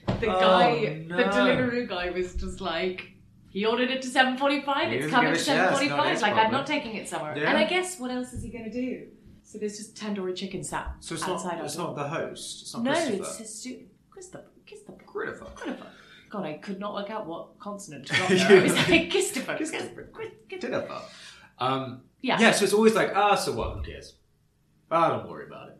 and 0.07 0.19
the 0.21 0.27
Oh, 0.35 0.39
guy, 0.39 1.03
no. 1.07 1.17
the 1.17 1.23
Deliveroo 1.23 1.87
guy, 1.87 2.09
was 2.09 2.33
just 2.35 2.59
like, 2.59 3.11
he 3.51 3.65
ordered 3.65 3.91
it 3.91 4.01
to 4.01 4.07
seven 4.07 4.37
forty-five. 4.37 4.89
He 4.89 4.97
It's 4.97 5.11
coming 5.11 5.27
to 5.27 5.33
a 5.33 5.35
shit, 5.35 5.45
seven 5.45 5.73
it's 5.73 5.89
not 5.89 5.97
forty-five. 5.99 6.21
Like 6.23 6.33
I'm 6.33 6.51
not 6.51 6.65
taking 6.65 6.95
it 6.95 7.07
somewhere. 7.07 7.37
Yeah. 7.37 7.49
And 7.49 7.57
I 7.57 7.65
guess 7.65 7.99
what 7.99 8.09
else 8.11 8.33
is 8.33 8.41
he 8.43 8.49
going 8.49 8.65
to 8.65 8.71
do? 8.71 9.07
So 9.43 9.57
there's 9.59 9.77
just 9.77 9.95
tandoori 9.95 10.35
chicken 10.35 10.63
sat 10.63 10.95
So 10.99 11.15
it's 11.15 11.23
outside 11.23 11.57
not. 11.57 11.65
It's 11.65 11.77
not 11.77 11.95
the 11.95 12.07
host. 12.07 12.61
It's 12.63 12.73
not 12.75 12.83
no, 12.83 12.91
it's 12.93 13.37
his 13.37 13.59
Stu- 13.59 13.83
Christopher. 14.09 14.45
Christopher. 14.67 14.97
Christopher. 15.05 15.51
Christopher. 15.55 15.87
God, 16.29 16.45
I 16.45 16.53
could 16.59 16.79
not 16.79 16.93
work 16.93 17.09
out 17.09 17.25
what 17.25 17.57
consonant 17.59 18.05
to 18.07 18.13
drop 18.13 18.29
there. 18.29 18.59
I 18.59 18.63
was 18.63 18.73
like. 18.89 19.09
Christopher. 19.11 19.55
Christopher. 19.55 20.09
Christopher. 20.49 21.01
Um. 21.59 22.01
Yeah. 22.21 22.39
Yeah. 22.39 22.51
So 22.51 22.63
it's 22.65 22.73
always 22.73 22.95
like, 22.95 23.11
ah, 23.15 23.35
so 23.35 23.53
what? 23.53 23.77
Who 23.77 23.81
cares? 23.83 24.15
Ah, 24.91 25.09
don't 25.09 25.29
worry 25.29 25.45
about 25.47 25.69
it. 25.69 25.75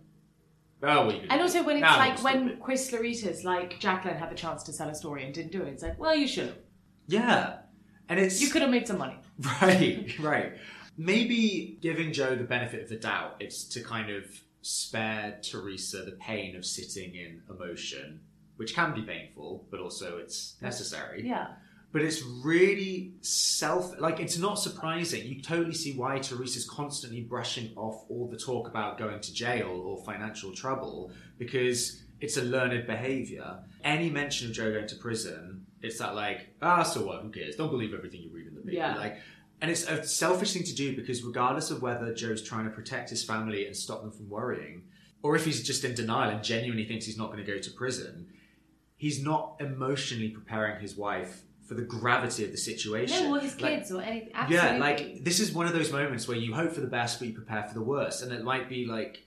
Oh, 0.82 1.06
what 1.08 1.16
are 1.16 1.18
you 1.18 1.22
And 1.30 1.40
do? 1.40 1.42
also 1.42 1.64
when 1.64 1.76
it's 1.78 1.82
Nah, 1.84 1.98
like 1.98 2.24
when. 2.24 2.58
Chris 2.62 2.90
Laurita's, 2.92 3.44
like 3.44 3.80
Jacqueline 3.80 4.16
had 4.16 4.32
the 4.32 4.36
chance 4.36 4.64
to 4.64 4.74
sell 4.74 4.88
a 4.90 4.96
story 4.96 5.26
and 5.26 5.34
didn't 5.34 5.52
do 5.52 5.62
it. 5.64 5.68
It's 5.70 5.84
like, 5.84 6.00
well, 6.00 6.16
you 6.16 6.28
should 6.28 6.48
have. 6.48 6.58
Yeah, 7.08 7.58
and 8.08 8.20
it's 8.20 8.40
You 8.42 8.50
could 8.50 8.62
have 8.62 8.72
made 8.72 8.88
some 8.88 8.98
money. 8.98 9.18
Right, 9.62 10.20
right. 10.20 10.54
Maybe 10.98 11.78
giving 11.82 12.12
Joe 12.14 12.36
the 12.36 12.44
benefit 12.44 12.84
of 12.84 12.90
the 12.90 12.98
doubt, 12.98 13.38
it's 13.40 13.64
to 13.70 13.82
kind 13.82 14.10
of 14.10 14.26
spare 14.62 15.40
Teresa 15.42 16.04
the 16.04 16.12
pain 16.20 16.56
of 16.56 16.66
sitting 16.66 17.16
in 17.16 17.42
emotion, 17.50 18.20
which 18.58 18.76
can 18.76 18.94
be 18.94 19.02
painful, 19.02 19.66
but 19.72 19.80
also 19.80 20.18
it's 20.18 20.56
necessary. 20.62 21.26
Yeah. 21.26 21.48
But 21.92 22.04
it's 22.04 22.22
really 22.22 23.14
self 23.22 24.00
like 24.00 24.20
it's 24.20 24.38
not 24.38 24.60
surprising. 24.60 25.26
You 25.26 25.42
totally 25.42 25.74
see 25.74 25.94
why 25.94 26.20
Teresa's 26.20 26.70
constantly 26.70 27.22
brushing 27.22 27.72
off 27.76 28.04
all 28.10 28.28
the 28.28 28.38
talk 28.38 28.68
about 28.68 29.00
going 29.00 29.20
to 29.20 29.34
jail 29.34 29.70
or 29.70 29.98
financial 30.04 30.54
trouble 30.54 31.12
because 31.40 32.04
it's 32.22 32.38
a 32.38 32.44
learned 32.44 32.86
behavior. 32.86 33.60
Any 33.84 34.10
mention 34.10 34.50
of 34.50 34.54
Joe 34.54 34.72
going 34.72 34.88
to 34.88 34.96
prison, 34.98 35.66
it's 35.82 35.98
that 36.00 36.16
like, 36.16 36.50
ah, 36.62 36.84
so 36.84 37.06
what? 37.06 37.24
Who 37.24 37.30
cares? 37.30 37.56
Don't 37.56 37.72
believe 37.72 37.94
everything 37.94 38.22
you 38.22 38.30
read 38.32 38.48
in 38.48 38.56
the 38.56 38.62
paper. 38.62 38.76
Yeah. 38.76 38.96
Like, 38.96 39.18
and 39.62 39.72
it's 39.72 39.88
a 39.88 40.04
selfish 40.04 40.54
thing 40.54 40.64
to 40.64 40.76
do 40.76 40.96
because 40.96 41.24
regardless 41.24 41.72
of 41.72 41.82
whether 41.82 42.14
Joe's 42.14 42.42
trying 42.42 42.66
to 42.66 42.72
protect 42.72 43.10
his 43.10 43.24
family 43.24 43.66
and 43.66 43.76
stop 43.76 44.02
them 44.02 44.12
from 44.12 44.30
worrying, 44.30 44.84
or 45.22 45.36
if 45.36 45.46
he's 45.46 45.64
just 45.64 45.84
in 45.84 45.96
denial 45.96 46.30
and 46.30 46.44
genuinely 46.44 46.86
thinks 46.86 47.06
he's 47.06 47.18
not 47.18 47.32
going 47.32 47.44
to 47.44 47.52
go 47.52 47.60
to 47.60 47.72
prison, 47.72 48.28
he's 48.96 49.22
not 49.22 49.56
emotionally 49.60 50.30
preparing 50.30 50.82
his 50.82 50.96
wife 50.96 51.42
for 51.70 51.76
the 51.76 51.84
gravity 51.84 52.44
of 52.44 52.50
the 52.52 52.58
situation. 52.58 53.26
No, 53.26 53.38
or 53.38 53.40
his 53.40 53.62
Like, 53.62 53.76
kids 53.78 53.92
or 53.92 54.02
anything. 54.02 54.32
Absolutely. 54.34 54.68
yeah, 54.70 54.78
like 54.80 55.24
this 55.24 55.40
is 55.40 55.52
one 55.54 55.68
of 55.68 55.74
those 55.74 55.92
moments 55.92 56.28
where 56.28 56.36
you 56.36 56.52
hope 56.52 56.72
for 56.74 56.82
the 56.82 56.88
best, 56.88 57.20
but 57.20 57.28
you 57.28 57.34
prepare 57.36 57.64
for 57.68 57.76
the 57.76 57.84
worst, 57.84 58.24
and 58.24 58.32
it 58.34 58.44
might 58.44 58.68
be 58.68 58.88
like 58.88 59.22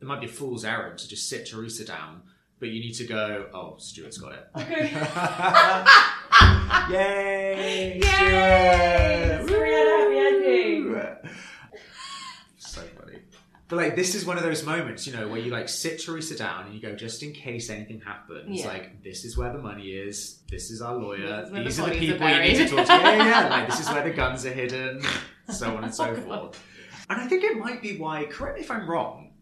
it 0.00 0.06
might 0.06 0.20
be 0.20 0.26
a 0.26 0.30
fool's 0.30 0.64
errand 0.64 1.00
to 1.00 1.08
just 1.08 1.28
sit 1.28 1.48
Teresa 1.50 1.84
down, 1.84 2.22
but 2.60 2.68
you 2.68 2.78
need 2.80 2.92
to 2.94 3.04
go. 3.04 3.46
Oh, 3.52 3.74
Stuart's 3.78 4.18
got 4.18 4.34
it. 4.34 4.46
Yay! 6.90 7.98
Yay! 7.98 8.00
Stuart! 8.00 9.48
So 9.48 9.62
we 9.62 9.70
had 9.72 9.88
happy 9.88 10.18
ending. 10.18 10.94
Woo! 13.70 13.76
so 13.76 13.84
funny. 13.84 13.86
But 13.86 13.86
like 13.88 13.96
this 13.96 14.14
is 14.14 14.24
one 14.26 14.36
of 14.36 14.42
those 14.42 14.64
moments, 14.64 15.06
you 15.06 15.12
know, 15.12 15.28
where 15.28 15.40
you 15.40 15.50
mm. 15.50 15.54
like 15.54 15.68
sit 15.68 16.02
Teresa 16.02 16.36
down 16.36 16.66
and 16.66 16.74
you 16.74 16.80
go, 16.80 16.94
just 16.94 17.22
in 17.22 17.32
case 17.32 17.70
anything 17.70 18.00
happens, 18.00 18.60
Yeah. 18.60 18.68
like 18.68 19.02
this 19.02 19.24
is 19.24 19.36
where 19.36 19.52
the 19.52 19.58
money 19.58 19.90
is, 19.90 20.40
this 20.50 20.70
is 20.70 20.80
our 20.82 20.96
lawyer, 20.96 21.44
is 21.44 21.50
these 21.52 21.76
the 21.76 21.82
are 21.84 21.90
the 21.90 21.92
bodies 21.94 22.10
are 22.10 22.16
people 22.16 22.28
you 22.28 22.40
need 22.40 22.56
to 22.56 22.68
talk 22.68 22.86
to. 22.86 22.92
Yeah, 22.92 23.16
yeah, 23.16 23.26
yeah. 23.26 23.48
Like 23.50 23.68
this 23.68 23.80
is 23.80 23.88
where 23.90 24.04
the 24.04 24.10
guns 24.10 24.46
are 24.46 24.52
hidden, 24.52 25.02
so 25.50 25.76
on 25.76 25.84
and 25.84 25.94
so 25.94 26.04
Oh, 26.10 26.16
forth. 26.16 26.62
And 27.10 27.20
I 27.20 27.26
think 27.26 27.44
it 27.44 27.56
might 27.58 27.80
be 27.82 27.96
why, 27.98 28.24
correct 28.24 28.56
me 28.56 28.62
if 28.64 28.70
I'm 28.70 28.88
wrong, 28.88 29.32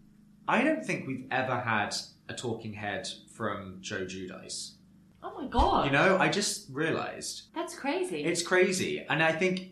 I 0.48 0.62
don't 0.62 0.84
think 0.84 1.06
we've 1.06 1.26
ever 1.30 1.58
had 1.58 1.94
a 2.28 2.34
talking 2.34 2.72
head 2.72 3.08
from 3.34 3.78
Joe 3.80 4.04
Giudice. 4.04 4.72
oh 5.22 5.32
my 5.40 5.48
god. 5.48 5.86
You 5.86 5.92
know, 5.92 6.18
I 6.18 6.28
just 6.28 6.68
realised. 6.70 7.42
That's 7.54 7.74
crazy. 7.76 8.24
It's 8.24 8.42
crazy. 8.42 9.04
And 9.08 9.22
I 9.22 9.32
think 9.32 9.70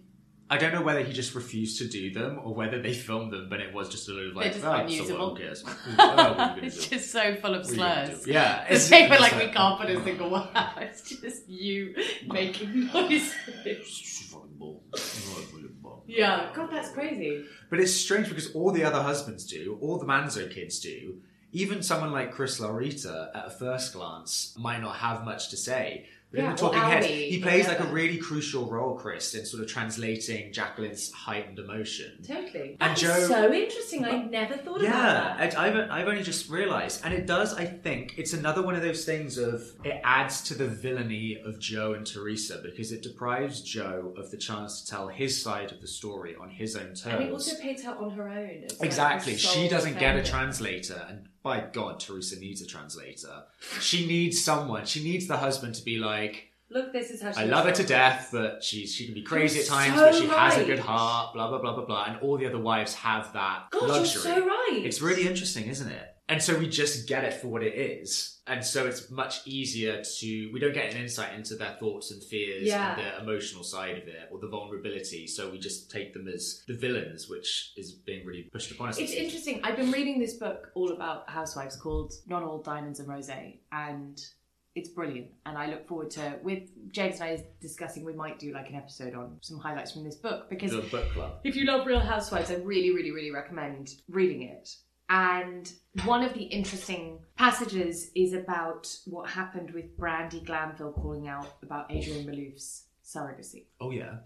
I 0.51 0.59
don't 0.59 0.73
know 0.75 0.83
whether 0.83 1.01
he 1.03 1.13
just 1.13 1.35
refused 1.35 1.79
to 1.79 1.89
do 1.89 2.13
them 2.13 2.39
or 2.45 2.55
whether 2.55 2.81
they 2.81 2.93
filmed 3.09 3.33
them, 3.33 3.49
but 3.49 3.61
it 3.61 3.73
was 3.73 3.89
just 3.89 4.09
a 4.09 4.13
little 4.13 4.35
They're 4.35 4.45
like, 4.45 4.53
just 4.53 4.65
oh, 4.65 4.71
so 4.73 4.81
unusable. 4.83 5.37
cares? 5.37 5.65
Oh, 5.99 6.07
what 6.07 6.19
are 6.19 6.29
you 6.31 6.35
gonna 6.37 6.61
it's 6.63 6.87
just 6.87 7.11
so 7.11 7.35
full 7.37 7.55
of 7.55 7.63
What 7.65 7.71
are 7.71 7.73
you 7.73 7.79
gonna 7.79 8.07
slurs. 8.07 8.27
Yeah. 8.27 8.59
The 8.65 8.65
it's- 8.67 8.87
same 8.89 9.11
way, 9.11 9.19
like 9.19 9.33
like- 9.33 9.47
we 9.47 9.53
can't 9.55 9.81
put 9.81 9.91
a 9.91 10.05
single 10.05 10.31
one 10.31 10.49
out. 10.55 10.83
It's 10.83 11.03
just 11.09 11.49
you 11.49 11.95
making 12.27 12.87
noises. 12.93 13.35
Yeah, 16.07 16.51
God, 16.55 16.69
that's 16.71 16.91
crazy. 16.91 17.45
But 17.71 17.81
it's 17.81 17.93
strange 17.93 18.29
because 18.29 18.53
all 18.55 18.71
the 18.73 18.85
other 18.85 19.03
husbands 19.03 19.47
do, 19.47 19.79
all 19.81 19.99
the 19.99 20.05
Manzo 20.05 20.53
kids 20.53 20.79
do. 20.81 21.17
Even 21.53 21.83
someone 21.83 22.11
like 22.13 22.33
Chris 22.33 22.61
Laurita, 22.61 23.29
at 23.35 23.47
a 23.47 23.51
first 23.51 23.93
glance, 23.95 24.55
might 24.59 24.81
not 24.83 24.97
have 24.97 25.25
much 25.25 25.51
to 25.51 25.57
say. 25.57 26.07
In 26.35 26.43
Yeah, 26.45 26.51
the 26.53 26.57
Talking 26.59 26.81
Heads, 26.81 27.07
he 27.07 27.41
plays 27.41 27.69
like 27.69 27.79
a 27.79 27.85
really 27.85 28.19
crucial 28.19 28.69
role, 28.69 28.97
Chris, 28.97 29.35
in 29.35 29.47
sort 29.47 29.63
of 29.63 29.69
translating 29.69 30.53
Jacqueline's 30.53 31.13
heightened 31.13 31.59
emotion. 31.61 32.13
Totally. 32.27 32.77
And 32.81 32.97
Joe- 32.97 33.27
so 33.29 33.53
interesting. 33.53 34.05
I 34.05 34.23
never 34.25 34.57
thought 34.57 34.81
Yeah, 34.83 34.89
about 34.91 35.39
that. 35.39 35.57
I- 35.59 35.67
I've, 35.69 35.91
I've 35.91 36.09
only 36.09 36.23
just 36.25 36.51
realised. 36.51 37.03
And 37.05 37.15
it 37.15 37.27
does, 37.27 37.55
I 37.55 37.65
think, 37.67 38.15
it's 38.19 38.33
another 38.33 38.63
one 38.63 38.75
of 38.75 38.83
those 38.83 39.05
things 39.05 39.39
of 39.39 39.63
it 39.85 40.01
adds 40.03 40.43
to 40.49 40.55
the 40.55 40.67
villainy 40.67 41.39
of 41.45 41.59
Joe 41.61 41.93
and 41.95 42.05
Teresa 42.07 42.59
because 42.63 42.91
it 42.91 43.03
deprives 43.03 43.61
Joe 43.61 44.13
of 44.17 44.31
the 44.33 44.37
chance 44.37 44.83
to 44.83 44.91
tell 44.91 45.09
his 45.09 45.41
side 45.41 45.71
of 45.71 45.81
the 45.81 45.87
story 45.87 46.35
on 46.35 46.51
his 46.51 46.75
own 46.75 46.95
terms. 46.95 47.05
And 47.07 47.23
it 47.25 47.33
also 47.33 47.57
paid 47.61 47.81
her 47.83 47.93
on 47.95 48.11
her 48.11 48.29
own. 48.29 48.65
as 48.65 48.73
like 48.81 48.83
Exactly. 48.87 49.37
She 49.37 49.69
doesn't 49.69 49.99
get 49.99 50.17
a 50.17 50.23
translator, 50.23 51.07
and 51.09 51.29
by 51.45 51.61
God, 51.73 52.01
Teresa 52.01 52.41
needs 52.41 52.61
a 52.63 52.67
translator. 52.67 53.45
She 53.81 54.07
needs 54.07 54.43
someone. 54.43 54.87
She 54.87 55.05
needs 55.05 55.29
the 55.29 55.37
husband 55.37 55.77
to 55.77 55.85
be 55.85 55.99
like, 55.99 56.49
Look, 56.71 56.93
this 56.93 57.11
is 57.11 57.23
how 57.23 57.31
she 57.31 57.43
I 57.43 57.45
love 57.45 57.67
her 57.67 57.73
to 57.73 57.85
death, 57.85 58.31
but 58.33 58.65
she's 58.65 58.93
she 58.93 59.05
can 59.05 59.15
be 59.15 59.23
crazy 59.23 59.61
at 59.61 59.67
You're 59.67 59.77
times, 59.77 59.95
so 59.95 60.05
but 60.07 60.15
she 60.15 60.27
has 60.27 60.55
a 60.55 60.59
right. 60.59 60.67
good 60.67 60.79
heart. 60.81 61.35
Blah 61.35 61.49
blah 61.51 61.61
blah 61.61 61.75
blah 61.75 61.85
blah. 61.85 62.05
And 62.07 62.21
all 62.23 62.39
the 62.39 62.47
other 62.47 62.59
wives 62.59 62.95
have 62.95 63.33
that 63.35 63.67
God, 63.71 63.89
luxury. 63.91 64.33
you're 64.33 64.41
so 64.41 64.47
right. 64.47 64.83
It's 64.85 65.01
really 65.03 65.29
interesting, 65.29 65.67
isn't 65.67 65.89
it? 65.89 66.14
And 66.29 66.43
so 66.43 66.59
we 66.59 66.69
just 66.69 67.07
get 67.07 67.23
it 67.25 67.35
for 67.35 67.49
what 67.49 67.63
it 67.63 67.75
is. 67.75 68.41
And 68.47 68.65
so 68.65 68.87
it's 68.87 69.11
much 69.11 69.47
easier 69.47 70.03
to, 70.03 70.51
we 70.53 70.59
don't 70.61 70.73
get 70.73 70.93
an 70.95 71.01
insight 71.01 71.35
into 71.35 71.55
their 71.55 71.77
thoughts 71.79 72.11
and 72.11 72.23
fears 72.23 72.67
Yeah. 72.67 72.95
and 72.99 73.03
the 73.03 73.23
emotional 73.23 73.63
side 73.63 73.99
of 73.99 74.09
it 74.09 74.29
or 74.31 74.39
the 74.39 74.49
vulnerability. 74.49 75.27
So 75.27 75.51
we 75.51 75.59
just 75.59 75.91
take 75.91 76.15
them 76.15 76.27
as 76.29 76.63
the 76.67 76.75
villains, 76.75 77.29
which 77.29 77.73
is 77.77 77.93
being 77.93 78.25
really 78.27 78.45
pushed 78.45 78.71
upon 78.71 78.89
us. 78.89 78.99
It's 78.99 79.13
interesting. 79.13 79.61
I've 79.65 79.77
been 79.77 79.91
reading 79.93 80.19
this 80.19 80.35
book 80.35 80.71
all 80.75 80.93
about 80.93 81.29
housewives 81.29 81.77
called 81.77 82.15
Not 82.27 82.43
All 82.43 82.63
Diamonds 82.63 83.01
and 83.01 83.09
Rosé, 83.09 83.59
and 83.73 84.19
it's 84.75 84.89
brilliant. 84.89 85.29
And 85.47 85.57
I 85.57 85.67
look 85.67 85.87
forward 85.87 86.11
to 86.13 86.39
with 86.43 86.63
James 86.91 87.21
and 87.21 87.25
I 87.25 87.45
discussing. 87.61 88.05
We 88.05 88.13
might 88.15 88.39
do 88.39 88.53
like 88.53 88.69
an 88.71 88.75
episode 88.77 89.15
on 89.15 89.39
some 89.41 89.59
highlights 89.59 89.93
from 89.93 90.05
this 90.05 90.17
book 90.17 90.51
because 90.51 90.73
book 90.91 91.11
club. 91.13 91.33
if 91.45 91.55
you 91.55 91.65
love 91.65 91.87
Real 91.87 92.01
Housewives, 92.01 92.51
I 92.51 92.57
really, 92.57 92.91
really, 92.95 93.11
really 93.11 93.31
recommend 93.31 93.91
reading 94.09 94.43
it. 94.43 94.69
And 95.09 95.71
one 96.05 96.23
of 96.23 96.35
the 96.35 96.45
interesting 96.45 97.19
passages 97.37 98.11
is 98.15 98.33
about 98.33 98.95
what 99.05 99.31
happened 99.31 99.71
with 99.73 99.97
Brandi 99.99 100.45
Glanville 100.45 100.93
calling 100.93 101.29
out 101.29 101.57
about 101.63 101.91
Adrienne 101.91 102.27
Maloof's 102.27 102.87
surrogacy. 103.05 103.67
Oh, 103.81 103.91
yeah. 103.91 104.19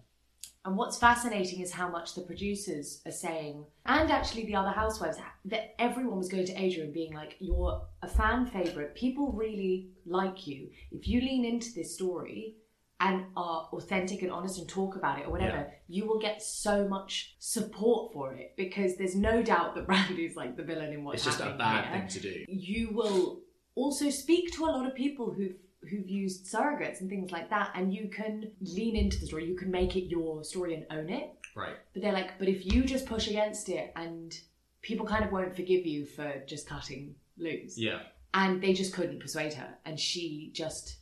And 0.64 0.76
what's 0.76 0.99
fascinating 0.99 1.61
is 1.61 1.72
how 1.72 1.89
much 1.89 2.14
the 2.14 2.22
producers 2.22 3.01
are 3.07 3.12
saying, 3.12 3.64
and 3.87 4.11
actually 4.11 4.45
the 4.45 4.57
other 4.57 4.70
housewives, 4.70 5.16
that 5.47 5.74
everyone 5.79 6.18
was 6.18 6.29
going 6.29 6.45
to 6.47 6.53
Adrienne 6.53 6.93
being 6.93 7.14
like, 7.14 7.37
You're 7.39 7.87
a 8.03 8.09
fan 8.09 8.47
favorite. 8.47 8.95
People 8.95 9.33
really 9.33 9.91
like 10.05 10.47
you. 10.47 10.68
If 10.91 11.09
you 11.09 11.20
lean 11.20 11.45
into 11.45 11.72
this 11.74 11.95
story 11.95 12.57
and 13.01 13.26
are 13.36 13.68
authentic 13.72 14.22
and 14.22 14.30
honest 14.32 14.59
and 14.59 14.68
talk 14.68 14.96
about 14.96 15.20
it 15.20 15.26
or 15.26 15.30
whatever, 15.30 15.57
Yeah. 15.57 15.70
you 15.88 16.07
will 16.07 16.18
get 16.18 16.42
so 16.42 16.88
much 16.88 17.36
support 17.38 18.12
for 18.12 18.34
it 18.34 18.55
because 18.57 18.96
there's 18.96 19.14
no 19.14 19.42
doubt 19.42 19.74
that 19.76 19.86
Brandi's 19.88 20.34
like 20.36 20.57
the 20.57 20.64
villain 20.64 20.92
in 20.92 21.05
what's 21.05 21.24
happening. 21.24 21.49
It's 21.49 21.49
just 21.49 21.55
a 21.55 21.59
bad 21.59 21.84
here 21.86 22.01
thing 22.01 22.09
to 22.09 22.20
do. 22.20 22.44
you 22.49 22.90
will 22.92 23.40
also 23.76 24.11
speak 24.11 24.53
to 24.57 24.64
a 24.64 24.66
lot 24.66 24.86
of 24.86 24.94
people 24.94 25.32
who've 25.32 25.55
who've 25.88 26.09
used 26.09 26.53
surrogates 26.53 27.01
and 27.01 27.09
things 27.09 27.30
like 27.30 27.49
that 27.51 27.70
and 27.76 27.94
you 27.94 28.09
can 28.09 28.51
lean 28.61 28.96
into 28.96 29.16
the 29.20 29.26
story 29.26 29.46
you 29.46 29.55
can 29.57 29.70
make 29.70 29.94
it 29.94 30.07
your 30.09 30.42
story 30.42 30.74
and 30.74 30.84
own 30.90 31.09
it 31.09 31.30
Right. 31.55 31.76
but 31.92 32.03
they're 32.03 32.12
like 32.12 32.36
but 32.40 32.49
if 32.49 32.66
you 32.66 32.82
just 32.82 33.07
push 33.07 33.28
against 33.28 33.68
it 33.68 33.92
and 33.94 34.36
people 34.82 35.07
kind 35.07 35.24
of 35.24 35.30
won't 35.30 35.55
forgive 35.55 35.86
you 35.86 36.05
for 36.05 36.42
just 36.49 36.68
cutting 36.68 37.14
loose 37.36 37.78
Yeah. 37.78 38.01
and 38.34 38.61
they 38.61 38.72
just 38.72 38.92
couldn't 38.92 39.20
persuade 39.20 39.55
her 39.55 39.68
and 39.84 40.01
she 40.01 40.51
just 40.53 40.96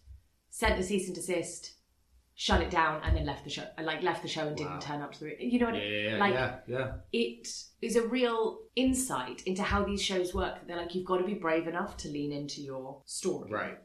sent 0.50 0.76
the 0.76 0.82
cease 0.82 1.06
and 1.06 1.14
desist 1.16 1.72
shut 2.38 2.60
it 2.60 2.70
down 2.70 3.00
and 3.02 3.16
then 3.16 3.24
left 3.24 3.44
the 3.44 3.50
show 3.50 3.64
like 3.82 4.02
left 4.02 4.20
the 4.22 4.28
show 4.28 4.42
and 4.46 4.50
Wow. 4.60 4.66
didn't 4.68 4.82
turn 4.82 5.00
up 5.00 5.12
to 5.14 5.20
the 5.20 5.36
you 5.40 5.58
know 5.58 5.66
what 5.66 5.74
Yeah, 5.76 5.82
yeah, 5.88 6.10
yeah. 6.10 6.16
like 6.18 6.34
yeah, 6.34 6.56
yeah. 6.68 6.92
it 7.12 7.48
is 7.80 7.96
a 7.96 8.06
real 8.06 8.58
insight 8.76 9.42
into 9.46 9.62
how 9.62 9.84
these 9.84 10.02
shows 10.02 10.34
work. 10.34 10.66
They're 10.66 10.76
like, 10.76 10.94
you've 10.94 11.06
got 11.06 11.16
to 11.18 11.24
be 11.24 11.34
brave 11.34 11.66
enough 11.66 11.96
to 11.98 12.08
lean 12.08 12.32
into 12.32 12.60
your 12.60 13.00
story. 13.06 13.50
Right. 13.50 13.78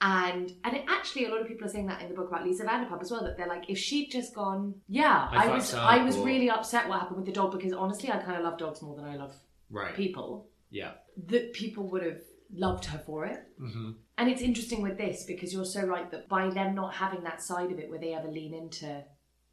And 0.00 0.50
and 0.64 0.74
it, 0.74 0.84
actually, 0.88 1.26
a 1.26 1.28
lot 1.30 1.42
of 1.42 1.46
people 1.46 1.66
are 1.66 1.70
saying 1.70 1.86
that 1.86 2.02
in 2.02 2.08
the 2.08 2.14
book 2.14 2.28
about 2.28 2.44
Lisa 2.44 2.64
Vanderpump 2.64 3.00
as 3.02 3.10
well. 3.12 3.22
That 3.22 3.36
they're 3.36 3.46
like, 3.46 3.70
if 3.70 3.78
she'd 3.78 4.10
just 4.10 4.34
gone, 4.34 4.74
yeah, 4.88 5.28
I 5.30 5.46
I, 5.48 5.54
was 5.54 5.74
I 5.74 6.02
was 6.02 6.16
or- 6.16 6.26
really 6.26 6.50
upset 6.50 6.88
what 6.88 6.98
happened 6.98 7.18
with 7.18 7.26
the 7.26 7.32
dog 7.32 7.52
because 7.52 7.72
honestly, 7.72 8.10
I 8.10 8.16
kind 8.18 8.36
of 8.36 8.42
love 8.42 8.58
dogs 8.58 8.82
more 8.82 8.96
than 8.96 9.04
I 9.04 9.16
love 9.16 9.32
Right. 9.70 9.94
people. 9.94 10.48
Yeah. 10.70 10.92
That 11.26 11.52
people 11.52 11.84
would 11.90 12.02
have 12.02 12.20
loved 12.52 12.86
her 12.86 12.98
for 12.98 13.26
it. 13.26 13.40
hmm 13.58 13.92
And 14.18 14.28
it's 14.30 14.42
interesting 14.42 14.82
with 14.82 14.98
this 14.98 15.24
because 15.24 15.52
you're 15.52 15.64
so 15.64 15.82
right 15.84 16.10
that 16.10 16.28
by 16.28 16.50
them 16.50 16.74
not 16.74 16.94
having 16.94 17.22
that 17.24 17.42
side 17.42 17.72
of 17.72 17.78
it 17.78 17.88
where 17.90 17.98
they 17.98 18.14
ever 18.14 18.28
lean 18.28 18.54
into, 18.54 19.02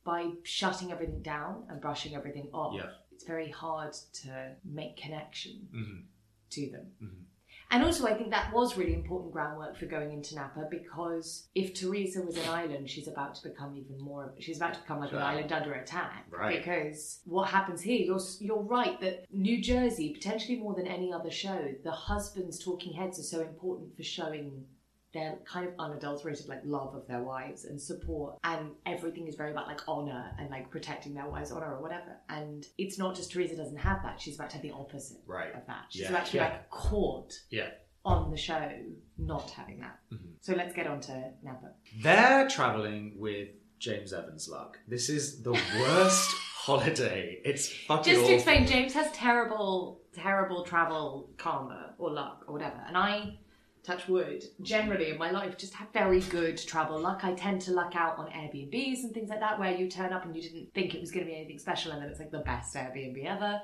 by 0.03 0.31
shutting 0.43 0.91
everything 0.91 1.21
down 1.21 1.63
and 1.69 1.79
brushing 1.81 2.15
everything 2.15 2.49
off, 2.53 2.75
Yeah. 2.75 2.91
it's 3.11 3.23
very 3.23 3.49
hard 3.49 3.93
to 4.23 4.55
make 4.63 4.97
connection 4.97 5.67
hmm 5.71 5.99
to 6.51 6.71
them. 6.71 6.91
Mhm. 7.01 7.23
And 7.71 7.83
also, 7.83 8.07
I 8.07 8.15
think 8.15 8.31
that 8.31 8.51
was 8.51 8.77
really 8.77 8.95
important 8.95 9.31
groundwork 9.31 9.77
for 9.77 9.85
going 9.85 10.11
into 10.11 10.33
Napa 10.33 10.67
because 10.71 11.49
if 11.53 11.75
Teresa 11.75 12.21
was 12.21 12.35
an 12.35 12.49
island, 12.49 12.89
she's 12.89 13.07
about 13.07 13.35
to 13.35 13.47
become 13.47 13.75
even 13.75 14.03
more. 14.03 14.33
She's 14.39 14.57
about 14.57 14.73
to 14.73 14.79
become 14.79 14.99
like 14.99 15.11
an 15.11 15.19
island 15.19 15.51
under 15.51 15.73
attack. 15.73 16.25
Right. 16.31 16.57
Because 16.57 17.19
what 17.25 17.49
happens 17.49 17.81
here, 17.81 17.99
you're 17.99 18.19
you're 18.39 18.63
right 18.63 18.99
that 19.01 19.25
New 19.31 19.61
Jersey, 19.61 20.13
potentially 20.13 20.57
more 20.57 20.73
than 20.73 20.87
any 20.87 21.13
other 21.13 21.29
show, 21.29 21.73
the 21.83 21.91
husbands' 21.91 22.63
talking 22.63 22.93
heads 22.93 23.19
are 23.19 23.23
so 23.23 23.41
important 23.41 23.95
for 23.95 24.03
showing 24.03 24.65
their 25.13 25.39
kind 25.45 25.67
of 25.67 25.73
unadulterated 25.79 26.47
like 26.47 26.61
love 26.63 26.93
of 26.93 27.07
their 27.07 27.23
wives 27.23 27.65
and 27.65 27.81
support 27.81 28.37
and 28.43 28.69
everything 28.85 29.27
is 29.27 29.35
very 29.35 29.51
about 29.51 29.67
like 29.67 29.81
honor 29.87 30.31
and 30.37 30.49
like 30.51 30.69
protecting 30.69 31.13
their 31.15 31.27
wives 31.27 31.51
honor 31.51 31.75
or 31.75 31.81
whatever 31.81 32.15
and 32.29 32.65
it's 32.77 32.97
not 32.99 33.15
just 33.15 33.31
teresa 33.31 33.55
doesn't 33.55 33.77
have 33.77 34.03
that 34.03 34.21
she's 34.21 34.35
about 34.35 34.49
to 34.51 34.57
have 34.57 34.61
the 34.63 34.71
opposite 34.71 35.17
Right. 35.25 35.53
of 35.55 35.65
that 35.67 35.85
she's 35.89 36.03
Yeah. 36.03 36.09
about 36.09 36.25
to 36.27 36.31
be 36.33 36.37
Yeah. 36.37 36.43
like 36.49 36.69
caught 36.69 37.33
Yeah. 37.49 37.69
on 38.05 38.29
the 38.29 38.37
show 38.37 38.71
not 39.17 39.49
having 39.49 39.79
that 39.79 39.99
Mhm. 40.11 40.33
so 40.41 40.53
let's 40.53 40.73
get 40.75 40.85
on 40.85 40.99
to 41.01 41.31
napa 41.41 41.71
They're 42.03 42.47
traveling 42.47 43.15
with 43.19 43.49
James 43.79 44.11
Evans' 44.11 44.49
luck. 44.49 44.77
This 44.89 45.07
is 45.09 45.41
the 45.41 45.53
worst 45.53 46.29
holiday. 46.53 47.41
It's 47.45 47.71
fucking 47.87 48.03
just 48.03 48.17
to 48.19 48.21
awful. 48.25 48.35
explain 48.35 48.67
james 48.67 48.93
has 48.93 49.11
terrible 49.13 50.01
terrible 50.13 50.63
travel 50.63 51.29
karma 51.37 51.95
or 51.97 52.11
luck 52.11 52.43
or 52.47 52.53
whatever 52.53 52.83
and 52.87 52.97
i 52.97 53.37
touch 53.83 54.07
wood 54.07 54.43
generally 54.61 55.09
in 55.11 55.17
my 55.17 55.31
life 55.31 55.57
just 55.57 55.73
have 55.73 55.87
very 55.93 56.21
good 56.21 56.57
travel. 56.57 56.99
Luck 56.99 57.21
i 57.23 57.33
tend 57.33 57.61
to 57.61 57.71
luck 57.71 57.95
out 57.95 58.17
on 58.17 58.27
airbnbs 58.27 59.03
and 59.03 59.13
things 59.13 59.29
like 59.29 59.39
that 59.39 59.59
where 59.59 59.75
you 59.75 59.89
turn 59.89 60.13
up 60.13 60.25
and 60.25 60.35
you 60.35 60.41
didn't 60.41 60.73
think 60.73 60.93
it 60.93 61.01
was 61.01 61.11
going 61.11 61.25
to 61.25 61.31
be 61.31 61.37
anything 61.37 61.59
special 61.59 61.91
and 61.91 62.01
then 62.01 62.09
it's 62.09 62.19
like 62.19 62.31
the 62.31 62.39
best 62.39 62.75
airbnb 62.75 63.25
ever. 63.25 63.61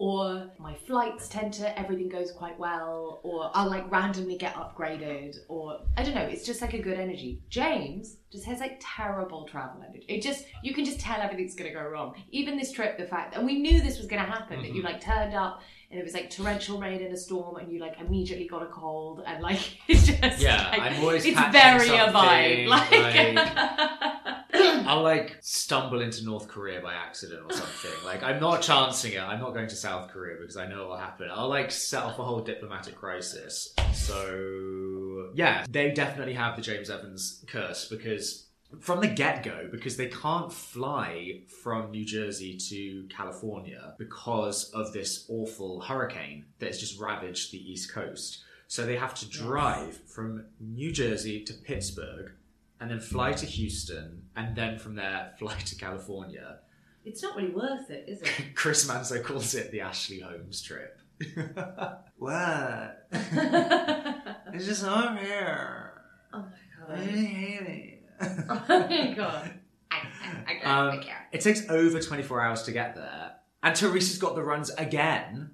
Or 0.00 0.48
my 0.60 0.76
flights 0.86 1.26
tend 1.26 1.52
to 1.54 1.76
everything 1.76 2.08
goes 2.08 2.30
quite 2.30 2.56
well 2.56 3.20
or 3.24 3.50
i'll 3.54 3.68
like 3.68 3.90
randomly 3.90 4.36
get 4.36 4.54
upgraded 4.54 5.36
or 5.48 5.80
i 5.96 6.04
don't 6.04 6.14
know 6.14 6.22
it's 6.22 6.46
just 6.46 6.62
like 6.62 6.74
a 6.74 6.80
good 6.80 6.98
energy. 6.98 7.42
James 7.48 8.16
just 8.30 8.44
has 8.44 8.60
like 8.60 8.80
terrible 8.80 9.44
travel 9.44 9.82
energy. 9.82 10.04
It 10.08 10.22
just 10.22 10.46
you 10.62 10.72
can 10.72 10.84
just 10.84 11.00
tell 11.00 11.20
everything's 11.20 11.54
going 11.54 11.72
to 11.72 11.78
go 11.78 11.84
wrong. 11.84 12.14
Even 12.30 12.56
this 12.56 12.72
trip 12.72 12.96
the 12.96 13.06
fact 13.06 13.34
and 13.36 13.44
we 13.44 13.58
knew 13.58 13.80
this 13.80 13.98
was 13.98 14.06
going 14.06 14.24
to 14.24 14.30
happen 14.30 14.62
that 14.62 14.68
you 14.68 14.82
mm-hmm. 14.82 14.86
like 14.86 15.00
turned 15.00 15.34
up 15.34 15.62
and 15.90 15.98
it 15.98 16.04
was 16.04 16.12
like 16.12 16.28
torrential 16.30 16.78
rain 16.78 17.02
and 17.02 17.12
a 17.12 17.16
storm 17.16 17.56
and 17.56 17.72
you 17.72 17.80
like 17.80 17.98
immediately 18.00 18.46
got 18.46 18.62
a 18.62 18.66
cold 18.66 19.22
and 19.26 19.42
like 19.42 19.60
it's 19.88 20.06
just 20.06 20.40
Yeah, 20.40 20.68
like, 20.70 20.80
I'm 20.80 21.00
always 21.00 21.24
it's 21.24 21.40
very 21.50 21.88
a 21.88 22.12
vibe 22.12 22.66
like, 24.52 24.54
I'll 24.86 25.02
like 25.02 25.36
stumble 25.40 26.00
into 26.00 26.24
North 26.24 26.48
Korea 26.48 26.80
by 26.80 26.94
accident 26.94 27.42
or 27.48 27.52
something. 27.54 27.90
Like 28.04 28.22
I'm 28.22 28.40
not 28.40 28.62
chancing 28.62 29.12
it. 29.12 29.20
I'm 29.20 29.40
not 29.40 29.52
going 29.52 29.68
to 29.68 29.76
South 29.76 30.10
Korea 30.10 30.36
because 30.40 30.56
I 30.56 30.66
know 30.66 30.80
what 30.80 30.88
will 30.88 30.96
happen. 30.96 31.28
I'll 31.30 31.48
like 31.48 31.70
set 31.70 32.02
off 32.02 32.18
a 32.18 32.24
whole 32.24 32.40
diplomatic 32.40 32.94
crisis. 32.94 33.74
So 33.92 35.28
yeah, 35.34 35.64
they 35.68 35.90
definitely 35.90 36.34
have 36.34 36.56
the 36.56 36.62
James 36.62 36.90
Evans 36.90 37.44
curse 37.46 37.88
because 37.88 38.47
from 38.80 39.00
the 39.00 39.08
get 39.08 39.42
go, 39.42 39.68
because 39.70 39.96
they 39.96 40.08
can't 40.08 40.52
fly 40.52 41.40
from 41.62 41.90
New 41.90 42.04
Jersey 42.04 42.56
to 42.68 43.06
California 43.08 43.94
because 43.98 44.70
of 44.70 44.92
this 44.92 45.24
awful 45.28 45.80
hurricane 45.80 46.44
that 46.58 46.66
has 46.66 46.78
just 46.78 47.00
ravaged 47.00 47.50
the 47.50 47.72
East 47.72 47.92
Coast. 47.92 48.44
So 48.66 48.84
they 48.84 48.96
have 48.96 49.14
to 49.14 49.28
drive 49.28 49.98
from 50.06 50.44
New 50.60 50.92
Jersey 50.92 51.42
to 51.44 51.54
Pittsburgh 51.54 52.32
and 52.80 52.90
then 52.90 53.00
fly 53.00 53.32
to 53.32 53.46
Houston 53.46 54.22
and 54.36 54.54
then 54.54 54.78
from 54.78 54.94
there 54.94 55.32
fly 55.38 55.54
to 55.54 55.74
California. 55.74 56.58
it's 57.04 57.22
not 57.22 57.36
really 57.36 57.50
worth 57.50 57.90
it 57.90 58.04
is 58.06 58.20
it 58.20 58.30
Chris 58.54 58.88
Manzo 58.88 59.22
calls 59.24 59.54
it 59.54 59.70
the 59.72 59.80
Ashley 59.80 60.20
Holmes 60.20 60.62
trip. 60.62 61.00
what? 62.18 63.08
It's 64.52 64.66
just 64.66 64.84
over 64.84 65.16
here. 65.16 65.92
oh 66.32 66.38
my 66.38 66.86
god. 66.86 66.98
I 66.98 67.04
god 67.04 67.06
hate 67.06 67.60
it. 67.62 67.97
Oh 68.20 68.64
my 68.68 69.14
god 69.16 69.52
I, 69.90 69.96
I, 70.46 70.60
I, 70.64 70.88
Um, 70.94 71.00
care. 71.00 71.26
it 71.32 71.40
takes 71.40 71.68
over 71.70 72.00
24 72.00 72.42
hours 72.42 72.62
to 72.64 72.72
get 72.72 72.94
there. 72.94 73.32
And 73.62 73.74
Teresa's 73.74 74.18
got 74.18 74.34
the 74.34 74.42
runs 74.42 74.70
again 74.70 75.50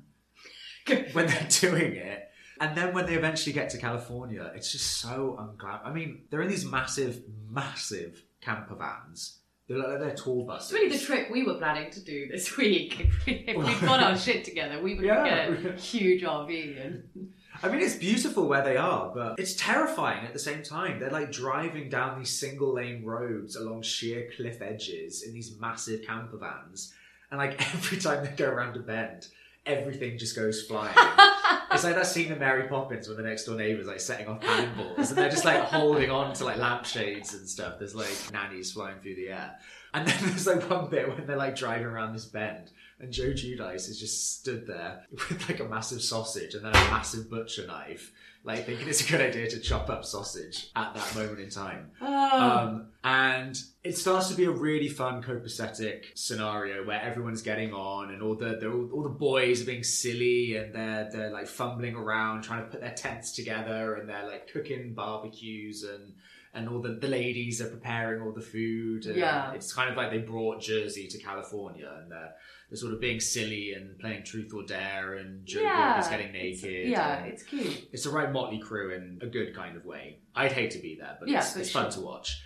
when 1.12 1.26
they're 1.26 1.46
doing 1.48 1.94
it. 1.94 2.28
And 2.60 2.76
then 2.76 2.92
when 2.94 3.06
they 3.06 3.14
eventually 3.14 3.52
get 3.52 3.70
to 3.70 3.78
California, 3.78 4.50
it's 4.54 4.70
just 4.72 4.98
so 4.98 5.36
unglam. 5.40 5.80
I 5.84 5.92
mean, 5.92 6.22
they're 6.30 6.42
in 6.42 6.48
these 6.48 6.64
massive, 6.64 7.22
massive 7.48 8.22
camper 8.40 8.74
vans. 8.74 9.38
They're 9.68 9.78
like 9.78 9.98
they're 10.00 10.14
tour 10.14 10.46
It's 10.56 10.72
really 10.72 10.90
the 10.94 10.98
trip 11.02 11.30
we 11.30 11.42
were 11.44 11.54
planning 11.54 11.90
to 11.92 12.00
do 12.04 12.28
this 12.28 12.56
week. 12.56 13.00
If, 13.26 13.26
we, 13.26 13.32
if 13.46 13.56
we'd 13.56 13.80
got 13.88 14.02
our 14.02 14.16
shit 14.26 14.44
together, 14.44 14.82
we 14.82 14.94
would 14.94 15.04
Yeah. 15.04 15.50
get 15.50 15.74
a 15.74 15.76
huge 15.76 16.22
RV 16.22 16.84
and 16.86 17.32
I 17.62 17.68
mean, 17.68 17.80
it's 17.80 17.94
beautiful 17.94 18.46
where 18.46 18.62
they 18.62 18.76
are, 18.76 19.10
but 19.14 19.38
it's 19.38 19.54
terrifying 19.54 20.24
at 20.26 20.32
the 20.32 20.38
same 20.38 20.62
time. 20.62 20.98
They're 20.98 21.10
like 21.10 21.32
driving 21.32 21.88
down 21.88 22.18
these 22.18 22.30
single 22.30 22.74
lane 22.74 23.04
roads 23.04 23.56
along 23.56 23.82
sheer 23.82 24.28
cliff 24.36 24.60
edges 24.60 25.22
in 25.22 25.32
these 25.32 25.58
massive 25.58 26.02
camper 26.02 26.36
vans. 26.36 26.92
And 27.30 27.38
like 27.38 27.60
every 27.74 27.98
time 27.98 28.24
they 28.24 28.30
go 28.30 28.48
around 28.48 28.76
a 28.76 28.80
bend, 28.80 29.28
everything 29.66 30.18
just 30.18 30.36
goes 30.36 30.62
flying. 30.62 30.94
it's 31.72 31.84
like 31.84 31.94
that 31.94 32.06
scene 32.06 32.30
in 32.30 32.38
Mary 32.38 32.68
Poppins 32.68 33.08
when 33.08 33.16
the 33.16 33.22
next 33.22 33.44
door 33.44 33.56
neighbor's 33.56 33.86
like 33.86 34.00
setting 34.00 34.28
off 34.28 34.40
cannonballs 34.40 35.10
and 35.10 35.18
they're 35.18 35.30
just 35.30 35.44
like 35.44 35.62
holding 35.62 36.10
on 36.10 36.34
to 36.34 36.44
like 36.44 36.58
lampshades 36.58 37.34
and 37.34 37.48
stuff. 37.48 37.78
There's 37.78 37.94
like 37.94 38.14
nannies 38.32 38.72
flying 38.72 38.98
through 39.00 39.16
the 39.16 39.28
air. 39.28 39.56
And 39.92 40.06
then 40.06 40.16
there's 40.22 40.46
like 40.46 40.68
one 40.68 40.90
bit 40.90 41.08
when 41.08 41.26
they're 41.26 41.36
like 41.36 41.56
driving 41.56 41.86
around 41.86 42.12
this 42.12 42.26
bend 42.26 42.70
and 43.00 43.12
Joe 43.12 43.32
Giudice 43.32 43.88
is 43.88 43.98
just 43.98 44.38
stood 44.40 44.66
there 44.66 45.04
with 45.10 45.48
like 45.48 45.60
a 45.60 45.64
massive 45.64 46.02
sausage 46.02 46.54
and 46.54 46.64
then 46.64 46.72
a 46.72 46.90
massive 46.90 47.28
butcher 47.30 47.66
knife, 47.66 48.12
like 48.44 48.66
thinking 48.66 48.88
it's 48.88 49.06
a 49.06 49.10
good 49.10 49.20
idea 49.20 49.48
to 49.50 49.60
chop 49.60 49.88
up 49.90 50.04
sausage 50.04 50.70
at 50.76 50.94
that 50.94 51.14
moment 51.14 51.40
in 51.40 51.50
time. 51.50 51.90
oh, 52.00 52.40
Um, 52.40 52.86
and 53.02 53.60
it 53.82 53.96
starts 53.98 54.28
to 54.28 54.34
be 54.34 54.44
a 54.44 54.50
really 54.50 54.88
fun, 54.88 55.22
copacetic 55.22 56.04
scenario 56.14 56.86
where 56.86 57.00
everyone's 57.00 57.42
getting 57.42 57.72
on, 57.72 58.10
and 58.12 58.22
all 58.22 58.34
the, 58.34 58.56
the 58.60 58.70
all, 58.70 58.88
all 58.92 59.02
the 59.02 59.08
boys 59.10 59.62
are 59.62 59.66
being 59.66 59.82
silly, 59.84 60.56
and 60.56 60.74
they're 60.74 61.08
they're 61.12 61.30
like 61.30 61.46
fumbling 61.46 61.94
around 61.94 62.42
trying 62.42 62.64
to 62.64 62.70
put 62.70 62.80
their 62.80 62.94
tents 62.94 63.32
together, 63.32 63.94
and 63.96 64.08
they're 64.08 64.26
like 64.26 64.50
cooking 64.52 64.94
barbecues, 64.94 65.82
and 65.84 66.14
and 66.54 66.68
all 66.68 66.80
the, 66.80 66.90
the 66.94 67.08
ladies 67.08 67.60
are 67.60 67.68
preparing 67.68 68.22
all 68.22 68.30
the 68.32 68.40
food. 68.40 69.06
And 69.06 69.16
Yeah. 69.16 69.52
it's 69.54 69.72
kind 69.72 69.90
of 69.90 69.96
like 69.96 70.10
they 70.12 70.18
brought 70.18 70.62
Jersey 70.62 71.08
to 71.08 71.18
California, 71.18 71.90
and 72.00 72.10
they're, 72.12 72.32
they're 72.70 72.76
sort 72.76 72.94
of 72.94 73.00
being 73.00 73.20
silly 73.20 73.72
and 73.74 73.98
playing 73.98 74.24
truth 74.24 74.52
or 74.54 74.64
dare, 74.64 75.14
and 75.14 75.46
Joe 75.46 75.60
yeah, 75.62 76.00
is 76.00 76.08
getting 76.08 76.34
it's- 76.34 76.62
naked. 76.62 76.88
yeah, 76.88 77.24
it's 77.24 77.42
cute. 77.42 77.88
it's 77.92 78.04
the 78.04 78.10
right 78.10 78.32
motley 78.32 78.58
crew 78.58 78.92
in 78.94 79.18
a 79.22 79.26
good 79.26 79.54
kind 79.54 79.76
of 79.76 79.84
way. 79.84 80.20
I'd 80.34 80.52
hate 80.52 80.70
to 80.72 80.78
be 80.78 80.96
there, 80.98 81.16
but 81.20 81.28
Yeah, 81.28 81.38
it's, 81.38 81.54
it's 81.56 81.70
sure. 81.70 81.82
fun 81.82 81.90
to 81.92 82.00
watch. 82.00 82.42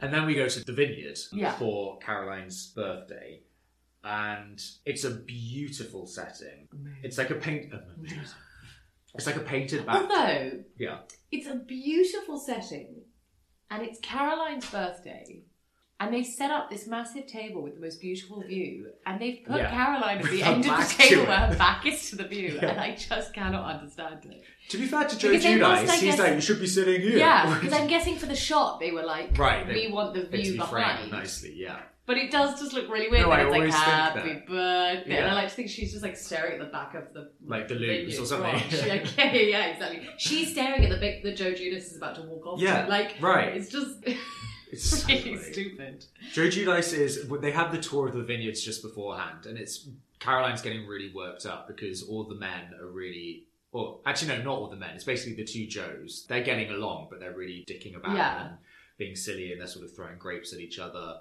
And 0.00 0.12
then 0.14 0.24
we 0.24 0.34
go 0.34 0.48
to 0.48 0.64
the 0.64 0.72
vineyard 0.72 1.18
Yeah. 1.32 1.52
for 1.58 1.98
Caroline's 1.98 2.68
birthday, 2.74 3.42
and 4.02 4.58
it's 4.86 5.04
a 5.04 5.10
beautiful 5.10 6.06
setting. 6.06 6.68
It's 7.02 7.18
like 7.18 7.30
a 7.30 7.34
paint. 7.34 7.72
It's 9.14 9.26
like 9.26 9.34
a 9.36 9.40
painted 9.40 9.84
back. 9.86 10.02
Although 10.02 10.62
Yeah, 10.78 10.98
it's 11.32 11.48
a 11.48 11.56
beautiful 11.56 12.38
setting, 12.38 13.02
and 13.68 13.82
it's 13.82 13.98
Caroline's 14.00 14.70
birthday. 14.70 15.42
And 16.02 16.14
they 16.14 16.22
set 16.24 16.50
up 16.50 16.70
this 16.70 16.86
massive 16.86 17.26
table 17.26 17.62
with 17.62 17.74
the 17.74 17.80
most 17.80 18.00
beautiful 18.00 18.40
view, 18.42 18.90
and 19.04 19.20
they've 19.20 19.40
put 19.46 19.58
Yeah. 19.58 19.70
Caroline 19.70 20.18
at 20.18 20.30
the 20.30 20.42
end 20.42 20.64
of 20.66 20.78
the 20.78 20.94
table 20.96 21.26
where 21.26 21.36
her 21.36 21.56
back 21.58 21.84
is 21.84 22.08
to 22.08 22.16
the 22.16 22.24
view, 22.24 22.58
Yeah. 22.60 22.70
and 22.70 22.80
I 22.80 22.96
just 22.96 23.34
cannot 23.34 23.64
understand 23.74 24.24
it. 24.24 24.42
to 24.70 24.78
be 24.78 24.86
fair 24.86 25.06
to 25.06 25.18
Joe 25.18 25.28
Giudice, 25.32 25.90
he's 25.90 26.00
guess- 26.02 26.18
like, 26.18 26.34
you 26.36 26.40
should 26.40 26.58
be 26.60 26.66
sitting 26.66 27.02
here. 27.02 27.18
Yeah, 27.18 27.54
because 27.60 27.74
I'm 27.78 27.86
guessing 27.86 28.16
for 28.16 28.24
the 28.26 28.34
shot 28.34 28.80
they 28.80 28.92
were 28.92 29.02
like, 29.02 29.36
Right, 29.36 29.66
they- 29.66 29.74
we 29.74 29.92
want 29.92 30.14
the 30.14 30.24
view 30.26 30.52
be 30.52 30.56
behind. 30.58 31.10
nicely, 31.12 31.52
yeah. 31.54 31.80
But 32.06 32.16
it 32.16 32.30
does 32.32 32.58
just 32.58 32.72
look 32.72 32.88
really 32.90 33.08
weird. 33.08 33.26
No, 33.26 33.30
I 33.30 33.42
it's 33.42 33.54
always 33.54 33.72
like 33.74 34.14
think 34.24 34.46
that. 34.46 34.48
birthday, 34.48 35.16
and 35.18 35.26
I 35.28 35.34
like 35.34 35.48
to 35.50 35.54
think 35.54 35.68
she's 35.68 35.92
just 35.92 36.02
like 36.02 36.16
staring 36.16 36.54
at 36.54 36.58
the 36.66 36.72
back 36.72 36.94
of 36.94 37.12
the 37.12 37.30
Like 37.46 37.68
the 37.68 37.74
loops 37.76 38.18
or 38.18 38.24
something. 38.24 38.52
like, 38.88 39.16
yeah, 39.18 39.32
yeah, 39.34 39.66
exactly. 39.66 40.08
She's 40.18 40.50
staring 40.50 40.82
at 40.82 40.90
the 40.90 40.96
bit 40.96 41.22
that 41.22 41.36
Joe 41.36 41.52
Judas 41.52 41.90
is 41.90 41.98
about 41.98 42.16
to 42.16 42.22
walk 42.22 42.46
off. 42.46 42.58
Yeah, 42.60 42.82
to. 42.86 42.88
like 42.90 43.16
right. 43.20 43.54
It's 43.54 43.70
just 43.70 43.98
It's 44.72 45.02
so 45.02 45.06
really 45.08 45.36
stupid. 45.38 46.04
Joe 46.32 46.46
Giudice 46.48 46.92
is. 46.92 47.28
They 47.40 47.50
have 47.52 47.72
the 47.72 47.80
tour 47.80 48.08
of 48.08 48.14
the 48.14 48.22
vineyards 48.22 48.62
just 48.62 48.82
beforehand, 48.82 49.46
and 49.46 49.58
it's 49.58 49.88
Caroline's 50.20 50.62
getting 50.62 50.86
really 50.86 51.12
worked 51.14 51.46
up 51.46 51.66
because 51.66 52.02
all 52.02 52.24
the 52.24 52.34
men 52.36 52.74
are 52.80 52.86
really 52.86 53.44
or 53.72 54.00
actually 54.04 54.36
no, 54.36 54.42
not 54.42 54.58
all 54.58 54.68
the 54.68 54.76
men. 54.76 54.90
It's 54.94 55.04
basically 55.04 55.34
the 55.34 55.44
two 55.44 55.66
Joes. 55.66 56.26
They're 56.28 56.42
getting 56.42 56.70
along, 56.70 57.06
but 57.10 57.20
they're 57.20 57.36
really 57.36 57.64
dicking 57.68 57.96
about 57.96 58.16
Yeah. 58.16 58.46
and 58.48 58.56
being 58.98 59.14
silly, 59.14 59.52
and 59.52 59.60
they're 59.60 59.68
sort 59.68 59.84
of 59.84 59.94
throwing 59.94 60.18
grapes 60.18 60.52
at 60.52 60.60
each 60.60 60.78
other. 60.78 61.18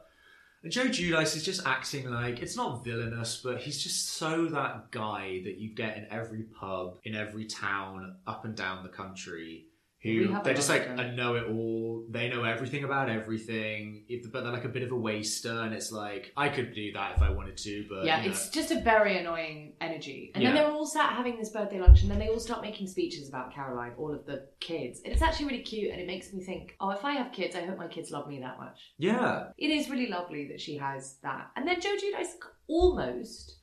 And 0.64 0.72
Joe 0.72 0.86
Giudice 0.88 1.38
is 1.38 1.45
just 1.45 1.66
acting 1.66 2.10
like 2.10 2.41
it's 2.41 2.58
not 2.58 2.84
villainous, 2.84 3.39
but 3.41 3.60
he's 3.62 3.82
just 3.82 4.10
so 4.18 4.47
that 4.47 4.91
guy 4.91 5.41
that 5.45 5.58
you 5.58 5.70
get 5.70 5.95
in 5.97 6.06
every 6.12 6.43
pub, 6.43 6.97
in 7.06 7.16
every 7.16 7.45
town, 7.45 8.16
up 8.28 8.43
and 8.45 8.56
down 8.56 8.84
the 8.84 8.89
country. 8.89 9.68
Who 10.02 10.34
they're 10.43 10.54
just 10.54 10.70
like 10.70 10.88
a 10.88 11.12
know 11.12 11.36
it 11.36 11.47
all. 11.50 12.06
They 12.10 12.30
know 12.30 12.43
everything 12.43 12.86
about 12.86 13.10
everything, 13.10 14.06
but 14.32 14.43
they're 14.43 14.52
like 14.54 14.64
a 14.64 14.70
bit 14.70 14.84
of 14.84 14.93
a 14.93 14.95
waster. 14.95 15.52
And 15.52 15.74
it's 15.74 15.91
like 15.91 16.32
I 16.38 16.47
could 16.47 16.74
do 16.74 16.93
that 16.93 17.18
if 17.18 17.22
I 17.22 17.30
wanted 17.30 17.58
to, 17.58 17.86
but 17.89 18.06
yeah, 18.06 18.20
you 18.22 18.28
know. 18.28 18.32
it's 18.32 18.47
just 18.50 18.72
a 18.72 18.80
very 18.80 19.18
annoying 19.18 19.74
energy. 19.82 20.32
And 20.34 20.41
Yeah. 20.41 20.54
then 20.54 20.64
they're 20.64 20.72
all 20.72 20.86
sat 20.86 21.12
having 21.12 21.38
this 21.38 21.50
birthday 21.50 21.82
lunch, 21.82 22.02
and 22.02 22.10
then 22.10 22.18
they 22.18 22.30
all 22.30 22.39
start 22.39 22.62
making 22.62 22.88
speeches 22.88 23.28
about 23.28 23.54
Caroline, 23.54 23.91
all 23.97 24.14
of 24.14 24.26
the 24.26 24.47
kids. 24.62 25.02
And 25.04 25.12
it's 25.12 25.22
actually 25.22 25.47
really 25.47 25.64
cute, 25.64 25.91
and 25.91 26.00
it 26.00 26.08
makes 26.08 26.32
me 26.32 26.41
think, 26.41 26.78
oh, 26.80 26.91
if 26.91 27.04
I 27.04 27.12
have 27.14 27.34
kids, 27.34 27.58
I 27.58 27.66
hope 27.66 27.78
my 27.78 27.88
kids 27.89 28.10
love 28.10 28.26
me 28.28 28.39
that 28.39 28.58
much. 28.58 28.80
yeah, 28.97 29.50
It 29.58 29.70
is 29.70 29.89
really 29.89 30.08
lovely 30.08 30.47
that 30.47 30.62
she 30.62 30.78
has 30.78 31.18
that. 31.24 31.52
And 31.58 31.68
then 31.68 31.82
Joe 31.82 31.95
Giudice 31.97 32.36
almost, 32.68 33.58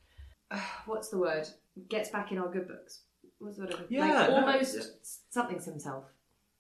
what's 0.85 1.09
the 1.09 1.19
word? 1.19 1.49
Gets 1.89 2.11
back 2.11 2.31
in 2.31 2.37
our 2.37 2.51
good 2.51 2.69
books. 2.69 3.05
What's 3.39 3.57
the 3.57 3.65
word? 3.65 3.87
Yeah, 3.89 4.07
like 4.07 4.31
almost 4.31 4.77
yeah. 4.77 4.83
something's 5.31 5.65
himself. 5.65 6.05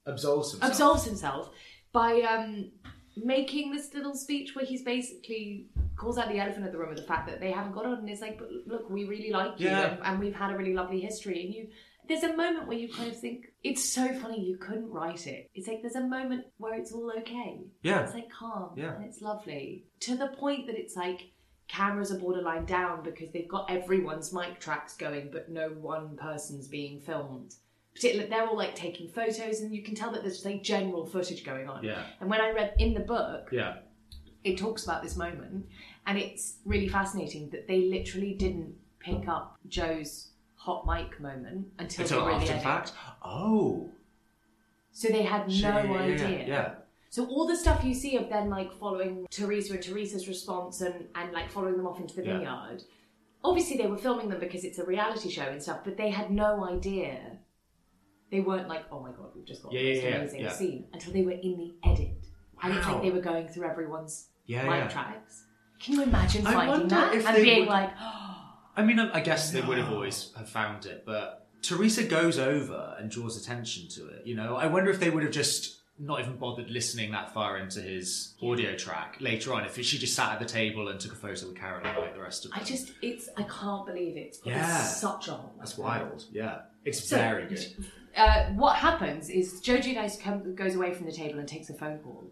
Absolves 0.06 0.52
himself. 0.52 0.70
absolves 0.72 1.04
himself 1.04 1.50
by 1.92 2.20
um, 2.22 2.70
making 3.16 3.72
this 3.72 3.92
little 3.94 4.14
speech 4.14 4.54
where 4.54 4.64
he's 4.64 4.82
basically 4.82 5.66
calls 5.96 6.18
out 6.18 6.28
the 6.28 6.38
elephant 6.38 6.66
in 6.66 6.72
the 6.72 6.78
room 6.78 6.90
of 6.90 6.96
the 6.96 7.02
fact 7.02 7.26
that 7.26 7.40
they 7.40 7.50
haven't 7.50 7.72
got 7.72 7.86
on 7.86 7.94
and 7.98 8.10
is 8.10 8.20
like, 8.20 8.38
but 8.38 8.48
look, 8.66 8.90
we 8.90 9.04
really 9.04 9.30
like 9.30 9.58
you 9.58 9.68
Yeah. 9.68 9.92
and, 9.94 10.00
and 10.04 10.20
we've 10.20 10.34
had 10.34 10.50
a 10.52 10.56
really 10.56 10.74
lovely 10.74 11.00
history. 11.00 11.42
And 11.46 11.54
you, 11.54 11.68
there's 12.08 12.22
a 12.22 12.36
moment 12.36 12.68
where 12.68 12.76
you 12.76 12.92
kind 12.92 13.10
of 13.10 13.18
think 13.18 13.46
it's 13.64 13.82
so 13.82 14.06
funny 14.20 14.44
you 14.44 14.58
couldn't 14.58 14.90
write 14.90 15.26
it. 15.26 15.50
It's 15.54 15.66
like 15.66 15.80
there's 15.82 15.96
a 15.96 16.06
moment 16.06 16.44
where 16.58 16.74
it's 16.74 16.92
all 16.92 17.10
okay. 17.20 17.60
Yeah. 17.82 18.02
it's 18.04 18.12
like 18.14 18.30
calm 18.30 18.72
Yeah. 18.76 18.94
and 18.94 19.04
it's 19.04 19.22
lovely 19.22 19.86
to 20.00 20.16
the 20.16 20.28
point 20.28 20.66
that 20.66 20.76
it's 20.76 20.96
like. 20.96 21.30
Cameras 21.68 22.12
are 22.12 22.18
borderline 22.20 22.64
down 22.64 23.02
because 23.02 23.28
they've 23.32 23.48
got 23.48 23.68
everyone's 23.68 24.32
mic 24.32 24.60
tracks 24.60 24.96
going, 24.96 25.30
but 25.32 25.48
no 25.48 25.70
one 25.70 26.16
person's 26.16 26.68
being 26.68 27.00
filmed 27.00 27.56
particularly 27.96 28.28
they're 28.30 28.46
all 28.46 28.56
like 28.56 28.74
taking 28.74 29.08
photos 29.08 29.60
and 29.62 29.74
you 29.74 29.82
can 29.82 29.94
tell 29.94 30.12
that 30.12 30.22
there's 30.22 30.44
like 30.44 30.62
general 30.62 31.06
footage 31.06 31.44
going 31.44 31.66
on. 31.68 31.82
Yeah, 31.82 32.02
and 32.20 32.28
when 32.28 32.40
i 32.40 32.50
read 32.50 32.74
in 32.78 32.92
the 32.94 33.00
book 33.00 33.48
yeah, 33.50 33.76
it 34.44 34.58
talks 34.58 34.84
about 34.84 35.02
this 35.02 35.16
moment 35.16 35.66
and 36.06 36.18
it's 36.18 36.56
really 36.64 36.88
fascinating 36.88 37.48
that 37.50 37.66
they 37.66 37.80
literally 37.86 38.34
didn't 38.34 38.74
pick 39.00 39.26
up 39.28 39.56
joe's 39.68 40.28
hot 40.56 40.86
mic 40.86 41.18
moment 41.20 41.66
until, 41.78 42.02
until 42.04 42.20
the 42.20 42.26
really 42.26 42.40
after 42.42 42.52
the 42.54 42.60
fact. 42.60 42.92
Oh, 43.24 43.90
so 44.92 45.08
they 45.08 45.22
had 45.22 45.48
no 45.48 45.52
Yeah, 45.52 45.82
yeah, 45.84 46.00
idea. 46.14 46.44
Yeah, 46.46 46.74
so 47.08 47.24
all 47.26 47.46
the 47.46 47.56
stuff 47.56 47.82
you 47.84 47.94
see 47.94 48.16
of 48.18 48.28
them 48.28 48.50
like 48.50 48.72
following 48.74 49.26
teresa 49.30 49.72
and 49.74 49.82
teresa's 49.82 50.28
response 50.28 50.82
and 50.82 51.06
and 51.14 51.32
like 51.32 51.50
following 51.50 51.76
them 51.78 51.86
off 51.86 51.98
into 51.98 52.14
the 52.16 52.24
Yeah. 52.26 52.32
vineyard 52.38 52.82
obviously 53.42 53.76
they 53.78 53.86
were 53.86 53.96
filming 53.96 54.28
them 54.28 54.40
because 54.40 54.64
it's 54.64 54.78
a 54.78 54.84
reality 54.84 55.30
show 55.30 55.44
and 55.44 55.62
stuff 55.62 55.80
but 55.84 55.96
they 55.96 56.10
had 56.10 56.30
no 56.30 56.64
idea 56.66 57.38
they 58.30 58.40
weren't 58.40 58.68
like 58.68 58.84
oh 58.90 59.00
my 59.00 59.10
god 59.10 59.26
we've 59.34 59.44
just 59.46 59.62
got 59.62 59.72
Yeah, 59.72 59.82
this 59.82 60.02
yeah, 60.02 60.08
yeah, 60.10 60.16
amazing 60.16 60.40
yeah. 60.40 60.52
scene 60.52 60.84
until 60.92 61.12
they 61.12 61.22
were 61.22 61.32
in 61.32 61.56
the 61.58 61.74
edit 61.90 62.26
and 62.62 62.74
it's 62.76 62.86
Wow. 62.86 62.94
like 62.94 63.02
they 63.02 63.10
were 63.10 63.20
going 63.20 63.48
through 63.48 63.68
everyone's 63.68 64.28
yeah, 64.46 64.64
yeah. 64.64 64.88
tracks 64.88 65.44
can 65.80 65.94
you 65.94 66.02
imagine 66.02 66.46
I 66.46 66.52
finding 66.52 66.70
wonder 66.80 66.94
that 66.94 67.14
if 67.14 67.26
and 67.26 67.36
they 67.36 67.42
being 67.44 67.60
would- 67.60 67.68
like 67.68 67.90
I 68.78 68.82
mean, 68.82 68.98
I 69.00 69.10
I 69.16 69.20
guess 69.20 69.52
they 69.52 69.62
would 69.62 69.78
have 69.78 69.90
always 69.90 70.32
have 70.36 70.50
found 70.50 70.84
it, 70.84 71.04
but 71.06 71.46
Teresa 71.62 72.04
goes 72.04 72.38
over 72.38 72.94
and 72.98 73.10
draws 73.10 73.40
attention 73.42 73.88
to 73.88 74.08
it. 74.08 74.26
You 74.26 74.34
know, 74.36 74.54
I 74.56 74.66
wonder 74.66 74.90
if 74.90 75.00
they 75.00 75.08
would 75.08 75.22
have 75.22 75.32
just 75.32 75.80
not 75.98 76.20
even 76.20 76.36
bothered 76.36 76.68
listening 76.68 77.10
that 77.12 77.32
far 77.32 77.56
into 77.56 77.80
his 77.80 78.34
audio 78.42 78.76
track 78.76 79.16
later 79.18 79.54
on. 79.54 79.64
If 79.64 79.82
she 79.82 79.96
just 79.96 80.14
sat 80.14 80.32
at 80.32 80.40
the 80.40 80.44
table 80.44 80.88
and 80.88 81.00
took 81.00 81.12
a 81.12 81.16
photo 81.16 81.46
with 81.48 81.56
Caroline 81.56 81.96
like 81.98 82.12
the 82.14 82.20
rest 82.20 82.44
of 82.44 82.50
them. 82.50 82.60
i 82.60 82.64
just 82.64 82.92
it's 83.00 83.30
i 83.38 83.44
can't 83.44 83.86
believe 83.86 84.14
it 84.18 84.20
it's 84.20 84.40
Yeah. 84.44 84.82
such 84.82 85.28
a 85.28 85.40
That's 85.58 85.78
wild. 85.78 86.26
Yeah, 86.30 86.58
it's 86.84 87.08
So- 87.08 87.16
very 87.16 87.46
good. 87.46 87.66
Uh, 88.16 88.46
what 88.54 88.76
happens 88.76 89.28
is 89.30 89.60
Joe 89.60 89.78
Giudice 89.78 90.20
come, 90.20 90.54
goes 90.54 90.74
away 90.74 90.92
from 90.94 91.06
the 91.06 91.12
table 91.12 91.38
and 91.38 91.48
takes 91.48 91.70
a 91.70 91.74
phone 91.74 91.98
call. 91.98 92.30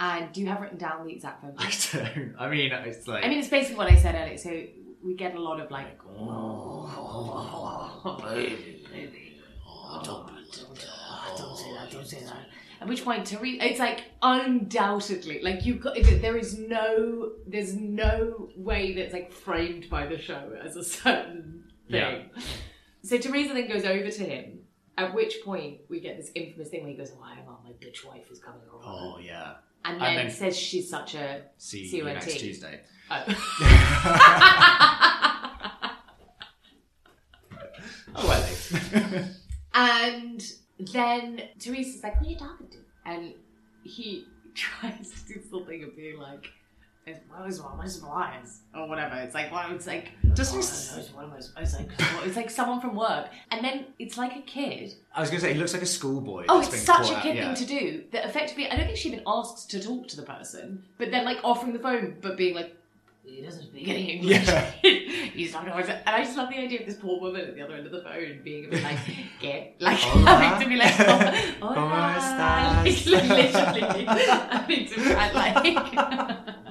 And 0.00 0.32
do 0.32 0.40
you 0.40 0.48
have 0.48 0.60
written 0.60 0.78
down 0.78 1.06
the 1.06 1.12
exact 1.12 1.42
phone 1.42 1.54
call? 1.54 1.66
I 1.66 1.70
don't. 1.92 2.34
I 2.38 2.48
mean, 2.48 2.72
it's 2.72 3.06
like. 3.06 3.24
I 3.24 3.28
mean, 3.28 3.38
it's 3.38 3.48
basically 3.48 3.76
what 3.76 3.90
I 3.90 3.96
said 3.96 4.14
earlier. 4.14 4.36
So 4.36 4.50
we 5.04 5.14
get 5.14 5.34
a 5.34 5.40
lot 5.40 5.60
of 5.60 5.70
like, 5.70 5.98
baby, 8.22 8.84
baby, 8.92 9.40
oh, 9.66 10.00
don't, 10.04 10.26
don't, 10.26 10.88
don't 11.36 11.56
say 11.56 11.72
that, 11.72 11.90
don't 11.90 12.06
say 12.06 12.24
that. 12.24 12.46
At 12.80 12.88
which 12.88 13.04
point, 13.04 13.26
Teresa, 13.26 13.64
it's 13.64 13.78
like 13.78 14.04
undoubtedly, 14.22 15.40
like 15.40 15.64
you, 15.64 15.76
got, 15.76 15.96
there 16.20 16.36
is 16.36 16.58
no, 16.58 17.32
there's 17.46 17.74
no 17.76 18.48
way 18.56 18.92
that's 18.92 19.12
like 19.12 19.32
framed 19.32 19.88
by 19.88 20.06
the 20.06 20.18
show 20.18 20.52
as 20.60 20.74
a 20.76 20.82
certain 20.82 21.64
thing. 21.88 22.30
So 23.04 23.18
Teresa 23.18 23.54
then 23.54 23.68
goes 23.68 23.84
over 23.84 24.10
to 24.10 24.24
him. 24.24 24.61
At 24.98 25.14
which 25.14 25.42
point 25.44 25.78
we 25.88 26.00
get 26.00 26.16
this 26.16 26.30
infamous 26.34 26.68
thing 26.68 26.82
where 26.82 26.90
he 26.90 26.96
goes, 26.96 27.12
"Oh, 27.18 27.22
hang 27.22 27.46
on, 27.48 27.58
my 27.64 27.70
bitch 27.72 28.04
wife 28.06 28.30
is 28.30 28.38
coming 28.38 28.60
over," 28.72 28.84
oh 28.84 29.18
yeah. 29.18 29.54
and 29.84 29.94
and 29.94 30.02
then, 30.02 30.16
then- 30.16 30.30
says 30.30 30.56
she's 30.56 30.88
such 30.88 31.14
a 31.14 31.42
See, 31.58 31.86
you 31.86 31.98
you 31.98 32.04
next 32.04 32.36
Tuesday. 32.38 32.80
Oh. 33.10 33.24
Oh 38.14 38.28
well. 38.28 39.28
And 39.74 40.44
then 40.78 41.42
Teresa's 41.58 42.02
like, 42.02 42.18
"Who 42.18 42.26
are 42.26 42.28
you 42.30 42.36
talking 42.36 42.68
to?" 42.68 42.78
And 43.06 43.34
he 43.84 44.26
tries 44.54 45.10
to 45.10 45.34
do 45.34 45.40
something 45.50 45.82
of 45.84 45.96
being 45.96 46.18
like, 46.18 46.46
"What 47.04 47.48
is 47.48 47.60
wrong? 47.60 47.78
What's 47.78 48.00
Elias?" 48.00 48.60
or 48.74 48.88
whatever. 48.88 49.16
It's 49.16 49.34
like, 49.34 49.50
well, 49.52 49.70
it's 49.72 49.86
like, 49.86 50.12
Doesn't 50.34 50.54
he 50.54 50.58
oh, 50.58 50.68
s- 50.68 50.96
it's 50.98 51.12
one 51.14 51.24
of 51.24 51.30
those- 51.32 51.52
It's 51.56 51.74
like, 51.74 51.88
it's 52.24 52.36
like 52.36 52.50
someone 52.50 52.80
from 52.80 52.94
work, 52.94 53.28
and 53.50 53.64
then 53.64 53.86
it's 53.98 54.16
like 54.16 54.36
a 54.36 54.42
kid. 54.42 54.94
I 55.14 55.20
was 55.20 55.28
going 55.30 55.40
to 55.40 55.46
say 55.46 55.52
he 55.54 55.58
looks 55.58 55.72
like 55.74 55.82
a 55.82 55.86
schoolboy. 55.86 56.44
Oh, 56.48 56.60
it's 56.60 56.80
such 56.82 56.96
caught 56.98 57.10
a 57.12 57.16
out, 57.16 57.22
kid 57.22 57.36
yeah. 57.36 57.54
thing 57.54 57.66
to 57.66 57.74
do 57.80 58.04
that 58.12 58.24
effectively, 58.24 58.70
I 58.70 58.76
don't 58.76 58.86
think 58.86 58.96
she 58.98 59.08
even 59.08 59.22
asks 59.26 59.64
to 59.66 59.80
talk 59.82 60.08
to 60.08 60.16
the 60.16 60.22
person, 60.22 60.84
but 60.98 61.10
then 61.10 61.24
like 61.24 61.38
offering 61.44 61.72
the 61.72 61.78
phone, 61.80 62.16
but 62.20 62.36
being 62.36 62.54
like, 62.54 62.76
he 63.24 63.40
doesn't 63.40 63.62
speak 63.62 63.86
any 63.88 64.10
English. 64.16 64.46
Yeah. 64.48 64.70
He's 64.82 65.52
not 65.52 65.68
always, 65.68 65.88
and 65.88 66.00
I 66.06 66.24
just 66.24 66.36
love 66.36 66.50
the 66.50 66.58
idea 66.58 66.80
of 66.80 66.86
this 66.86 66.96
poor 66.96 67.20
woman 67.20 67.40
at 67.42 67.54
the 67.54 67.62
other 67.62 67.74
end 67.74 67.86
of 67.86 67.92
the 67.92 68.02
phone 68.02 68.40
being 68.42 68.64
a 68.66 68.68
bit 68.68 68.82
like, 68.82 68.98
get, 69.40 69.76
like 69.80 69.98
Hola. 69.98 70.30
having 70.30 70.62
to 70.64 70.68
be 70.68 70.76
like, 70.76 70.94
oh, 71.00 71.68
¿Cómo 71.68 71.88
hola," 71.88 72.18
estás? 72.18 73.12
like, 73.12 73.28
literally 73.28 74.04
having 74.06 74.86
to 74.88 74.94
try 74.94 75.30
like. 75.32 76.61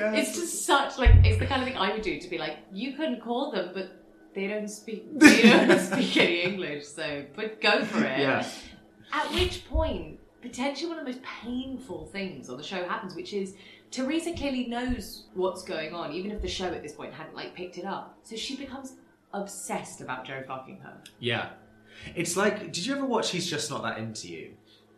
Yeah. 0.00 0.14
It's 0.14 0.34
just 0.34 0.64
such 0.64 0.98
like 0.98 1.10
it's 1.24 1.38
the 1.38 1.46
kind 1.46 1.62
of 1.62 1.68
thing 1.68 1.76
I 1.76 1.92
would 1.92 2.02
do 2.02 2.18
to 2.18 2.28
be 2.28 2.38
like, 2.38 2.58
you 2.72 2.94
couldn't 2.94 3.20
call 3.20 3.52
them, 3.52 3.70
but 3.74 3.90
they 4.34 4.46
don't 4.46 4.68
speak 4.68 5.18
they 5.18 5.42
don't 5.66 5.78
speak 5.78 6.16
any 6.16 6.42
English, 6.42 6.86
so 6.86 7.24
but 7.36 7.60
go 7.60 7.84
for 7.84 7.98
it. 7.98 8.20
Yeah. 8.20 8.46
At 9.12 9.30
which 9.32 9.68
point, 9.68 10.18
potentially 10.40 10.88
one 10.88 10.98
of 10.98 11.04
the 11.04 11.12
most 11.12 11.22
painful 11.42 12.06
things 12.06 12.48
on 12.48 12.56
the 12.56 12.62
show 12.62 12.82
happens, 12.84 13.14
which 13.14 13.32
is 13.32 13.54
Teresa 13.90 14.32
clearly 14.34 14.66
knows 14.68 15.24
what's 15.34 15.62
going 15.62 15.92
on, 15.94 16.12
even 16.12 16.30
if 16.30 16.40
the 16.40 16.48
show 16.48 16.66
at 16.66 16.82
this 16.82 16.92
point 16.92 17.12
hadn't 17.12 17.34
like 17.34 17.54
picked 17.54 17.76
it 17.76 17.84
up. 17.84 18.18
So 18.22 18.36
she 18.36 18.56
becomes 18.56 18.94
obsessed 19.34 20.00
about 20.00 20.24
Joe 20.24 20.42
fucking 20.46 20.78
her. 20.78 20.96
Yeah. 21.18 21.50
It's 22.14 22.36
like, 22.36 22.72
did 22.72 22.86
you 22.86 22.94
ever 22.94 23.04
watch 23.04 23.30
He's 23.30 23.50
Just 23.50 23.70
Not 23.70 23.82
That 23.82 23.98
Into 23.98 24.28
You? 24.28 24.52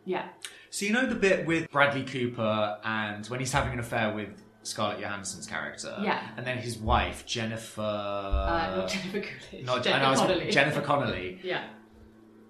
Yeah. 0.05 0.27
So 0.69 0.85
you 0.85 0.93
know 0.93 1.05
the 1.05 1.15
bit 1.15 1.45
with 1.45 1.69
Bradley 1.71 2.03
Cooper 2.03 2.77
and 2.83 3.25
when 3.27 3.39
he's 3.39 3.51
having 3.51 3.73
an 3.73 3.79
affair 3.79 4.13
with 4.13 4.29
Scarlett 4.63 4.99
Johansson's 4.99 5.45
character? 5.45 5.95
Yeah. 6.01 6.25
And 6.37 6.45
then 6.47 6.57
his 6.57 6.77
wife, 6.77 7.25
Jennifer... 7.25 7.81
Uh, 7.81 8.75
not 8.77 8.89
Jennifer 8.89 9.21
Coolidge. 9.21 9.65
not- 9.65 9.83
Jennifer 9.83 9.99
I 9.99 10.03
know, 10.03 10.09
was- 10.11 10.19
Connelly. 10.19 10.51
Jennifer 10.51 10.81
Connelly. 10.81 11.39
Yeah. 11.43 11.63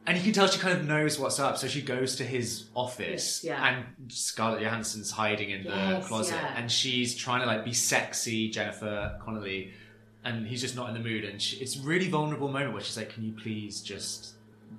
And 0.06 0.18
you 0.18 0.24
can 0.26 0.34
tell 0.34 0.48
she 0.48 0.60
kind 0.60 0.78
of 0.78 0.86
knows 0.86 1.18
what's 1.18 1.40
up, 1.40 1.58
so 1.58 1.66
she 1.70 1.82
goes 1.82 2.18
to 2.18 2.26
his 2.26 2.66
office, 2.76 3.42
Yes, 3.42 3.44
yeah. 3.46 3.66
and 3.66 4.12
Scarlett 4.12 4.62
Johansson's 4.62 5.12
hiding 5.12 5.50
in 5.50 5.64
the 5.64 5.70
Yes, 5.70 6.08
closet, 6.10 6.36
yeah. 6.36 6.56
and 6.58 6.70
she's 6.70 7.16
trying 7.16 7.40
to 7.40 7.46
like 7.48 7.64
be 7.64 7.72
sexy, 7.72 8.50
Jennifer 8.50 9.18
Connelly, 9.24 9.72
and 10.26 10.46
he's 10.46 10.60
just 10.60 10.76
not 10.76 10.90
in 10.90 10.94
the 10.94 11.00
mood. 11.00 11.24
And 11.24 11.42
she, 11.42 11.56
it's 11.56 11.78
a 11.78 11.82
really 11.84 12.10
vulnerable 12.10 12.50
moment 12.50 12.74
where 12.74 12.82
she's 12.84 12.98
like, 12.98 13.12
"Can 13.14 13.24
you 13.24 13.32
please 13.32 13.80
just? 13.82 14.34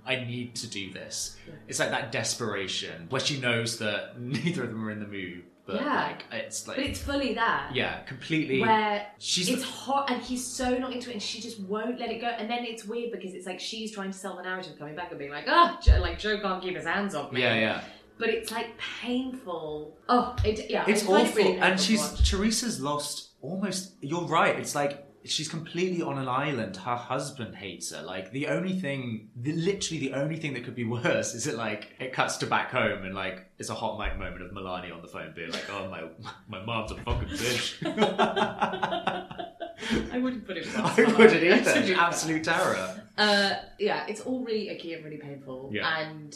I 0.05 0.17
need 0.17 0.55
to 0.57 0.67
do 0.67 0.93
this." 0.93 1.37
It's 1.69 1.79
like 1.79 1.89
that 1.91 2.13
desperation 2.13 3.07
where 3.09 3.21
she 3.23 3.41
knows 3.41 3.79
that 3.79 4.21
neither 4.21 4.65
of 4.65 4.69
them 4.73 4.87
are 4.87 4.91
in 4.91 5.01
the 5.01 5.07
mood, 5.09 5.45
but 5.67 5.77
Yeah. 5.77 5.95
like 5.95 6.25
it's 6.33 6.67
like 6.69 6.77
But 6.77 6.87
it's 6.87 7.01
fully 7.01 7.35
that. 7.35 7.71
yeah, 7.75 8.01
completely. 8.01 8.61
Where 8.61 9.07
she's 9.19 9.49
it's 9.49 9.63
hot 9.63 10.11
and 10.11 10.21
he's 10.23 10.47
so 10.47 10.77
not 10.79 10.93
into 10.93 11.11
it 11.11 11.15
and 11.15 11.23
she 11.23 11.41
just 11.41 11.61
won't 11.61 11.99
let 11.99 12.11
it 12.11 12.21
go 12.21 12.27
and 12.27 12.51
then 12.51 12.65
it's 12.65 12.85
weird 12.85 13.13
because 13.13 13.33
it's 13.35 13.47
like 13.47 13.61
she's 13.61 13.93
trying 13.93 14.11
to 14.13 14.17
sell 14.19 14.37
the 14.37 14.43
narrative 14.43 14.79
coming 14.79 14.95
back 14.95 15.11
and 15.11 15.19
being 15.19 15.31
like 15.31 15.45
ah, 15.49 15.77
oh 15.79 15.83
Joe, 15.83 16.01
like 16.01 16.19
Joe 16.19 16.39
can't 16.41 16.63
keep 16.63 16.77
his 16.77 16.85
hands 16.87 17.15
off 17.15 17.33
me 17.33 17.41
yeah, 17.43 17.55
yeah. 17.55 17.81
but 18.19 18.29
it's 18.29 18.51
like 18.53 18.77
painful 18.79 19.97
oh 20.09 20.37
it, 20.45 20.71
yeah 20.71 20.85
It's 20.87 21.03
find 21.03 21.27
it 21.27 21.31
awful, 21.31 21.43
really 21.45 21.59
and 21.59 21.81
she's. 21.81 22.03
Teresa's 22.29 22.81
lost 22.81 23.31
almost. 23.41 23.93
You're 24.01 24.27
right. 24.27 24.59
It's 24.59 24.75
like 24.75 25.07
she's 25.25 25.49
completely 25.49 26.03
on 26.03 26.19
an 26.19 26.29
island. 26.29 26.77
Her 26.77 26.97
husband 26.97 27.57
hates 27.57 27.93
her. 27.93 28.03
Like 28.03 28.31
the 28.33 28.49
only 28.49 28.79
thing, 28.79 29.31
the, 29.35 29.53
literally 29.53 30.01
the 30.01 30.15
only 30.15 30.37
thing 30.37 30.55
that 30.55 30.65
could 30.65 30.75
be 30.75 30.85
worse 30.99 31.35
is 31.35 31.47
it 31.47 31.57
like 31.57 31.91
it 31.99 32.13
cuts 32.13 32.37
to 32.39 32.47
back 32.47 32.71
home 32.71 33.05
and 33.05 33.15
like 33.15 33.47
it's 33.59 33.71
a 33.71 33.75
hot 33.75 33.99
mic 33.99 34.19
moment 34.19 34.43
of 34.43 34.51
Milania 34.53 34.95
on 34.95 35.03
the 35.03 35.09
phone 35.09 35.33
being 35.35 35.51
like, 35.51 35.65
"Oh 35.71 35.89
my, 35.89 36.05
my 36.49 36.65
mom's 36.65 36.91
a 36.91 36.97
fucking 36.97 37.29
bitch." 37.29 37.81
I 40.13 40.19
wouldn't 40.19 40.47
put 40.47 40.57
it 40.57 40.73
past 40.73 40.99
I 40.99 41.05
wouldn't 41.05 41.43
either. 41.43 41.95
Absolute 41.95 42.45
terror. 42.45 43.03
Uh, 43.17 43.55
yeah, 43.79 44.07
it's 44.09 44.21
all 44.21 44.45
really 44.45 44.69
icky 44.69 44.95
and 44.95 45.05
really 45.05 45.19
painful. 45.19 45.71
Yeah. 45.73 45.99
And 45.99 46.35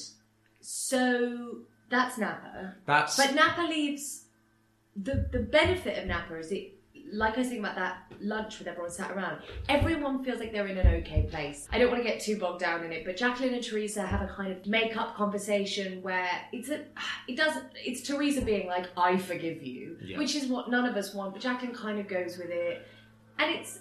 so 0.61 1.59
that's 1.89 2.19
Napa. 2.19 2.75
That's 2.87 3.17
But 3.17 3.35
Napa 3.35 3.63
leaves 3.63 4.25
the 4.97 5.29
the 5.31 5.41
benefit 5.41 5.99
of 5.99 6.07
Napa 6.07 6.39
is 6.39 6.53
it 6.53 6.78
like 7.13 7.35
I 7.37 7.41
was 7.41 7.49
saying 7.49 7.61
about 7.61 7.77
that 7.77 8.05
lunch 8.21 8.59
with 8.59 8.69
everyone 8.69 8.91
sat 8.91 9.11
around, 9.11 9.41
everyone 9.69 10.25
feels 10.25 10.41
like 10.41 10.53
they're 10.53 10.67
in 10.67 10.79
an 10.79 10.87
okay 11.03 11.27
place. 11.31 11.69
I 11.73 11.79
don't 11.79 11.91
want 11.91 12.03
to 12.03 12.09
get 12.09 12.21
too 12.21 12.39
bogged 12.39 12.61
down 12.61 12.85
in 12.85 12.93
it, 12.93 13.05
but 13.05 13.17
Jacqueline 13.17 13.55
and 13.55 13.63
Teresa 13.65 14.03
have 14.03 14.23
a 14.23 14.27
kind 14.33 14.53
of 14.53 14.67
make 14.67 14.97
up 14.97 15.15
conversation 15.15 16.03
where 16.03 16.29
it's 16.53 16.69
a 16.69 16.85
it 17.27 17.37
doesn't 17.37 17.65
it's 17.77 18.03
Teresa 18.03 18.43
being 18.43 18.67
like, 18.67 18.87
I 18.97 19.17
forgive 19.17 19.63
you, 19.63 19.97
Yeah. 20.03 20.19
which 20.19 20.35
is 20.35 20.47
what 20.47 20.71
none 20.71 20.85
of 20.87 20.97
us 20.97 21.15
want, 21.15 21.33
but 21.35 21.43
Jacqueline 21.43 21.75
kind 21.75 21.99
of 21.99 22.09
goes 22.09 22.37
with 22.39 22.51
it. 22.51 22.87
And 23.39 23.55
it's 23.55 23.81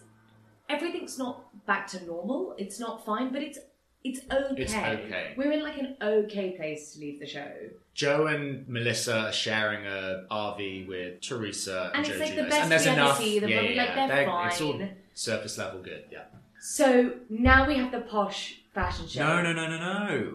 everything's 0.69 1.17
not 1.17 1.43
back 1.65 1.88
to 1.88 2.05
normal. 2.05 2.55
It's 2.57 2.80
not 2.80 3.05
fine, 3.05 3.32
but 3.32 3.41
it's 3.41 3.59
it's 4.03 4.19
okay. 4.32 4.61
It's 4.61 4.73
okay. 4.73 5.34
We're 5.36 5.51
in 5.51 5.63
like 5.63 5.78
an 5.78 5.97
okay 6.01 6.51
place 6.55 6.93
to 6.93 6.99
leave 6.99 7.19
the 7.19 7.25
show. 7.28 7.51
Joe 7.97 8.27
and 8.27 8.67
Melissa 8.69 9.21
are 9.21 9.31
sharing 9.31 9.87
a 9.87 10.25
RV 10.29 10.87
with 10.87 11.19
Teresa 11.19 11.91
and, 11.95 12.05
And 12.05 12.05
it's 12.05 12.15
Joe 12.15 12.25
like 12.25 12.35
the 12.35 12.43
best 12.43 12.61
and 12.61 12.71
there's 12.71 12.85
we 12.85 12.91
ever 12.91 13.01
enough. 13.01 13.17
see 13.17 13.39
them, 13.39 13.49
yeah, 13.49 13.61
yeah, 13.61 14.05
like, 14.29 14.51
It's 14.51 14.61
all 14.61 14.79
surface 15.15 15.57
level 15.57 15.81
good. 15.81 16.03
Yeah. 16.11 16.25
So 16.61 17.13
now 17.27 17.67
we 17.67 17.75
have 17.77 17.91
the 17.91 18.01
posh 18.01 18.61
fashion 18.71 19.07
show. 19.07 19.25
No, 19.25 19.41
no, 19.41 19.51
no, 19.51 19.67
no, 19.67 19.79
no. 19.79 20.33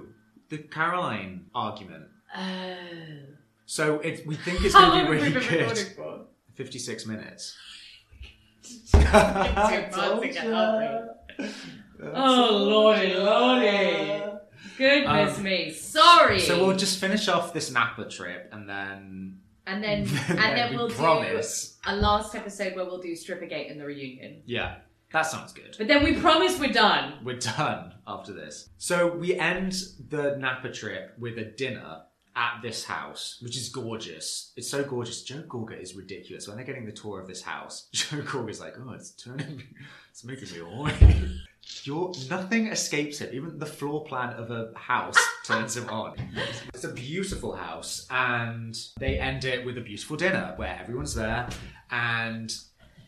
The 0.48 0.58
Caroline 0.58 1.46
argument. 1.54 2.06
Oh. 2.36 2.74
So 3.64 4.00
it, 4.00 4.26
we 4.26 4.34
think 4.34 4.64
it's 4.64 4.74
going 4.74 5.06
to 5.06 5.12
be 5.12 5.18
really 5.18 5.30
good. 5.30 5.94
56 6.54 7.06
minutes. 7.06 7.56
Too 8.90 8.98
much 8.98 10.20
to 10.20 10.30
get 10.32 10.52
hungry. 10.52 11.48
Oh, 12.12 12.66
lordy, 12.68 13.14
lordy. 13.14 14.32
Goodness 14.78 15.36
Um, 15.38 15.42
me. 15.44 15.70
Sorry. 15.72 16.40
So 16.40 16.66
we'll 16.66 16.76
just 16.76 16.98
finish 16.98 17.28
off 17.28 17.52
this 17.52 17.70
Napa 17.70 18.08
trip 18.08 18.48
and 18.52 18.68
then. 18.68 19.38
and 19.66 19.82
then 19.82 20.00
and 20.28 20.38
then 20.56 20.70
we 20.70 20.76
we'll 20.76 20.90
promise. 20.90 21.78
do 21.84 21.92
a 21.92 21.94
last 21.96 22.34
episode 22.34 22.74
where 22.76 22.84
we'll 22.84 23.00
do 23.00 23.12
Strippergate 23.12 23.70
and 23.70 23.80
the 23.80 23.84
reunion. 23.86 24.42
Yeah, 24.46 24.76
that 25.12 25.22
sounds 25.26 25.52
good. 25.52 25.74
But 25.78 25.88
then 25.88 26.02
we 26.04 26.14
promise 26.14 26.58
we're 26.58 26.72
done. 26.72 27.14
We're 27.24 27.38
done 27.38 27.94
after 28.06 28.32
this. 28.32 28.68
So 28.78 29.14
we 29.14 29.36
end 29.38 29.74
the 30.08 30.36
Napa 30.38 30.70
trip 30.72 31.14
with 31.18 31.38
a 31.38 31.44
dinner 31.44 32.02
at 32.34 32.60
this 32.62 32.82
house, 32.84 33.38
which 33.42 33.58
is 33.58 33.68
gorgeous. 33.68 34.52
It's 34.56 34.66
so 34.68 34.82
gorgeous. 34.82 35.22
Joe 35.22 35.42
Gorga 35.46 35.78
is 35.80 35.94
ridiculous. 35.94 36.48
When 36.48 36.56
they're 36.56 36.64
getting 36.64 36.86
the 36.86 36.92
tour 36.92 37.20
of 37.20 37.28
this 37.28 37.42
house, 37.42 37.88
Joe 37.92 38.18
Gorga's 38.22 38.58
like, 38.58 38.74
"Oh, 38.80 38.92
it's 38.94 39.10
turning 39.12 39.62
it's 40.10 40.24
making 40.24 40.50
me 40.50 40.58
horny." 40.64 41.40
You're, 41.84 42.12
nothing 42.30 42.68
escapes 42.68 43.18
him. 43.18 43.30
Even 43.32 43.58
the 43.58 43.66
floor 43.66 44.04
plan 44.04 44.30
of 44.34 44.50
a 44.50 44.72
house 44.76 45.18
turns 45.44 45.76
him 45.76 45.88
on. 45.88 46.16
It's 46.74 46.84
a 46.84 46.92
beautiful 46.92 47.54
house, 47.54 48.06
and 48.10 48.78
they 48.98 49.18
end 49.18 49.44
it 49.44 49.64
with 49.64 49.78
a 49.78 49.80
beautiful 49.80 50.16
dinner 50.16 50.54
where 50.56 50.78
everyone's 50.80 51.14
there, 51.14 51.48
and 51.90 52.54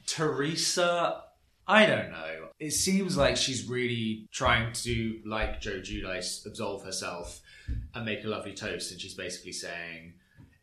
Teresa 0.07 1.25
I 1.67 1.87
don't 1.87 2.11
know. 2.11 2.49
It 2.61 2.73
seems 2.73 3.17
like 3.17 3.37
she's 3.37 3.67
really 3.67 4.29
trying 4.31 4.73
to, 4.75 5.21
like 5.25 5.61
Joe 5.61 5.81
Giudice, 5.81 6.45
absolve 6.47 6.85
herself 6.85 7.41
and 7.95 8.05
make 8.05 8.25
a 8.25 8.29
lovely 8.29 8.53
toast. 8.53 8.93
And 8.93 9.01
she's 9.01 9.15
basically 9.15 9.53
saying, 9.53 10.15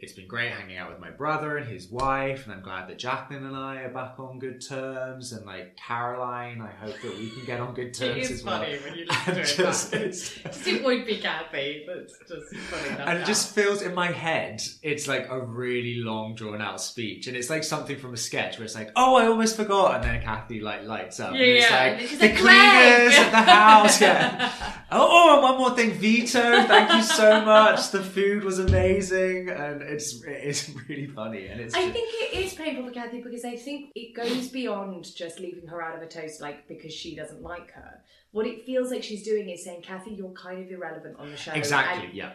It's 0.02 0.14
been 0.14 0.28
great 0.28 0.52
hanging 0.52 0.78
out 0.78 0.89
with 0.89 0.99
my 0.99 1.12
brother 1.12 1.58
and 1.58 1.68
his 1.72 1.88
wife, 1.88 2.45
and 2.45 2.54
I'm 2.54 2.62
glad 2.64 2.89
that 2.89 2.97
Jacqueline 2.97 3.45
and 3.45 3.56
I 3.56 3.82
are 3.82 3.89
back 3.93 4.20
on 4.20 4.39
good 4.39 4.60
terms. 4.60 5.32
And 5.32 5.45
like 5.45 5.78
Caroline, 5.78 6.60
I 6.60 6.72
hope 6.72 6.95
that 7.04 7.18
we 7.20 7.30
can 7.30 7.45
get 7.45 7.60
on 7.60 7.76
good 7.76 7.93
terms 7.93 8.18
It 8.18 8.18
is 8.18 8.32
as 8.32 8.43
well. 8.43 8.62
funny 8.62 8.78
when 8.80 8.95
you 8.95 9.06
listen 9.10 9.36
to 9.36 9.41
it 9.41 9.45
just- 9.56 9.93
it's- 9.93 10.39
Just 10.43 10.68
it 10.68 10.84
would 10.84 11.06
be 11.06 11.18
Kathy, 11.20 11.84
but 11.86 11.97
it's 11.97 12.18
just 12.28 12.56
funny 12.72 12.97
and 12.99 13.20
it 13.20 13.26
just 13.28 13.54
feels 13.54 13.84
in 13.84 13.93
my 13.93 14.08
head, 14.12 14.64
it's 14.82 15.08
like 15.08 15.28
a 15.30 15.39
really 15.39 15.97
long, 15.97 16.34
drawn 16.34 16.62
out 16.64 16.82
speech, 16.82 17.28
and 17.28 17.38
it's 17.38 17.52
like 17.52 17.64
something 17.64 17.97
from 17.99 18.16
a 18.16 18.18
sketch 18.18 18.58
where 18.58 18.66
it's 18.66 18.74
like, 18.76 18.89
"Oh, 18.95 19.16
I 19.18 19.28
almost 19.28 19.56
forgot," 19.56 19.95
and 19.95 20.04
then 20.04 20.22
Kathy 20.24 20.62
like 20.62 20.84
lights 20.84 21.20
up, 21.20 21.34
Yeah, 21.36 21.41
and 21.41 21.52
it's 21.52 21.70
yeah. 21.70 21.78
like 21.80 21.91
And 21.99 22.10
she's 22.10 22.20
the 22.20 22.28
like, 22.28 22.38
cleaners 22.38 23.14
at 23.20 23.30
the 23.32 23.38
house, 23.52 24.02
yeah. 24.02 24.52
oh, 24.91 25.08
oh, 25.12 25.34
and 25.36 25.43
one 25.43 25.58
more 25.60 25.76
thing, 25.76 25.91
Vito, 25.91 26.41
thank 26.64 26.91
you 26.93 27.04
so 27.04 27.45
much. 27.45 27.91
The 27.91 28.02
food 28.02 28.43
was 28.43 28.58
amazing, 28.60 29.49
and 29.49 29.82
it's 29.91 30.21
it's 30.25 30.69
really 30.89 31.07
funny, 31.07 31.47
and 31.47 31.59
it's 31.61 31.73
I 31.75 31.81
just- 31.81 31.93
think 31.93 32.09
it 32.13 32.37
is 32.45 32.53
painful 32.53 32.85
for 32.87 32.91
Kathy 32.91 33.21
because 33.21 33.45
I 33.45 33.55
think 33.55 33.91
it 33.95 34.15
goes 34.15 34.47
beyond 34.49 35.05
just 35.15 35.39
leaving 35.39 35.67
her 35.67 35.81
out 35.81 35.95
of 35.95 36.01
a 36.01 36.07
toast, 36.07 36.41
like 36.41 36.67
because 36.67 36.93
she 36.93 37.15
doesn't 37.15 37.41
like 37.41 37.71
her. 37.71 38.01
What 38.31 38.47
it 38.47 38.65
feels 38.65 38.91
like 38.91 39.03
she's 39.03 39.23
doing 39.23 39.49
is 39.49 39.63
saying, 39.63 39.81
Kathy, 39.81 40.11
you're 40.11 40.31
kind 40.31 40.63
of 40.63 40.71
irrelevant 40.71 41.17
on 41.19 41.29
the 41.29 41.35
show. 41.37 41.51
exactly, 41.51 42.05
And 42.05 42.13
yeah, 42.15 42.33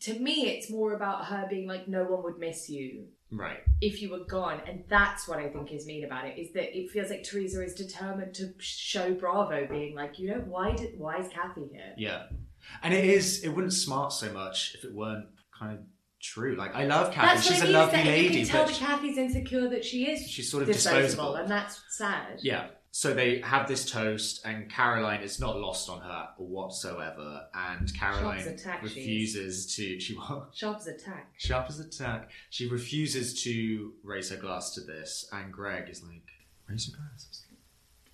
to 0.00 0.18
me, 0.18 0.48
it's 0.48 0.70
more 0.70 0.94
about 0.94 1.26
her 1.26 1.46
being 1.50 1.68
like, 1.68 1.86
no 1.88 2.04
one 2.04 2.22
would 2.24 2.38
miss 2.38 2.70
you 2.70 3.08
right, 3.30 3.58
if 3.82 4.00
you 4.00 4.08
were 4.10 4.24
gone. 4.24 4.60
And 4.66 4.84
that's 4.88 5.28
what 5.28 5.38
I 5.38 5.48
think 5.50 5.72
is 5.72 5.84
mean 5.86 6.04
about 6.04 6.26
it, 6.26 6.38
is 6.38 6.52
that 6.54 6.74
it 6.76 6.90
feels 6.90 7.10
like 7.10 7.22
Teresa 7.22 7.62
is 7.62 7.74
determined 7.74 8.34
to 8.36 8.54
show 8.58 9.12
Bravo 9.12 9.66
being 9.66 9.94
like, 9.94 10.18
you 10.18 10.28
know, 10.30 10.42
why 10.46 10.74
did 10.74 10.98
why 10.98 11.18
is 11.18 11.28
Kathy 11.28 11.68
here? 11.70 11.92
yeah, 11.98 12.22
and 12.82 12.94
it 12.94 13.04
is. 13.04 13.44
It 13.44 13.50
wouldn't 13.50 13.74
smart 13.74 14.12
so 14.14 14.32
much 14.32 14.74
if 14.74 14.84
it 14.84 14.94
weren't 14.94 15.26
kind 15.58 15.72
of 15.78 15.84
true. 16.20 16.56
Like 16.56 16.74
I 16.74 16.84
love 16.84 17.12
Kathy; 17.12 17.26
That's 17.36 17.46
she's 17.46 17.62
a 17.62 17.66
lovely 17.68 17.98
that 17.98 18.06
lady, 18.06 18.34
you 18.34 18.40
can 18.40 18.48
tell 18.48 18.64
but 18.64 18.72
that 18.72 18.78
Kathy's 18.80 19.18
insecure 19.18 19.68
that 19.68 19.84
she 19.84 20.10
is 20.10 20.28
she's 20.28 20.50
sort 20.50 20.62
of 20.62 20.68
disposable, 20.68 21.02
disposable. 21.02 21.34
and 21.36 21.50
that's 21.50 21.82
sad. 21.90 22.38
Yeah. 22.42 22.68
So 22.92 23.12
they 23.12 23.40
have 23.40 23.68
this 23.68 23.90
toast, 23.90 24.40
and 24.46 24.70
Caroline 24.70 25.20
is 25.20 25.38
not 25.38 25.58
lost 25.58 25.90
on 25.90 26.00
her 26.00 26.28
whatsoever. 26.38 27.42
And 27.54 27.92
Caroline 27.94 28.38
Sharp 28.38 28.54
as 28.54 28.60
a 28.62 28.64
tack, 28.64 28.80
she 28.80 28.86
is. 28.86 28.96
refuses 28.96 29.76
to. 29.76 30.00
She 30.00 30.14
what? 30.16 30.48
Sharp 30.54 30.78
as 30.78 30.86
a 30.86 30.94
tack. 30.94 31.32
Sharp 31.36 31.66
as 31.68 31.78
a 31.78 31.88
tack. 31.88 32.30
She 32.48 32.66
refuses 32.68 33.42
to 33.42 33.92
raise 34.02 34.30
her 34.30 34.36
glass 34.36 34.70
to 34.76 34.80
this, 34.80 35.28
and 35.30 35.52
Greg 35.52 35.90
is 35.90 36.02
like, 36.02 36.22
"Raise 36.68 36.88
your 36.88 36.96
glass." 36.96 37.42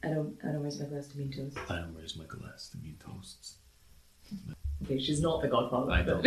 I 0.04 0.08
don't 0.08 0.36
I 0.42 0.50
don't 0.50 0.62
raise 0.62 0.80
my 0.80 0.86
glass 0.86 1.06
to 1.08 1.18
mean 1.18 1.30
toast. 1.32 1.56
I 1.70 1.76
don't 1.76 1.94
raise 1.94 2.16
my 2.16 2.24
glass 2.24 2.68
to 2.70 2.78
mean 2.78 2.96
toasts. 2.98 3.58
Okay, 4.84 4.98
she's 4.98 5.20
not 5.20 5.42
the 5.42 5.48
godfather. 5.48 5.92
I 5.92 6.02
don't. 6.02 6.26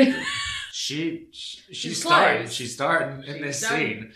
She, 0.80 1.28
she 1.32 1.94
starting. 1.94 2.50
She's 2.50 2.74
starting 2.74 3.24
in 3.24 3.42
this 3.42 3.60
starting. 3.66 3.88
scene. 4.02 4.12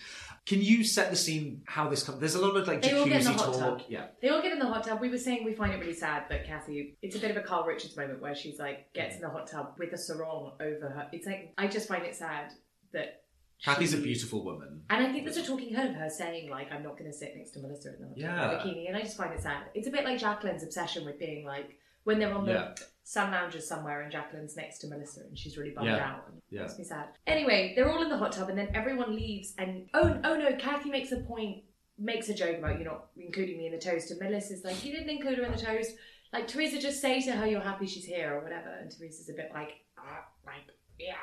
Can 0.45 0.61
you 0.61 0.83
set 0.83 1.09
the 1.09 1.15
scene? 1.15 1.61
How 1.65 1.87
this 1.89 2.03
comes? 2.03 2.19
There's 2.19 2.35
a 2.35 2.41
lot 2.41 2.55
of 2.57 2.67
like 2.67 2.81
They 2.81 2.91
all 2.93 3.05
get 3.05 3.21
in 3.21 3.27
the 3.27 3.31
jacuzzi 3.31 3.35
hot 3.45 3.53
talk. 3.53 3.77
tub. 3.79 3.81
Yeah. 3.87 4.07
They 4.21 4.29
all 4.29 4.41
get 4.41 4.51
in 4.51 4.59
the 4.59 4.65
hot 4.65 4.83
tub. 4.83 4.99
We 4.99 5.07
were 5.09 5.17
saying 5.17 5.45
we 5.45 5.53
find 5.53 5.71
it 5.73 5.79
really 5.79 5.93
sad 5.93 6.23
that 6.29 6.45
Kathy. 6.45 6.97
It's 7.01 7.15
a 7.15 7.19
bit 7.19 7.31
of 7.31 7.37
a 7.37 7.41
Carl 7.41 7.65
Richards 7.65 7.95
moment 7.95 8.21
where 8.21 8.35
she's 8.35 8.59
like 8.59 8.91
gets 8.93 9.15
in 9.15 9.21
the 9.21 9.29
hot 9.29 9.47
tub 9.47 9.75
with 9.77 9.93
a 9.93 9.97
sarong 9.97 10.53
over 10.59 10.89
her. 10.89 11.07
It's 11.13 11.25
like 11.27 11.53
I 11.57 11.67
just 11.67 11.87
find 11.87 12.03
it 12.03 12.15
sad 12.15 12.51
that. 12.93 13.21
Kathy's 13.63 13.93
a 13.93 13.97
beautiful 13.97 14.43
woman. 14.43 14.83
And 14.89 15.05
I 15.05 15.11
think 15.11 15.25
there's 15.25 15.37
a 15.37 15.43
talking 15.45 15.73
head 15.75 15.89
of 15.89 15.95
her 15.95 16.09
saying 16.09 16.49
like 16.49 16.71
I'm 16.73 16.81
not 16.83 16.97
going 16.97 17.11
to 17.11 17.17
sit 17.17 17.33
next 17.37 17.51
to 17.51 17.59
Melissa 17.59 17.89
in 17.95 18.01
the 18.01 18.27
hot 18.27 18.51
tub 18.51 18.51
in 18.67 18.67
Yeah. 18.67 18.73
bikini, 18.73 18.87
and 18.87 18.97
I 18.97 19.01
just 19.01 19.17
find 19.17 19.33
it 19.33 19.41
sad. 19.41 19.63
It's 19.75 19.87
a 19.87 19.91
bit 19.91 20.03
like 20.03 20.17
Jacqueline's 20.19 20.63
obsession 20.63 21.05
with 21.05 21.19
being 21.19 21.45
like 21.45 21.77
when 22.05 22.19
they're 22.19 22.33
on 22.33 22.45
the 22.45 22.53
Yeah. 22.53 22.73
Sun 23.09 23.31
lounges 23.31 23.67
somewhere 23.67 24.01
and 24.01 24.11
Jacqueline's 24.11 24.55
next 24.55 24.77
to 24.79 24.87
Melissa 24.87 25.21
and 25.21 25.35
she's 25.35 25.57
really 25.57 25.71
bummed 25.71 25.87
Yeah. 25.87 26.11
out. 26.11 26.27
And 26.27 26.41
Yeah. 26.51 26.61
Makes 26.61 26.77
me 26.77 26.83
sad. 26.83 27.07
Anyway, 27.25 27.73
they're 27.75 27.89
all 27.89 28.03
in 28.03 28.09
the 28.09 28.17
hot 28.19 28.33
tub 28.33 28.49
and 28.49 28.57
then 28.57 28.69
everyone 28.75 29.15
leaves 29.15 29.55
and 29.57 29.89
oh 29.95 30.19
oh 30.23 30.35
no, 30.37 30.55
Kathy 30.57 30.91
makes 30.91 31.11
a 31.11 31.17
point, 31.21 31.63
makes 31.97 32.29
a 32.29 32.35
joke 32.35 32.59
about 32.59 32.77
you 32.77 32.85
not 32.85 33.07
including 33.17 33.57
me 33.57 33.65
in 33.65 33.71
the 33.71 33.79
toast 33.79 34.11
and 34.11 34.19
Melissa's 34.19 34.63
like, 34.63 34.85
You 34.85 34.91
didn't 34.91 35.09
include 35.09 35.39
her 35.39 35.43
in 35.45 35.51
the 35.51 35.57
toast. 35.57 35.91
Like 36.31 36.47
Teresa, 36.47 36.79
just 36.79 37.01
say 37.01 37.19
to 37.21 37.31
her 37.31 37.47
you're 37.47 37.61
happy 37.61 37.87
she's 37.87 38.05
here 38.05 38.35
or 38.35 38.43
whatever. 38.43 38.69
And 38.79 38.91
Teresa's 38.91 39.27
a 39.29 39.33
bit 39.33 39.49
like, 39.55 39.71
ah, 39.97 40.25
like, 40.45 40.67
yeah. 40.99 41.15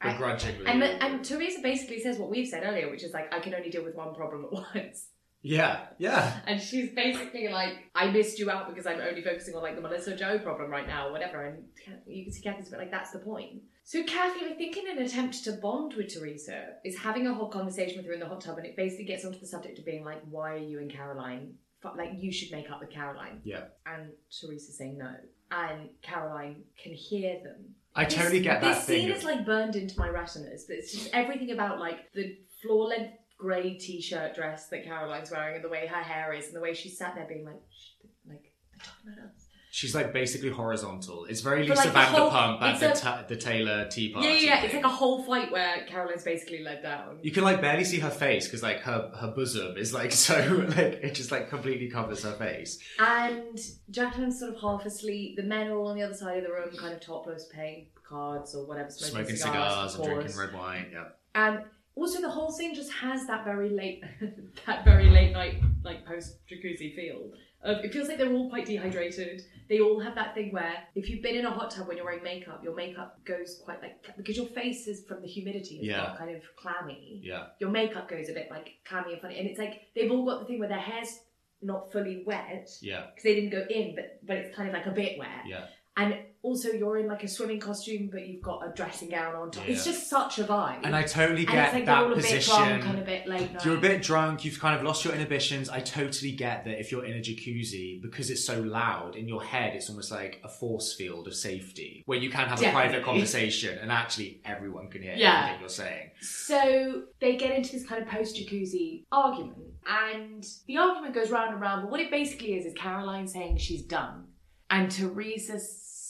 And- 0.00 0.16
Begrudgingly. 0.16 0.66
and, 0.66 0.82
and 0.82 1.22
Teresa 1.22 1.60
basically 1.60 2.00
says 2.00 2.16
what 2.18 2.30
we've 2.30 2.48
said 2.48 2.62
earlier, 2.64 2.90
which 2.90 3.02
is 3.04 3.12
like, 3.12 3.30
I 3.34 3.40
can 3.40 3.52
only 3.54 3.68
deal 3.68 3.84
with 3.84 3.94
one 3.94 4.14
problem 4.14 4.46
at 4.46 4.52
once. 4.74 5.08
Yeah. 5.46 5.86
Yeah. 5.98 6.40
And 6.46 6.60
she's 6.60 6.90
basically 6.92 7.48
like, 7.48 7.74
I 7.94 8.10
missed 8.10 8.38
you 8.38 8.50
out 8.50 8.68
because 8.68 8.86
I'm 8.86 9.00
only 9.00 9.22
focusing 9.22 9.54
on 9.54 9.62
like 9.62 9.76
the 9.76 9.80
Melissa 9.80 10.16
Joe 10.16 10.38
problem 10.38 10.70
right 10.70 10.86
now, 10.86 11.08
or 11.08 11.12
whatever. 11.12 11.44
And 11.44 11.64
you 12.06 12.24
can 12.24 12.32
see 12.32 12.42
Kathy's 12.42 12.68
a 12.68 12.70
bit 12.72 12.80
like, 12.80 12.90
that's 12.90 13.12
the 13.12 13.18
point. 13.20 13.62
So 13.84 14.02
Kathy, 14.02 14.44
I 14.46 14.54
think 14.54 14.76
in 14.76 14.88
an 14.88 14.98
attempt 14.98 15.44
to 15.44 15.52
bond 15.52 15.94
with 15.94 16.12
Teresa, 16.12 16.70
is 16.84 16.98
having 16.98 17.26
a 17.28 17.32
whole 17.34 17.48
conversation 17.48 17.98
with 17.98 18.06
her 18.06 18.12
in 18.12 18.18
the 18.20 18.26
hot 18.26 18.40
tub, 18.40 18.56
and 18.58 18.66
it 18.66 18.76
basically 18.76 19.04
gets 19.04 19.24
onto 19.24 19.38
the 19.38 19.46
subject 19.46 19.78
of 19.78 19.84
being 19.84 20.04
like, 20.04 20.20
why 20.28 20.54
are 20.54 20.56
you 20.58 20.80
and 20.80 20.90
Caroline? 20.92 21.54
Like, 21.96 22.14
you 22.16 22.32
should 22.32 22.50
make 22.50 22.68
up 22.68 22.80
with 22.80 22.90
Caroline. 22.90 23.40
Yeah. 23.44 23.66
And 23.86 24.10
Teresa 24.40 24.72
saying 24.72 24.98
no. 24.98 25.14
And 25.52 25.90
Caroline 26.02 26.62
can 26.82 26.92
hear 26.94 27.38
them. 27.44 27.76
I 27.94 28.04
totally 28.04 28.40
get 28.40 28.60
that 28.60 28.74
This 28.74 28.84
thing. 28.86 29.02
scene 29.02 29.10
of- 29.12 29.18
is 29.18 29.24
like 29.24 29.46
burned 29.46 29.76
into 29.76 29.96
my 29.98 30.08
retinas. 30.08 30.66
It's 30.68 30.92
just 30.92 31.10
everything 31.14 31.52
about 31.52 31.78
like 31.78 32.12
the 32.12 32.36
floor 32.60 32.88
length 32.88 33.12
grey 33.38 33.74
t-shirt 33.74 34.34
dress 34.34 34.68
that 34.68 34.84
Caroline's 34.84 35.30
wearing 35.30 35.56
and 35.56 35.64
the 35.64 35.68
way 35.68 35.86
her 35.86 36.02
hair 36.02 36.32
is 36.32 36.46
and 36.46 36.56
the 36.56 36.60
way 36.60 36.74
she's 36.74 36.96
sat 36.98 37.14
there 37.14 37.26
being 37.26 37.44
like, 37.44 37.60
"Shh, 37.70 37.92
like 38.28 38.52
they're 38.72 38.84
talking 38.84 39.12
about 39.12 39.30
us. 39.34 39.42
She's 39.72 39.94
like 39.94 40.10
basically 40.14 40.48
horizontal. 40.48 41.26
It's 41.26 41.42
very 41.42 41.68
But, 41.68 41.76
Lisa 41.76 41.92
like, 41.92 41.92
the 41.92 42.00
whole- 42.16 42.30
Vanderpump 42.30 42.62
at 42.62 42.80
the, 42.80 42.90
it's 42.92 43.00
ta- 43.02 43.24
the 43.28 43.36
Taylor 43.36 43.86
Tea 43.90 44.08
Party. 44.10 44.26
Yeah, 44.26 44.34
yeah, 44.34 44.40
yeah. 44.40 44.62
It's 44.62 44.72
thing. 44.72 44.82
like 44.82 44.90
a 44.90 44.94
whole 44.96 45.22
fight 45.22 45.52
where 45.52 45.84
Caroline's 45.86 46.22
basically 46.22 46.62
led 46.62 46.82
down. 46.82 47.18
You 47.20 47.30
can 47.30 47.44
like 47.44 47.60
barely 47.60 47.84
see 47.84 47.98
her 47.98 48.08
face 48.08 48.46
because 48.46 48.62
like 48.62 48.80
her 48.80 49.10
her 49.20 49.32
bosom 49.36 49.76
is 49.76 49.92
like 49.92 50.12
so 50.26 50.34
like 50.68 50.78
it 50.78 51.14
just 51.14 51.30
like 51.30 51.50
completely 51.50 51.88
covers 51.90 52.22
her 52.22 52.32
face. 52.32 52.78
And 52.98 53.58
Jacqueline's 53.90 54.38
sort 54.38 54.54
of 54.54 54.60
half 54.62 54.86
asleep. 54.86 55.36
The 55.36 55.42
men 55.42 55.66
are 55.68 55.76
all 55.76 55.88
on 55.88 55.96
the 55.96 56.02
other 56.04 56.14
side 56.14 56.38
of 56.38 56.44
the 56.44 56.52
room, 56.52 56.74
kind 56.74 56.94
of 56.94 57.00
topless, 57.00 57.44
playing 57.52 57.88
cards 58.02 58.54
or 58.54 58.66
whatever, 58.66 58.88
smoking, 58.88 59.36
Smoking 59.36 59.36
cigars, 59.36 59.94
of 59.94 60.00
and 60.06 60.14
drinking 60.14 60.38
red 60.38 60.54
wine. 60.54 60.86
Yeah. 60.90 61.04
And 61.34 61.64
also, 61.96 62.20
the 62.20 62.30
whole 62.30 62.52
thing 62.52 62.74
just 62.74 62.92
has 62.92 63.26
that 63.26 63.44
very 63.44 63.70
late, 63.70 64.02
that 64.66 64.84
very 64.84 65.08
late 65.10 65.32
night, 65.32 65.56
like 65.82 66.04
post 66.06 66.36
jacuzzi 66.48 66.94
feel. 66.94 67.30
Of, 67.62 67.84
it 67.84 67.92
feels 67.92 68.06
like 68.06 68.18
they're 68.18 68.32
all 68.32 68.48
quite 68.50 68.66
dehydrated. 68.66 69.42
They 69.68 69.80
all 69.80 69.98
have 69.98 70.14
that 70.14 70.34
thing 70.34 70.52
where 70.52 70.74
if 70.94 71.08
you've 71.08 71.22
been 71.22 71.34
in 71.34 71.46
a 71.46 71.50
hot 71.50 71.70
tub 71.72 71.88
when 71.88 71.96
you're 71.96 72.06
wearing 72.06 72.22
makeup, 72.22 72.62
your 72.62 72.76
makeup 72.76 73.18
goes 73.24 73.60
quite 73.64 73.80
like 73.82 73.94
because 74.16 74.36
your 74.36 74.46
face 74.46 74.86
is 74.86 75.04
from 75.08 75.22
the 75.22 75.26
humidity, 75.26 75.76
it's 75.76 75.86
Yeah. 75.88 76.14
kind 76.16 76.36
of 76.36 76.42
clammy. 76.56 77.20
Yeah. 77.24 77.46
Your 77.58 77.70
makeup 77.70 78.08
goes 78.08 78.28
a 78.28 78.32
bit 78.34 78.48
like 78.50 78.74
clammy 78.84 79.14
and 79.14 79.20
funny, 79.22 79.38
and 79.38 79.48
it's 79.48 79.58
like 79.58 79.88
they've 79.96 80.10
all 80.10 80.24
got 80.24 80.40
the 80.40 80.44
thing 80.46 80.58
where 80.60 80.68
their 80.68 80.78
hair's 80.78 81.18
not 81.62 81.90
fully 81.90 82.22
wet 82.26 82.68
Yeah. 82.82 83.06
because 83.06 83.24
they 83.24 83.34
didn't 83.34 83.50
go 83.50 83.64
in, 83.70 83.96
but 83.96 84.20
but 84.24 84.36
it's 84.36 84.54
kind 84.54 84.68
of 84.68 84.74
like 84.74 84.86
a 84.86 84.90
bit 84.92 85.18
wet. 85.18 85.46
Yeah. 85.46 85.64
And 85.98 86.18
also, 86.42 86.68
you're 86.70 86.98
in 86.98 87.08
like 87.08 87.24
a 87.24 87.28
swimming 87.28 87.58
costume, 87.58 88.08
but 88.12 88.24
you've 88.24 88.42
got 88.42 88.60
a 88.64 88.72
dressing 88.72 89.08
gown 89.08 89.34
on 89.34 89.50
top. 89.50 89.66
Yeah. 89.66 89.72
It's 89.72 89.84
just 89.84 90.08
such 90.08 90.38
a 90.38 90.44
vibe. 90.44 90.80
And 90.84 90.94
I 90.94 91.02
totally 91.02 91.40
And 91.40 91.48
get 91.50 91.64
it's 91.64 91.74
like 91.74 91.86
that 91.86 91.98
all 92.04 92.12
a 92.12 92.14
bit 92.14 92.24
position. 92.24 92.54
drunk 92.54 92.84
and 92.84 92.98
a 93.00 93.02
bit 93.02 93.26
late 93.26 93.52
night. 93.52 93.64
You're 93.64 93.76
a 93.78 93.80
bit 93.80 94.02
drunk, 94.02 94.44
you've 94.44 94.60
kind 94.60 94.76
of 94.78 94.84
lost 94.84 95.04
your 95.04 95.12
inhibitions. 95.12 95.68
I 95.68 95.80
totally 95.80 96.30
get 96.32 96.64
that 96.66 96.78
if 96.78 96.92
you're 96.92 97.04
in 97.04 97.14
a 97.14 97.20
jacuzzi, 97.20 98.00
because 98.00 98.30
it's 98.30 98.44
so 98.44 98.60
loud, 98.60 99.16
in 99.16 99.26
your 99.26 99.42
head, 99.42 99.74
it's 99.74 99.88
almost 99.88 100.12
like 100.12 100.40
a 100.44 100.48
force 100.48 100.94
field 100.94 101.26
of 101.26 101.34
safety 101.34 102.04
where 102.06 102.18
you 102.18 102.30
can 102.30 102.46
have 102.46 102.62
a 102.62 102.70
private 102.70 103.02
conversation 103.02 103.76
and 103.78 103.90
actually 103.90 104.40
everyone 104.44 104.88
can 104.88 105.02
hear 105.02 105.14
Yeah. 105.16 105.38
everything 105.46 105.60
you're 105.60 105.68
saying. 105.70 106.10
So 106.20 107.02
they 107.20 107.36
get 107.36 107.56
into 107.56 107.72
this 107.72 107.84
kind 107.86 108.02
of 108.02 108.08
post 108.08 108.36
jacuzzi 108.36 109.04
argument, 109.10 109.56
and 109.88 110.44
the 110.68 110.76
argument 110.76 111.14
goes 111.14 111.30
round 111.30 111.54
and 111.54 111.60
round. 111.60 111.82
But 111.82 111.90
what 111.90 112.00
it 112.00 112.10
basically 112.12 112.54
is 112.54 112.66
is 112.66 112.74
Caroline 112.74 113.26
saying 113.26 113.56
she's 113.56 113.82
done, 113.82 114.26
and 114.70 114.90
Teresa 114.92 115.58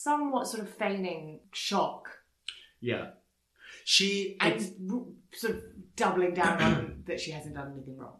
somewhat 0.07 0.47
sort 0.47 0.63
of 0.63 0.69
feigning 0.69 1.39
shock 1.51 2.09
Yeah. 2.79 3.07
She, 3.83 4.37
and 4.39 4.53
it's, 4.53 4.71
sort 5.33 5.55
of 5.55 5.63
doubling 5.95 6.33
down 6.33 6.61
on 6.61 7.03
that 7.07 7.19
she 7.19 7.31
hasn't 7.31 7.55
done 7.55 7.73
anything 7.73 7.97
wrong. 7.97 8.17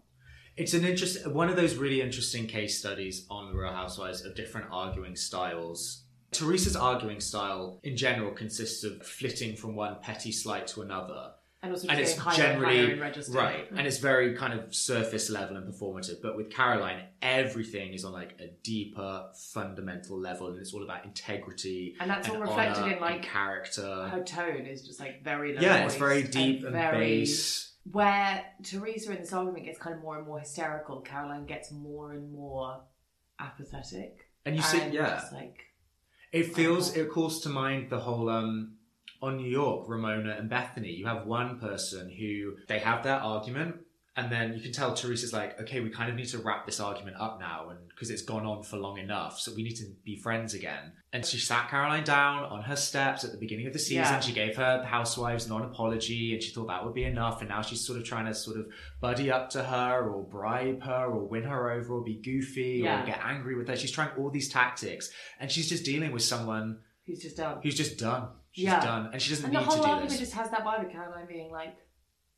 it's 0.58 0.74
an 0.74 0.84
interesting 0.86 1.34
one 1.34 1.50
of 1.50 1.56
those 1.56 1.76
really 1.76 2.02
interesting 2.02 2.48
case 2.48 2.78
studies 2.80 3.26
on 3.30 3.52
the 3.52 3.58
Real 3.58 3.72
Housewives 3.72 4.26
of 4.26 4.36
different 4.36 4.68
arguing 4.72 5.16
styles. 5.16 6.04
Teresa's 6.32 6.76
arguing 6.76 7.22
style 7.22 7.80
in 7.84 7.96
general 7.96 8.32
consists 8.32 8.84
of 8.84 9.06
flitting 9.06 9.56
from 9.56 9.76
one 9.76 9.98
petty 10.02 10.32
slight 10.32 10.68
to 10.68 10.82
another. 10.82 11.32
And 11.64 11.72
also 11.74 11.88
and 11.88 12.00
it's 12.00 12.16
higher 12.16 12.44
and 12.46 12.64
higher 12.64 12.72
generally 12.76 12.94
in 12.94 13.00
register. 13.00 13.34
right 13.34 13.68
and 13.72 13.88
it's 13.88 13.98
very 13.98 14.36
kind 14.36 14.54
of 14.54 14.76
surface 14.76 15.30
level 15.32 15.58
and 15.58 15.66
performative 15.68 16.22
but 16.22 16.38
with 16.38 16.52
caroline 16.52 17.06
everything 17.22 17.94
is 17.94 18.06
on 18.06 18.14
like 18.14 18.36
a 18.40 18.50
deeper 18.64 19.26
fundamental 19.54 20.20
level 20.20 20.48
and 20.50 20.60
it's 20.60 20.72
all 20.74 20.84
about 20.84 21.04
integrity 21.04 21.96
And 22.00 22.10
that's 22.12 22.30
all 22.30 22.38
reflected 22.38 22.92
in, 22.92 23.00
like, 23.00 23.16
and 23.16 23.24
character 23.24 24.08
Her 24.10 24.24
tone 24.24 24.68
is 24.68 24.86
just 24.86 25.00
like 25.00 25.24
very 25.24 25.56
low. 25.56 25.62
yeah 25.62 25.78
it's 25.86 25.96
very 25.96 26.22
deep 26.24 26.64
and, 26.64 26.74
very- 26.74 27.22
bass 27.22 27.74
where 27.92 28.44
Teresa 28.64 29.12
in 29.14 29.20
this 29.22 29.32
argument 29.34 29.66
gets 29.66 29.80
kind 29.80 29.96
of 29.96 30.02
more 30.02 30.18
and 30.18 30.28
more 30.28 30.40
hysterical, 30.40 31.00
Caroline 31.00 31.46
gets 31.46 31.72
more 31.72 32.12
and 32.12 32.34
more 32.34 32.82
apathetic. 33.40 34.30
and 34.46 34.56
you 34.56 34.62
see 34.62 34.80
and 34.82 34.94
yeah 34.94 35.22
like 35.34 35.58
it 36.32 36.54
feels 36.54 36.96
it 36.96 37.10
calls 37.10 37.42
to 37.42 37.50
mind 37.50 37.90
the 37.90 38.00
whole 38.00 38.30
um 38.30 38.74
on 39.22 39.38
New 39.38 39.50
York, 39.50 39.88
Ramona 39.88 40.36
and 40.38 40.50
Bethany, 40.50 40.92
you 40.92 41.06
have 41.06 41.26
one 41.26 41.60
person 41.60 42.10
who 42.10 42.56
they 42.68 42.80
have 42.80 43.04
their 43.04 43.16
argument, 43.18 43.78
and 44.16 44.32
then 44.32 44.54
you 44.56 44.60
can 44.62 44.72
tell 44.72 44.94
Teresa's 44.96 45.32
like, 45.32 45.60
okay, 45.62 45.80
we 45.80 45.90
kind 45.92 46.10
of 46.10 46.16
need 46.16 46.28
to 46.30 46.40
wrap 46.40 46.66
this 46.66 46.80
argument 46.80 47.18
up 47.20 47.40
now, 47.40 47.70
and 47.70 47.80
because 47.90 48.10
it's 48.10 48.24
gone 48.24 48.46
on 48.46 48.64
for 48.64 48.78
long 48.78 48.98
enough, 48.98 49.40
so 49.40 49.54
we 49.56 49.64
need 49.64 49.76
to 49.76 49.86
be 50.04 50.16
friends 50.16 50.54
again. 50.56 50.92
And 51.14 51.26
she 51.26 51.38
sat 51.38 51.70
Caroline 51.70 52.04
down 52.04 52.44
on 52.46 52.62
her 52.64 52.76
steps 52.76 53.24
at 53.24 53.32
the 53.32 53.38
beginning 53.38 53.66
of 53.68 53.74
the 53.74 53.80
season. 53.80 54.04
Yeah. 54.04 54.20
She 54.20 54.34
gave 54.34 54.56
her 54.58 54.84
housewives 54.84 55.48
non-apology, 55.48 56.34
and 56.34 56.44
she 56.44 56.52
thought 56.52 56.68
that 56.68 56.84
would 56.84 56.94
be 56.94 57.06
enough. 57.06 57.42
And 57.42 57.50
now 57.50 57.62
she's 57.62 57.86
sort 57.86 57.98
of 58.00 58.06
trying 58.06 58.26
to 58.26 58.34
sort 58.36 58.58
of 58.58 58.68
buddy 59.02 59.32
up 59.32 59.50
to 59.52 59.64
her, 59.64 60.08
or 60.10 60.24
bribe 60.24 60.84
her, 60.84 61.06
or 61.06 61.26
win 61.28 61.44
her 61.44 61.72
over, 61.72 61.96
or 61.96 62.04
be 62.04 62.16
goofy, 62.16 62.82
Yeah. 62.84 63.04
or 63.04 63.06
get 63.06 63.20
angry 63.24 63.56
with 63.56 63.68
her. 63.68 63.76
She's 63.76 63.92
trying 63.92 64.10
all 64.18 64.30
these 64.30 64.50
tactics, 64.50 65.10
and 65.40 65.50
she's 65.52 65.70
just 65.70 65.86
dealing 65.86 66.12
with 66.12 66.24
someone 66.24 66.80
who's 67.06 67.20
just 67.22 67.38
done. 67.38 67.60
who's 67.64 67.76
just 67.76 67.98
done. 67.98 68.30
She's 68.58 68.64
Yeah. 68.66 68.80
done, 68.84 69.10
and 69.14 69.22
she 69.22 69.30
doesn't 69.30 69.46
And 69.46 69.54
the 69.56 69.60
need 69.60 69.66
to 69.66 69.70
whole 69.72 69.84
do 69.84 69.88
argument 69.88 70.10
this. 70.10 70.20
just 70.20 70.34
has 70.34 70.50
that 70.50 70.64
vibe 70.66 70.84
of 70.88 70.92
Caroline 70.92 71.28
being 71.28 71.52
like, 71.52 71.78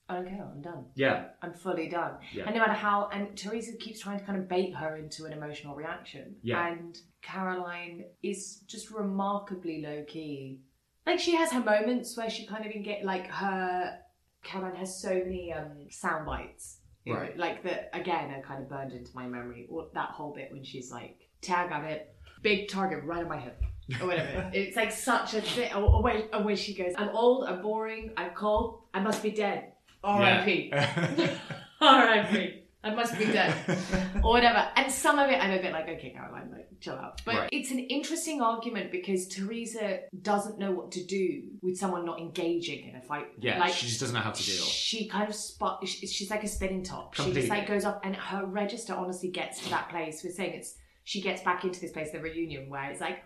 I 0.10 0.16
don't 0.16 0.28
care, 0.28 0.44
I'm 0.44 0.60
done. 0.62 0.88
Yeah, 0.96 1.30
I'm 1.42 1.54
fully 1.54 1.88
done. 1.88 2.18
Yeah. 2.34 2.44
And 2.46 2.56
no 2.56 2.60
matter 2.60 2.74
how, 2.74 3.08
and 3.14 3.38
Teresa 3.38 3.78
keeps 3.78 4.02
trying 4.02 4.20
to 4.20 4.26
kind 4.26 4.38
of 4.38 4.50
bait 4.50 4.76
her 4.76 4.98
into 4.98 5.24
an 5.24 5.32
emotional 5.32 5.76
reaction. 5.78 6.36
Yeah. 6.42 6.68
And 6.68 6.98
Caroline 7.22 8.04
is 8.22 8.58
just 8.68 8.92
remarkably 8.92 9.82
low 9.82 10.04
key. 10.04 10.60
Like 11.06 11.20
she 11.20 11.36
has 11.36 11.54
her 11.54 11.62
moments 11.62 12.18
where 12.18 12.30
she 12.30 12.46
kind 12.46 12.66
of 12.66 12.72
can 12.74 12.84
get 12.84 13.06
like 13.06 13.28
her. 13.28 13.98
Caroline 14.44 14.76
has 14.76 15.02
so 15.02 15.10
many 15.14 15.54
um 15.54 15.88
sound 15.90 16.26
bites. 16.26 16.82
you 17.06 17.14
know, 17.14 17.20
Right. 17.22 17.38
Like 17.38 17.64
that 17.64 17.90
again 17.94 18.32
are 18.32 18.42
kind 18.42 18.62
of 18.62 18.68
burned 18.70 18.92
into 18.92 19.12
my 19.16 19.26
memory. 19.26 19.68
Or 19.70 19.88
that 19.94 20.10
whole 20.10 20.34
bit 20.34 20.52
when 20.52 20.66
she's 20.66 20.92
like, 20.92 21.30
tag 21.42 21.72
on 21.72 21.86
it, 21.86 22.14
big 22.42 22.68
target 22.68 23.04
right 23.06 23.24
on 23.24 23.30
my 23.30 23.38
hip. 23.40 23.62
Or 24.02 24.08
whatever. 24.08 24.50
it's 24.54 24.76
like 24.76 24.92
such 24.92 25.34
a 25.34 25.42
thing. 25.42 25.74
Or, 25.74 25.82
or, 25.84 26.04
where, 26.04 26.24
or 26.34 26.44
where 26.44 26.56
she 26.56 26.74
goes, 26.74 26.94
I'm 26.98 27.10
old, 27.10 27.46
I'm 27.46 27.62
boring, 27.62 28.12
I'm 28.18 28.32
cold, 28.32 28.82
I 28.94 29.00
must 29.00 29.24
be 29.24 29.32
dead. 29.32 29.74
R.I.P. 30.04 30.70
Yeah. 30.72 31.30
R.I.P. 31.82 32.56
I 32.82 32.92
must 32.96 33.18
be 33.18 33.26
dead. 33.26 33.54
or 34.24 34.32
whatever. 34.32 34.66
And 34.78 34.90
some 34.90 35.20
of 35.20 35.30
it, 35.30 35.36
I'm 35.44 35.52
a 35.52 35.62
bit 35.62 35.74
like, 35.74 35.90
okay, 35.90 36.12
Caroline, 36.12 36.50
like, 36.52 36.70
chill 36.80 36.94
out. 36.96 37.22
But 37.26 37.36
Right. 37.36 37.50
it's 37.52 37.72
an 37.72 37.80
interesting 37.80 38.42
argument 38.42 38.90
because 38.92 39.28
Teresa 39.28 40.00
doesn't 40.22 40.58
know 40.60 40.72
what 40.72 40.94
to 40.94 41.04
do 41.06 41.44
with 41.62 41.78
someone 41.78 42.06
not 42.06 42.20
engaging 42.22 42.88
in 42.88 42.96
a 42.96 43.02
fight. 43.02 43.28
yeah, 43.40 43.60
like, 43.60 43.74
she 43.74 43.88
just 43.88 44.00
doesn't 44.00 44.14
know 44.16 44.22
how 44.22 44.32
to 44.32 44.44
deal. 44.44 44.64
she 44.64 45.10
kind 45.10 45.28
of 45.28 45.36
spot. 45.36 45.86
She's 45.86 46.32
like 46.32 46.44
a 46.46 46.48
spinning 46.48 46.84
top. 46.84 47.16
She 47.16 47.24
Completely. 47.24 47.42
just 47.42 47.50
like 47.52 47.68
goes 47.68 47.84
off, 47.84 48.00
and 48.06 48.16
her 48.16 48.46
register 48.46 48.94
honestly 48.94 49.30
gets 49.30 49.60
to 49.64 49.70
that 49.72 49.90
place. 49.90 50.22
We're 50.24 50.32
saying 50.32 50.54
it's. 50.54 50.76
She 51.04 51.22
gets 51.22 51.42
back 51.42 51.64
into 51.64 51.82
this 51.82 51.92
place, 51.92 52.12
the 52.12 52.20
reunion, 52.20 52.70
where 52.70 52.92
it's 52.92 53.02
like, 53.02 53.24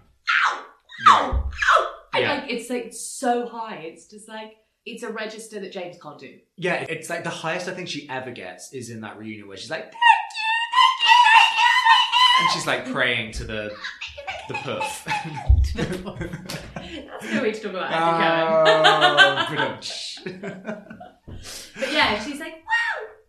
ow, 0.47 0.65
ow, 1.09 1.49
ow, 1.51 1.88
and 2.13 2.21
Yeah. 2.24 2.34
like 2.34 2.49
it's 2.49 2.69
like 2.69 2.93
so 2.93 3.47
high. 3.47 3.78
It's 3.78 4.05
just 4.07 4.28
like 4.28 4.55
it's 4.86 5.03
a 5.03 5.09
register 5.09 5.59
that 5.61 5.71
James 5.71 5.97
can't 6.01 6.19
do. 6.19 6.38
Yeah, 6.57 6.86
it's 6.89 7.09
like 7.09 7.24
the 7.24 7.30
highest 7.30 7.67
I 7.67 7.74
think 7.74 7.88
she 7.88 8.07
ever 8.09 8.32
gets 8.32 8.74
is 8.74 8.89
in 8.89 9.01
that 9.01 9.17
reunion 9.17 9.47
where 9.47 9.57
she's 9.57 9.69
like, 9.71 9.84
"Thank 9.84 9.93
you, 9.93 9.99
thank 10.74 11.01
you, 11.03 11.15
thank 11.36 11.53
you, 11.57 11.69
thank 11.89 12.11
you," 12.11 12.45
and 12.45 12.51
she's 12.53 12.67
like 12.67 12.86
praying 12.91 13.32
to 13.34 13.43
the 13.45 13.76
the 14.49 14.53
puff. 14.55 15.05
That's 15.76 17.34
no 17.34 17.41
way 17.41 17.51
to 17.53 17.59
talk 17.61 17.71
about 17.71 17.91
Andy 17.91 18.13
Cohen. 20.26 20.67
oh, 20.67 20.78
But 21.80 21.91
yeah, 21.91 22.24
she's 22.24 22.39
like, 22.39 22.62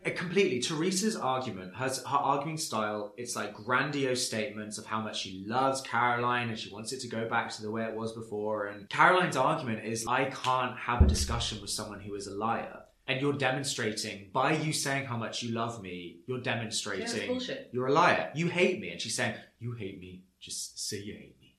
Uh, 0.04 0.10
completely. 0.10 0.60
Teresa's 0.60 1.16
argument, 1.16 1.74
her, 1.76 1.88
her 1.88 2.16
arguing 2.16 2.56
style, 2.58 3.14
it's 3.16 3.36
like 3.36 3.54
grandiose 3.54 4.26
statements 4.26 4.78
of 4.78 4.86
how 4.86 5.00
much 5.00 5.20
she 5.20 5.44
loves 5.46 5.80
Caroline 5.80 6.48
and 6.50 6.58
she 6.58 6.72
wants 6.72 6.92
it 6.92 7.00
to 7.00 7.08
go 7.08 7.28
back 7.28 7.50
to 7.50 7.62
the 7.62 7.70
way 7.70 7.84
it 7.84 7.94
was 7.94 8.12
before. 8.12 8.66
And 8.66 8.88
Caroline's 8.88 9.36
argument 9.36 9.84
is, 9.84 10.06
I 10.06 10.24
can't 10.26 10.76
have 10.78 11.02
a 11.02 11.06
discussion 11.06 11.60
with 11.60 11.70
someone 11.70 12.00
who 12.00 12.14
is 12.14 12.26
a 12.26 12.34
liar. 12.34 12.80
And 13.06 13.20
you're 13.20 13.34
demonstrating, 13.34 14.30
by 14.32 14.52
you 14.52 14.72
saying 14.72 15.04
how 15.06 15.18
much 15.18 15.42
you 15.42 15.50
love 15.52 15.82
me, 15.82 16.20
you're 16.26 16.40
demonstrating 16.40 17.26
bullshit. 17.26 17.68
you're 17.72 17.88
a 17.88 17.92
liar. 17.92 18.30
You 18.34 18.48
hate 18.48 18.80
me. 18.80 18.90
And 18.90 19.00
she's 19.00 19.14
saying, 19.14 19.34
You 19.60 19.72
hate 19.72 20.00
me. 20.00 20.22
Just 20.40 20.88
say 20.88 20.98
you 21.00 21.12
hate 21.12 21.36
me. 21.40 21.54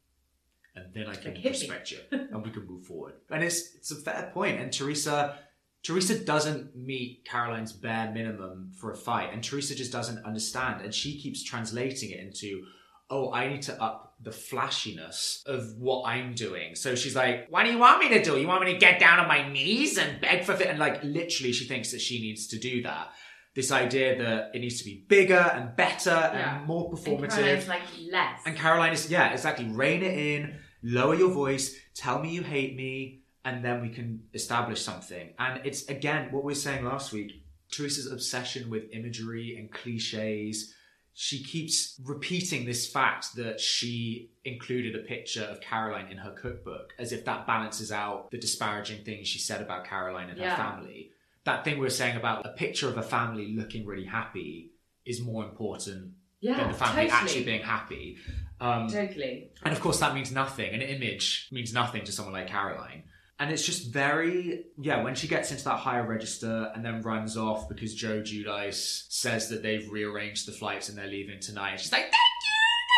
And 0.76 0.93
then 0.93 1.08
I 1.08 1.16
can 1.16 1.36
Like, 1.36 1.43
respect 1.43 1.91
you 1.91 2.00
and 2.12 2.43
we 2.43 2.50
can 2.50 2.66
move 2.66 2.84
forward. 2.84 3.14
And 3.30 3.43
it's 3.43 3.76
it's 3.76 3.91
a 3.91 3.96
fair 3.96 4.32
point. 4.34 4.60
And 4.60 4.74
Teresa 4.74 5.38
Teresa 5.86 6.17
doesn't 6.17 6.75
meet 6.75 7.25
Caroline's 7.29 7.71
bare 7.71 8.11
minimum 8.11 8.71
for 8.79 8.91
a 8.91 8.95
fight. 8.97 9.31
And 9.31 9.43
Teresa 9.43 9.75
just 9.75 9.91
doesn't 9.91 10.25
understand. 10.25 10.81
And 10.83 10.93
she 10.93 11.19
keeps 11.19 11.43
translating 11.43 12.09
it 12.09 12.19
into, 12.19 12.63
oh, 13.11 13.31
I 13.31 13.47
need 13.49 13.61
to 13.63 13.79
up 13.81 14.15
the 14.19 14.31
flashiness 14.31 15.43
of 15.45 15.77
what 15.77 16.07
I'm 16.07 16.33
doing. 16.33 16.73
So 16.73 16.95
she's 16.95 17.15
like, 17.15 17.47
what 17.51 17.65
do 17.65 17.71
you 17.71 17.77
want 17.77 17.99
me 17.99 18.09
to 18.09 18.23
do? 18.23 18.39
You 18.39 18.47
want 18.47 18.63
me 18.65 18.73
to 18.73 18.79
get 18.79 18.99
down 18.99 19.19
on 19.19 19.27
my 19.27 19.47
knees 19.47 19.97
and 19.99 20.19
beg 20.19 20.43
for 20.43 20.53
it? 20.53 20.61
And 20.67 20.79
like 20.79 21.03
literally 21.03 21.51
she 21.51 21.65
thinks 21.65 21.91
that 21.91 22.01
she 22.01 22.19
needs 22.19 22.47
to 22.47 22.57
do 22.57 22.81
that. 22.83 23.11
This 23.55 23.71
idea 23.71 24.17
that 24.23 24.51
it 24.55 24.59
needs 24.59 24.79
to 24.79 24.86
be 24.86 25.05
bigger 25.07 25.36
and 25.36 25.75
better 25.75 26.09
Yeah. 26.09 26.57
and 26.57 26.67
more 26.67 26.91
performative. 26.91 27.29
Caroline's 27.29 27.67
like, 27.67 27.81
less. 28.11 28.41
And 28.45 28.57
Caroline 28.57 28.93
is, 28.93 29.09
yeah, 29.11 29.31
exactly. 29.31 29.65
Rein 29.69 30.01
it 30.01 30.17
in, 30.17 30.57
lower 30.83 31.13
your 31.15 31.31
voice, 31.31 31.75
tell 31.93 32.19
me 32.21 32.31
you 32.31 32.41
hate 32.41 32.75
me, 32.75 33.21
and 33.46 33.64
then 33.64 33.82
we 33.82 33.89
can 33.89 34.24
establish 34.34 34.82
something. 34.82 35.30
And 35.39 35.66
it's, 35.66 35.86
again, 35.88 36.30
what 36.32 36.43
we 36.43 36.52
were 36.52 36.56
saying 36.56 36.84
last 36.84 37.14
week 37.14 37.43
Teresa's 37.72 38.12
obsession 38.12 38.70
with 38.70 38.84
imagery 38.91 39.56
and 39.58 39.72
cliches. 39.72 40.74
She 41.18 41.43
keeps 41.43 42.00
repeating 42.04 42.66
this 42.66 42.86
fact 42.88 43.36
that 43.38 43.60
she 43.60 44.32
included 44.43 44.96
a 44.96 45.00
picture 45.00 45.43
of 45.43 45.62
Caroline 45.62 46.12
in 46.12 46.18
her 46.18 46.32
cookbook, 46.32 46.93
as 47.00 47.12
if 47.14 47.24
that 47.26 47.48
balances 47.48 47.91
out 47.91 48.30
the 48.32 48.38
disparaging 48.38 49.04
things 49.06 49.28
she 49.28 49.39
said 49.39 49.62
about 49.62 49.86
Caroline 49.86 50.30
and 50.30 50.38
Yeah. 50.38 50.52
her 50.52 50.56
family. 50.58 51.12
That 51.46 51.64
thing 51.64 51.76
we 51.76 51.82
were 51.82 51.89
saying 51.89 52.18
about 52.18 52.46
a 52.46 52.50
picture 52.50 52.89
of 52.89 52.98
a 52.98 53.04
family 53.04 53.56
looking 53.56 53.86
really 53.86 54.06
happy 54.06 54.72
is 55.06 55.22
more 55.22 55.43
important 55.46 56.14
Yeah, 56.41 56.58
than 56.58 56.68
the 56.72 56.78
family 56.78 57.04
totally. 57.04 57.12
actually 57.12 57.43
being 57.46 57.62
happy. 57.64 58.18
Um, 58.60 58.88
Totally. 58.89 59.52
and 59.64 59.74
of 59.74 59.80
course, 59.82 60.00
that 60.00 60.14
means 60.14 60.32
nothing. 60.32 60.74
An 60.74 60.82
image 60.82 61.48
means 61.52 61.74
nothing 61.74 62.04
to 62.06 62.12
someone 62.12 62.34
like 62.34 62.48
Caroline. 62.48 63.04
And 63.38 63.51
it's 63.51 63.65
just 63.65 63.88
very, 63.88 64.67
yeah, 64.77 65.03
when 65.03 65.13
she 65.13 65.27
gets 65.27 65.51
into 65.51 65.65
that 65.65 65.79
higher 65.79 66.07
register 66.07 66.71
and 66.73 66.86
then 66.86 67.01
runs 67.01 67.36
off 67.36 67.67
because 67.67 67.93
Joe 67.93 68.21
Giudice 68.21 69.03
says 69.09 69.49
that 69.49 69.61
they've 69.61 69.89
rearranged 69.91 70.47
the 70.47 70.53
flights 70.53 70.88
and 70.88 70.97
they're 70.97 71.07
leaving 71.07 71.41
tonight. 71.41 71.81
She's 71.81 71.91
like, 71.91 72.03
thank 72.03 72.13
you, 72.13 72.53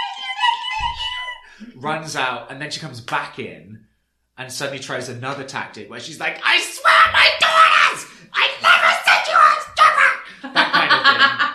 thank 0.05 0.19
you, 0.19 1.69
thank 1.69 1.73
you. 1.75 1.81
Runs 1.81 2.15
out 2.15 2.51
and 2.51 2.61
then 2.61 2.69
she 2.69 2.79
comes 2.79 3.01
back 3.01 3.39
in 3.39 3.85
and 4.37 4.51
suddenly 4.51 4.77
tries 4.79 5.09
another 5.09 5.43
tactic 5.43 5.89
where 5.89 5.99
she's 5.99 6.19
like, 6.19 6.39
I 6.45 6.59
swear 6.61 6.93
my 7.11 7.29
daughters! 7.39 8.05
I 8.31 8.47
never 8.61 8.93
said 9.05 9.25
you 9.27 9.37
were 9.41 9.59
stupid! 9.73 10.53
That 10.53 10.71
kind 10.71 10.91
of 10.93 11.39
thing. 11.39 11.46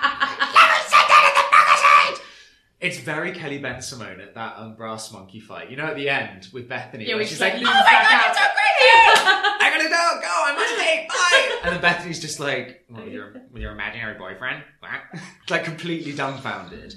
It's 2.82 2.98
very 2.98 3.30
Kelly 3.30 3.60
Bensimon 3.60 4.20
at 4.20 4.34
that 4.34 4.56
um, 4.56 4.74
brass 4.74 5.12
monkey 5.12 5.38
fight. 5.38 5.70
You 5.70 5.76
know, 5.76 5.84
at 5.86 5.94
the 5.94 6.08
end 6.08 6.48
with 6.52 6.68
Bethany, 6.68 7.06
Yeah, 7.08 7.14
where 7.14 7.24
she's 7.24 7.40
like, 7.40 7.54
like 7.54 7.62
"Oh 7.62 7.66
my 7.66 7.70
god, 7.70 8.04
out." 8.10 8.24
you're 8.24 8.34
so 8.34 8.40
crazy! 8.40 9.28
I 9.64 9.70
gotta 9.70 9.88
go, 9.88 10.20
go, 10.20 10.44
I 10.44 10.54
must 10.56 10.80
take, 10.80 11.08
bye! 11.08 11.60
And 11.62 11.74
then 11.74 11.80
Bethany's 11.80 12.20
just 12.20 12.40
like, 12.40 12.84
well, 12.90 13.04
with 13.04 13.12
your, 13.12 13.34
with 13.52 13.62
your 13.62 13.70
imaginary 13.72 14.18
boyfriend? 14.18 14.64
Like 15.48 15.64
completely 15.64 16.12
dumbfounded. 16.12 16.94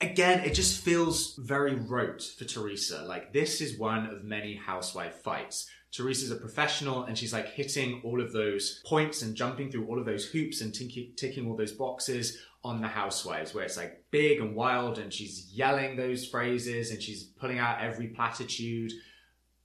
Again, 0.00 0.44
it 0.44 0.54
just 0.54 0.80
feels 0.80 1.34
very 1.36 1.74
rote 1.74 2.22
for 2.22 2.44
Teresa. 2.44 3.02
Like, 3.02 3.32
this 3.32 3.60
is 3.60 3.78
one 3.78 4.06
of 4.06 4.22
many 4.24 4.54
housewife 4.56 5.14
fights. 5.16 5.68
Teresa's 5.92 6.30
a 6.30 6.36
professional 6.36 7.04
and 7.04 7.18
she's 7.18 7.32
like 7.32 7.48
hitting 7.48 8.00
all 8.04 8.20
of 8.20 8.32
those 8.32 8.80
points 8.86 9.22
and 9.22 9.34
jumping 9.34 9.70
through 9.70 9.86
all 9.86 9.98
of 9.98 10.06
those 10.06 10.26
hoops 10.26 10.60
and 10.60 10.72
ticking 10.72 11.48
all 11.48 11.56
those 11.56 11.72
boxes 11.72 12.38
on 12.62 12.80
the 12.82 12.88
housewives 12.88 13.54
where 13.54 13.64
it's 13.64 13.76
like 13.76 14.04
big 14.10 14.38
and 14.40 14.54
wild 14.54 14.98
and 14.98 15.12
she's 15.12 15.50
yelling 15.52 15.96
those 15.96 16.26
phrases 16.26 16.90
and 16.90 17.02
she's 17.02 17.24
pulling 17.24 17.58
out 17.58 17.80
every 17.80 18.08
platitude. 18.08 18.92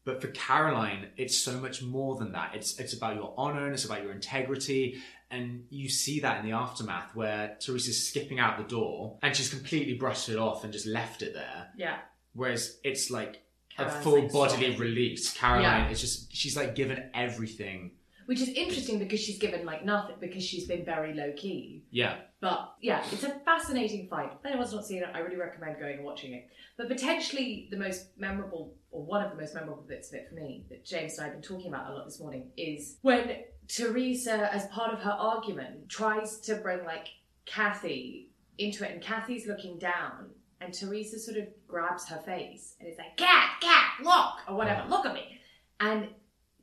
But 0.06 0.22
for 0.22 0.28
Caroline, 0.30 1.08
it's 1.18 1.36
so 1.38 1.54
much 1.60 1.82
more 1.82 2.16
than 2.16 2.32
that. 2.34 2.54
It's 2.56 2.80
it's 2.80 2.94
about 2.94 3.16
your 3.16 3.34
honor 3.38 3.66
and 3.66 3.74
it's 3.74 3.86
about 3.86 4.04
your 4.04 4.12
integrity. 4.12 5.02
And 5.32 5.66
you 5.70 5.90
see 5.90 6.20
that 6.22 6.40
in 6.40 6.50
the 6.50 6.56
aftermath 6.56 7.16
where 7.16 7.58
Teresa's 7.60 8.08
skipping 8.08 8.40
out 8.40 8.58
the 8.58 8.64
door 8.64 9.18
and 9.24 9.36
she's 9.36 9.50
completely 9.50 9.96
brushed 9.96 10.30
it 10.30 10.38
off 10.38 10.64
and 10.64 10.72
just 10.72 10.86
left 10.86 11.22
it 11.24 11.34
there. 11.34 11.68
Yeah. 11.76 11.98
Whereas 12.34 12.78
it's 12.84 13.10
like 13.10 13.42
a 13.78 13.90
full 13.90 14.22
like, 14.22 14.32
bodily 14.32 14.76
release. 14.78 15.34
Caroline 15.34 15.86
Yeah. 15.86 15.90
is 15.90 16.00
just 16.00 16.34
she's 16.34 16.56
like 16.56 16.76
given 16.76 17.10
everything. 17.14 17.92
Which 18.28 18.42
is 18.42 18.50
interesting 18.50 19.00
because 19.00 19.20
she's 19.20 19.38
given 19.40 19.66
like 19.66 19.84
nothing 19.84 20.16
because 20.20 20.44
she's 20.44 20.68
been 20.68 20.86
very 20.86 21.14
low 21.14 21.32
key. 21.36 21.84
Yeah. 21.92 22.16
But 22.46 22.76
yeah, 22.80 23.04
it's 23.12 23.24
a 23.24 23.40
fascinating 23.44 24.08
fight. 24.08 24.32
If 24.40 24.46
anyone's 24.46 24.72
not 24.72 24.86
seen 24.86 25.00
it, 25.00 25.10
I 25.16 25.18
really 25.18 25.36
recommend 25.36 25.80
going 25.80 25.96
and 25.96 26.06
watching 26.06 26.34
it. 26.34 26.48
But 26.78 26.90
potentially 26.90 27.68
the 27.72 27.78
most 27.78 28.10
memorable, 28.20 28.76
or 28.92 29.04
one 29.04 29.24
of 29.24 29.32
the 29.32 29.38
most 29.38 29.56
memorable 29.56 29.82
bits 29.82 30.10
of 30.10 30.14
it 30.20 30.30
for 30.30 30.36
me, 30.36 30.64
that 30.70 30.86
James 30.86 31.18
and 31.18 31.22
I 31.22 31.30
have 31.30 31.42
been 31.42 31.42
talking 31.42 31.70
about 31.70 31.90
a 31.90 31.96
lot 31.96 32.06
this 32.06 32.20
morning, 32.20 32.52
is 32.56 32.98
when 33.02 33.32
Teresa, 33.68 34.54
as 34.54 34.68
part 34.68 34.94
of 34.94 35.00
her 35.00 35.10
argument, 35.10 35.90
tries 35.90 36.40
to 36.42 36.54
bring 36.58 36.86
like 36.86 37.08
Kathy 37.48 38.30
into 38.60 38.86
it, 38.86 38.92
and 38.92 39.02
Kathy's 39.02 39.48
looking 39.48 39.80
down, 39.80 40.30
and 40.62 40.72
Teresa 40.72 41.18
sort 41.18 41.38
of 41.38 41.48
grabs 41.68 42.08
her 42.10 42.22
face 42.28 42.76
and 42.80 42.88
is 42.88 43.00
like, 43.00 43.18
"Cat, 43.18 43.60
cat, 43.60 43.94
look," 44.04 44.48
or 44.48 44.56
whatever, 44.56 44.88
look 44.88 45.08
at 45.08 45.16
me, 45.16 45.42
and. 45.80 46.10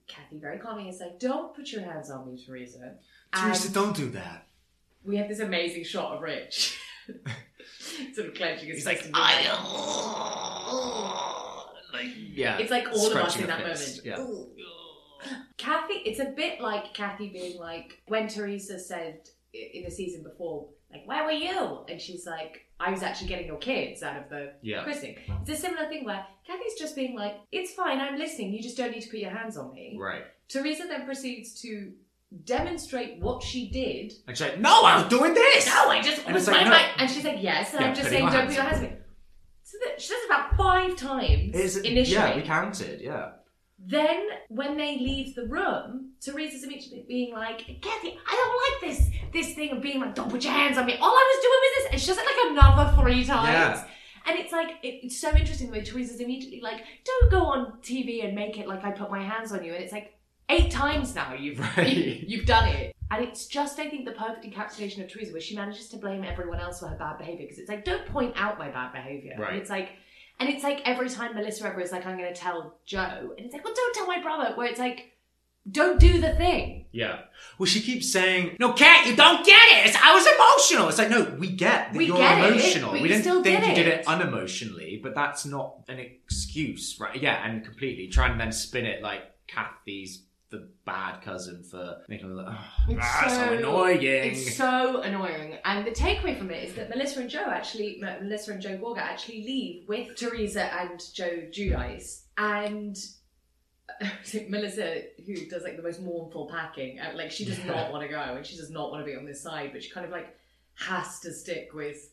Kathy 0.09 0.37
very 0.39 0.59
calmly 0.59 0.91
is 0.91 1.01
like, 1.01 1.19
"Don't 1.19 1.55
put 1.55 1.73
your 1.73 1.83
hands 1.83 2.11
on 2.11 2.27
me, 2.27 2.45
Teresa." 2.45 2.97
Teresa, 3.33 3.67
And- 3.67 3.75
don't 3.75 3.97
do 3.97 4.11
that. 4.11 4.47
We 5.05 5.17
have 5.17 5.29
this 5.29 5.41
amazing 5.41 5.85
shot 5.85 6.17
of 6.17 6.23
Rich 6.23 6.79
sort 8.15 8.29
of 8.29 8.35
clenching 8.35 8.69
his 8.69 8.79
He's 8.79 8.87
fist 8.87 8.87
like, 8.87 9.05
and 9.05 9.13
being 9.15 9.25
like, 9.25 9.47
I 9.51 11.65
like 11.93 12.07
yeah. 12.17 12.59
It's 12.59 12.71
like 12.71 12.87
all 12.93 13.11
of 13.11 13.17
us 13.17 13.37
in 13.39 13.47
that 13.47 13.63
fist. 13.65 14.05
moment. 14.07 14.49
Yeah. 14.59 14.65
Kathy, 15.57 15.95
it's 16.05 16.21
a 16.21 16.33
bit 16.37 16.61
like 16.61 16.95
Kathy 16.95 17.29
being 17.29 17.59
like 17.59 18.03
when 18.09 18.29
Teresa 18.29 18.79
said 18.79 19.21
in 19.55 19.85
the 19.85 19.91
season 19.91 20.23
before, 20.23 20.69
like, 20.91 21.07
"Where 21.07 21.25
were 21.25 21.31
you?" 21.31 21.85
and 21.89 22.01
she's 22.01 22.27
like, 22.27 22.67
"I 22.81 22.91
was 22.91 23.03
actually 23.03 23.29
getting 23.29 23.47
your 23.47 23.59
kids 23.59 24.03
out 24.03 24.17
of 24.21 24.29
the 24.31 24.55
Yeah. 24.63 24.83
christening." 24.83 25.19
It's 25.43 25.51
a 25.51 25.57
similar 25.57 25.89
thing 25.89 26.05
where 26.05 26.27
Kathy's 26.47 26.79
just 26.79 26.97
being 26.97 27.15
like, 27.15 27.35
"It's 27.53 27.73
fine, 27.75 28.01
I'm 28.01 28.19
listening. 28.19 28.53
You 28.53 28.63
just 28.63 28.77
don't 28.77 28.91
need 28.91 29.03
to 29.03 29.11
put 29.11 29.21
your 29.21 29.31
hands 29.31 29.57
on 29.57 29.73
me." 29.73 29.97
Right. 29.99 30.25
Teresa 30.49 30.85
then 30.89 31.05
proceeds 31.05 31.61
to 31.63 31.93
demonstrate 32.45 33.21
what 33.21 33.43
she 33.43 33.69
did 33.71 34.13
And 34.27 34.37
she's 34.37 34.47
like, 34.49 34.61
no, 34.61 34.83
I 34.83 35.01
was 35.03 35.09
doing 35.11 35.35
this. 35.35 35.67
No, 35.67 35.89
I 35.91 36.01
just 36.03 36.25
And 36.25 36.35
was 36.35 36.47
like, 36.49 36.67
my, 36.67 36.71
no. 36.71 36.77
and 36.99 37.11
she's 37.11 37.25
like, 37.25 37.43
yes, 37.43 37.73
and 37.73 37.81
Yeah, 37.81 37.89
I'm 37.89 37.95
just 37.95 38.09
saying, 38.09 38.27
don't 38.27 38.47
put 38.47 38.55
your 38.55 38.65
hands 38.65 38.79
on 38.79 38.83
me. 38.85 38.93
So 39.63 39.79
that, 39.85 40.01
she 40.01 40.09
does 40.13 40.23
it 40.23 40.27
about 40.27 40.57
five 40.57 40.97
times 40.97 41.55
Is 41.55 41.77
it, 41.77 41.85
initially. 41.87 42.15
Yeah, 42.17 42.37
we 42.37 42.43
counted. 42.43 43.01
Yeah. 43.01 43.31
Then, 43.85 44.29
when 44.49 44.77
they 44.77 44.99
leave 44.99 45.35
the 45.35 45.47
room, 45.47 46.13
Teresa's 46.21 46.63
immediately 46.63 47.05
being 47.09 47.33
like, 47.35 47.59
Kathy, 47.81 48.17
I 48.27 48.35
don't 48.81 48.87
like 48.87 48.97
this 48.97 49.09
this 49.33 49.55
thing 49.55 49.71
of 49.73 49.81
being 49.83 49.99
like, 49.99 50.15
don't 50.15 50.31
put 50.31 50.45
your 50.45 50.53
hands 50.53 50.79
on 50.79 50.87
me. 50.87 50.97
All 51.01 51.11
I 51.11 51.35
was 51.35 51.43
doing 51.43 51.61
was 51.63 51.73
this. 51.77 51.93
And 51.93 52.01
she 52.01 52.07
does 52.09 52.19
it 52.19 52.27
like 52.27 52.53
another 52.53 53.03
three 53.03 53.25
times. 53.25 53.49
Yeah. 53.49 53.85
And 54.27 54.39
it's 54.39 54.53
like, 54.53 54.71
it, 54.83 55.01
it's 55.05 55.21
so 55.21 55.31
interesting 55.35 55.69
the 55.69 55.73
way 55.79 55.85
Teresa's 55.85 56.21
immediately 56.21 56.61
like, 56.61 56.85
don't 57.05 57.31
go 57.31 57.45
on 57.47 57.79
TV 57.83 58.25
and 58.25 58.35
make 58.37 58.59
it 58.59 58.69
like 58.69 58.85
I 58.85 58.93
put 58.93 59.11
my 59.11 59.23
hands 59.23 59.53
on 59.53 59.65
you. 59.65 59.73
And 59.73 59.83
it's 59.83 59.93
like, 59.93 60.15
eight 60.53 60.71
times 60.71 61.15
now 61.15 61.35
you've, 61.35 61.59
Right. 61.77 62.25
you've 62.27 62.47
done 62.47 62.69
it. 62.69 62.95
And 63.11 63.23
it's 63.25 63.47
just, 63.47 63.79
I 63.79 63.89
think, 63.91 64.07
the 64.07 64.13
perfect 64.13 64.47
encapsulation 64.47 65.05
of 65.05 65.11
Teresa 65.11 65.33
where 65.33 65.41
she 65.41 65.55
manages 65.55 65.89
to 65.91 65.99
blame 65.99 66.25
everyone 66.25 66.61
else 66.61 66.81
for 66.81 66.87
her 66.89 66.97
bad 66.97 67.19
behaviour. 67.19 67.43
Because 67.45 67.59
it's 67.59 67.69
like, 67.69 67.85
don't 67.85 68.07
point 68.07 68.33
out 68.37 68.59
my 68.59 68.71
bad 68.71 68.93
behaviour. 68.93 69.35
Right. 69.39 69.53
And 69.53 69.61
it's 69.61 69.69
like, 69.69 69.91
and 70.41 70.49
it's 70.49 70.65
like 70.65 70.81
every 70.87 71.11
time 71.11 71.35
Melissa 71.35 71.67
ever 71.67 71.81
is 71.81 71.93
like, 71.93 72.07
I'm 72.07 72.17
going 72.17 72.33
to 72.33 72.41
tell 72.41 72.79
Joe. 72.87 73.35
And 73.37 73.45
it's 73.45 73.53
like, 73.53 73.65
well, 73.65 73.75
don't 73.75 73.95
tell 73.95 74.07
my 74.07 74.21
brother. 74.23 74.55
Where 74.57 74.67
it's 74.67 74.79
like, 74.79 75.13
don't 75.71 76.01
do 76.01 76.21
the 76.23 76.35
thing. 76.37 76.87
Yeah. 76.91 77.21
Well, 77.59 77.67
she 77.67 77.81
keeps 77.81 78.11
saying, 78.11 78.57
"No, 78.59 78.73
Kat, 78.73 79.07
you 79.07 79.15
don't 79.15 79.47
get 79.47 79.61
it. 79.79 79.87
It's, 79.87 79.97
I 79.97 80.13
was 80.13 80.27
emotional." 80.27 80.89
It's 80.89 80.99
like, 80.99 81.09
no, 81.09 81.37
we 81.39 81.53
get 81.53 81.93
that 81.93 81.95
We 81.95 82.07
you're 82.07 82.17
get 82.17 82.39
it, 82.45 82.53
emotional. 82.53 82.91
but 82.91 82.95
we 82.95 83.03
you 83.03 83.09
didn't 83.09 83.23
still 83.23 83.43
think 83.45 83.65
you 83.69 83.75
did 83.77 83.87
it. 83.87 84.01
it 84.01 84.07
unemotionally, 84.07 85.01
but 85.01 85.15
that's 85.15 85.47
not 85.47 85.77
an 85.89 86.01
excuse, 86.01 86.99
right? 86.99 87.21
Yeah, 87.23 87.49
and 87.49 87.65
completely 87.65 88.09
try 88.09 88.29
and 88.29 88.41
then 88.41 88.51
spin 88.51 88.87
it 88.87 89.03
like 89.03 89.23
Kathy's 89.47 90.25
the 90.53 90.69
bad 90.85 91.21
cousin 91.23 91.65
for 91.65 91.97
making 92.09 92.29
her 92.29 92.35
look. 92.35 92.47
Oh, 92.49 92.65
It's 92.89 93.01
that's 93.01 93.35
so, 93.35 93.47
so- 93.47 93.53
annoying. 93.55 94.03
It's 94.03 94.57
so 94.57 95.01
annoying. 95.01 95.57
And 95.65 95.85
the 95.85 95.91
takeaway 95.91 96.39
from 96.39 96.51
it 96.53 96.63
is 96.69 96.75
that 96.75 96.89
Melissa 96.91 97.21
and 97.21 97.29
Joe 97.31 97.47
actually, 97.49 97.99
Melissa 98.01 98.53
and 98.53 98.63
Joe 98.63 98.77
Gorga 98.79 98.99
actually 98.99 99.43
leave 99.45 99.89
with 99.89 100.15
Teresa 100.17 100.73
and 100.81 101.03
Joe 101.13 101.49
Giudice. 101.51 102.23
And 102.39 102.97
Melissa, 104.49 105.03
who 105.27 105.35
does 105.47 105.63
like 105.63 105.77
the 105.77 105.83
most 105.83 106.01
mournful 106.01 106.47
packing, 106.49 107.01
uh, 107.01 107.13
like 107.15 107.31
she 107.31 107.45
does 107.45 107.59
Yeah. 107.59 107.67
not 107.75 107.93
want 107.93 108.03
to 108.03 108.09
go 108.09 108.21
and 108.21 108.45
she 108.47 108.57
does 108.57 108.71
not 108.71 108.91
want 108.91 109.05
to 109.05 109.11
be 109.11 109.17
on 109.17 109.25
this 109.25 109.43
side, 109.43 109.71
but 109.73 109.83
she 109.83 109.91
kind 109.91 110.07
of 110.07 110.13
like 110.13 110.37
has 110.75 111.21
to 111.21 111.33
stick 111.33 111.71
with. 111.75 112.11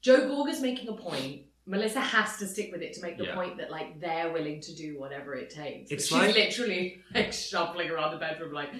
Joe 0.00 0.28
Gorga's 0.28 0.60
making 0.60 0.88
a 0.88 0.92
point. 0.92 1.42
Melissa 1.68 2.00
has 2.00 2.36
to 2.38 2.46
stick 2.46 2.70
with 2.72 2.82
it 2.82 2.94
to 2.94 3.02
make 3.02 3.18
the 3.18 3.24
Yeah. 3.26 3.34
point 3.34 3.58
that 3.58 3.70
like 3.70 4.00
they're 4.00 4.32
willing 4.32 4.60
to 4.62 4.74
do 4.74 4.98
whatever 4.98 5.34
it 5.34 5.50
takes. 5.50 5.90
It's 5.90 6.06
She's 6.06 6.12
like- 6.16 6.34
literally 6.34 7.02
like 7.14 7.32
shuffling 7.32 7.90
around 7.90 8.12
the 8.12 8.18
bedroom, 8.18 8.52
like 8.52 8.70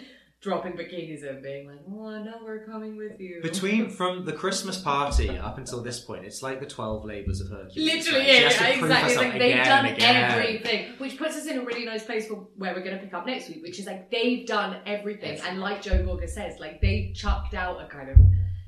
dropping 0.41 0.73
bikinis 0.75 1.29
and 1.29 1.43
being 1.43 1.67
like, 1.67 1.81
"Oh, 1.91 2.07
I 2.07 2.23
know 2.23 2.39
we're 2.45 2.65
coming 2.65 2.97
with 2.97 3.19
you." 3.21 3.41
Between 3.43 3.91
from 3.91 4.25
the 4.25 4.33
Christmas 4.33 4.81
party 4.81 5.31
up 5.31 5.59
until 5.59 5.83
this 5.83 5.99
point, 6.01 6.25
it's 6.25 6.43
like 6.45 6.61
the 6.61 6.67
twelve 6.67 7.05
labors 7.05 7.41
of 7.41 7.49
Hercules. 7.49 7.77
Literally? 7.77 8.25
She 8.25 8.33
yeah, 8.33 8.41
yeah, 8.41 8.69
exactly. 8.69 9.17
Like 9.17 9.39
they've 9.39 9.65
done 9.65 9.87
again. 9.87 10.31
everything, 10.31 10.93
which 10.99 11.19
puts 11.19 11.37
us 11.37 11.47
in 11.47 11.59
a 11.59 11.63
really 11.65 11.85
nice 11.85 12.05
place 12.05 12.29
for 12.29 12.37
where 12.57 12.73
we're 12.73 12.85
going 12.85 12.97
to 12.97 13.03
pick 13.03 13.13
up 13.15 13.27
next 13.27 13.49
week, 13.49 13.63
which 13.63 13.81
is 13.81 13.87
like 13.87 14.11
they've 14.13 14.47
done 14.47 14.77
everything, 14.87 15.41
and 15.41 15.61
like 15.61 15.83
Joe 15.83 15.99
Gorga 16.05 16.29
says, 16.29 16.59
like 16.61 16.81
they 16.81 17.13
chucked 17.17 17.55
out 17.55 17.83
a 17.85 17.89
kind 17.89 18.09
of 18.09 18.17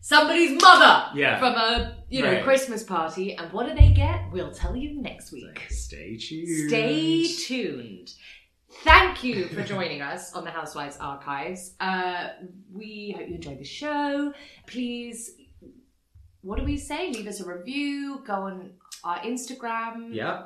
somebody's 0.00 0.60
mother 0.60 1.10
Yeah. 1.14 1.38
from 1.38 1.54
a 1.54 1.96
you 2.08 2.22
know 2.22 2.32
Right. 2.32 2.42
Christmas 2.44 2.82
party, 2.82 3.34
and 3.36 3.52
what 3.52 3.66
do 3.68 3.74
they 3.74 3.90
get? 3.92 4.30
We'll 4.32 4.52
tell 4.52 4.74
you 4.76 5.00
next 5.00 5.32
week. 5.32 5.66
Stay 5.70 6.16
tuned. 6.16 6.68
Stay 6.68 7.26
tuned. 7.26 8.12
Thank 8.84 9.24
you 9.24 9.46
for 9.48 9.62
joining 9.64 10.00
us 10.00 10.32
on 10.34 10.44
the 10.44 10.50
Housewives 10.50 10.96
Archives. 10.98 11.74
Uh, 11.80 12.28
we 12.72 13.14
hope 13.16 13.28
you 13.28 13.34
enjoyed 13.34 13.58
the 13.58 13.64
show. 13.64 14.32
Please, 14.66 15.32
what 16.42 16.58
do 16.58 16.64
we 16.64 16.76
say? 16.76 17.10
Leave 17.12 17.26
us 17.26 17.40
a 17.40 17.46
review. 17.52 18.22
Go 18.24 18.34
on 18.34 18.70
our 19.04 19.18
Instagram. 19.20 20.14
Yeah. 20.14 20.44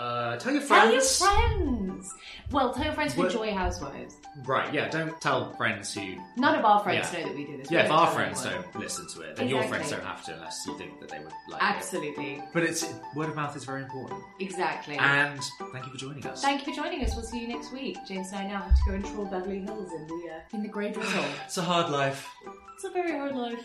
Uh, 0.00 0.36
tell 0.38 0.52
your 0.52 0.62
friends. 0.62 1.18
Tell 1.18 1.28
your 1.40 1.48
friends. 1.58 2.14
Well, 2.50 2.72
tell 2.72 2.84
your 2.84 2.94
friends 2.94 3.12
who 3.14 3.22
What- 3.22 3.32
enjoy 3.32 3.52
Housewives. 3.54 4.16
Right, 4.46 4.72
yeah, 4.72 4.88
don't 4.88 5.20
tell 5.20 5.52
friends 5.56 5.92
who. 5.92 6.16
None 6.36 6.54
of 6.54 6.64
our 6.64 6.80
friends 6.82 7.12
Yeah. 7.12 7.20
know 7.20 7.26
that 7.28 7.36
we 7.36 7.44
do 7.44 7.56
this. 7.58 7.70
Yeah, 7.70 7.78
We 7.80 7.82
if 7.84 7.88
don't 7.90 7.98
our 7.98 8.06
tell 8.06 8.14
friends 8.14 8.46
anyone. 8.46 8.64
don't 8.72 8.80
listen 8.82 9.08
to 9.08 9.20
it, 9.22 9.36
then 9.36 9.48
your 9.48 9.58
Exactly. 9.62 9.78
friends 9.78 9.90
don't 9.92 10.06
have 10.06 10.24
to 10.24 10.34
unless 10.34 10.66
you 10.66 10.78
think 10.78 11.00
that 11.00 11.08
they 11.10 11.18
would 11.18 11.32
like 11.48 11.60
it. 11.62 11.64
Absolutely. 11.76 12.42
But 12.54 12.62
it's 12.62 12.86
word 13.14 13.28
of 13.28 13.36
mouth 13.36 13.54
is 13.56 13.64
very 13.64 13.82
important. 13.82 14.22
Exactly. 14.40 14.96
And 14.96 15.40
thank 15.72 15.84
you 15.86 15.92
for 15.92 15.98
joining 15.98 16.26
us. 16.26 16.40
Thank 16.42 16.66
you 16.66 16.72
for 16.72 16.80
joining 16.82 17.04
us. 17.04 17.14
We'll 17.14 17.24
see 17.24 17.40
you 17.40 17.48
next 17.48 17.70
week. 17.72 17.98
James 18.06 18.30
and 18.32 18.38
I 18.40 18.46
now 18.46 18.60
have 18.62 18.74
to 18.78 18.84
go 18.86 18.92
and 18.94 19.04
troll 19.04 19.26
Beverly 19.26 19.60
Hills 19.60 19.92
in 19.92 20.06
the 20.06 20.30
uh, 20.34 20.40
in 20.56 20.62
the 20.62 20.68
grey 20.68 20.90
drizzle. 20.92 21.24
It's 21.44 21.58
a 21.58 21.62
hard 21.62 21.90
life. 21.90 22.26
it's 22.74 22.84
a 22.84 22.90
very 22.90 23.12
hard 23.18 23.34
life. 23.36 23.62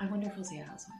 I 0.00 0.06
wonder 0.06 0.26
if 0.28 0.36
we'll 0.36 0.44
see 0.44 0.58
a 0.60 0.64
housewife. 0.64 0.98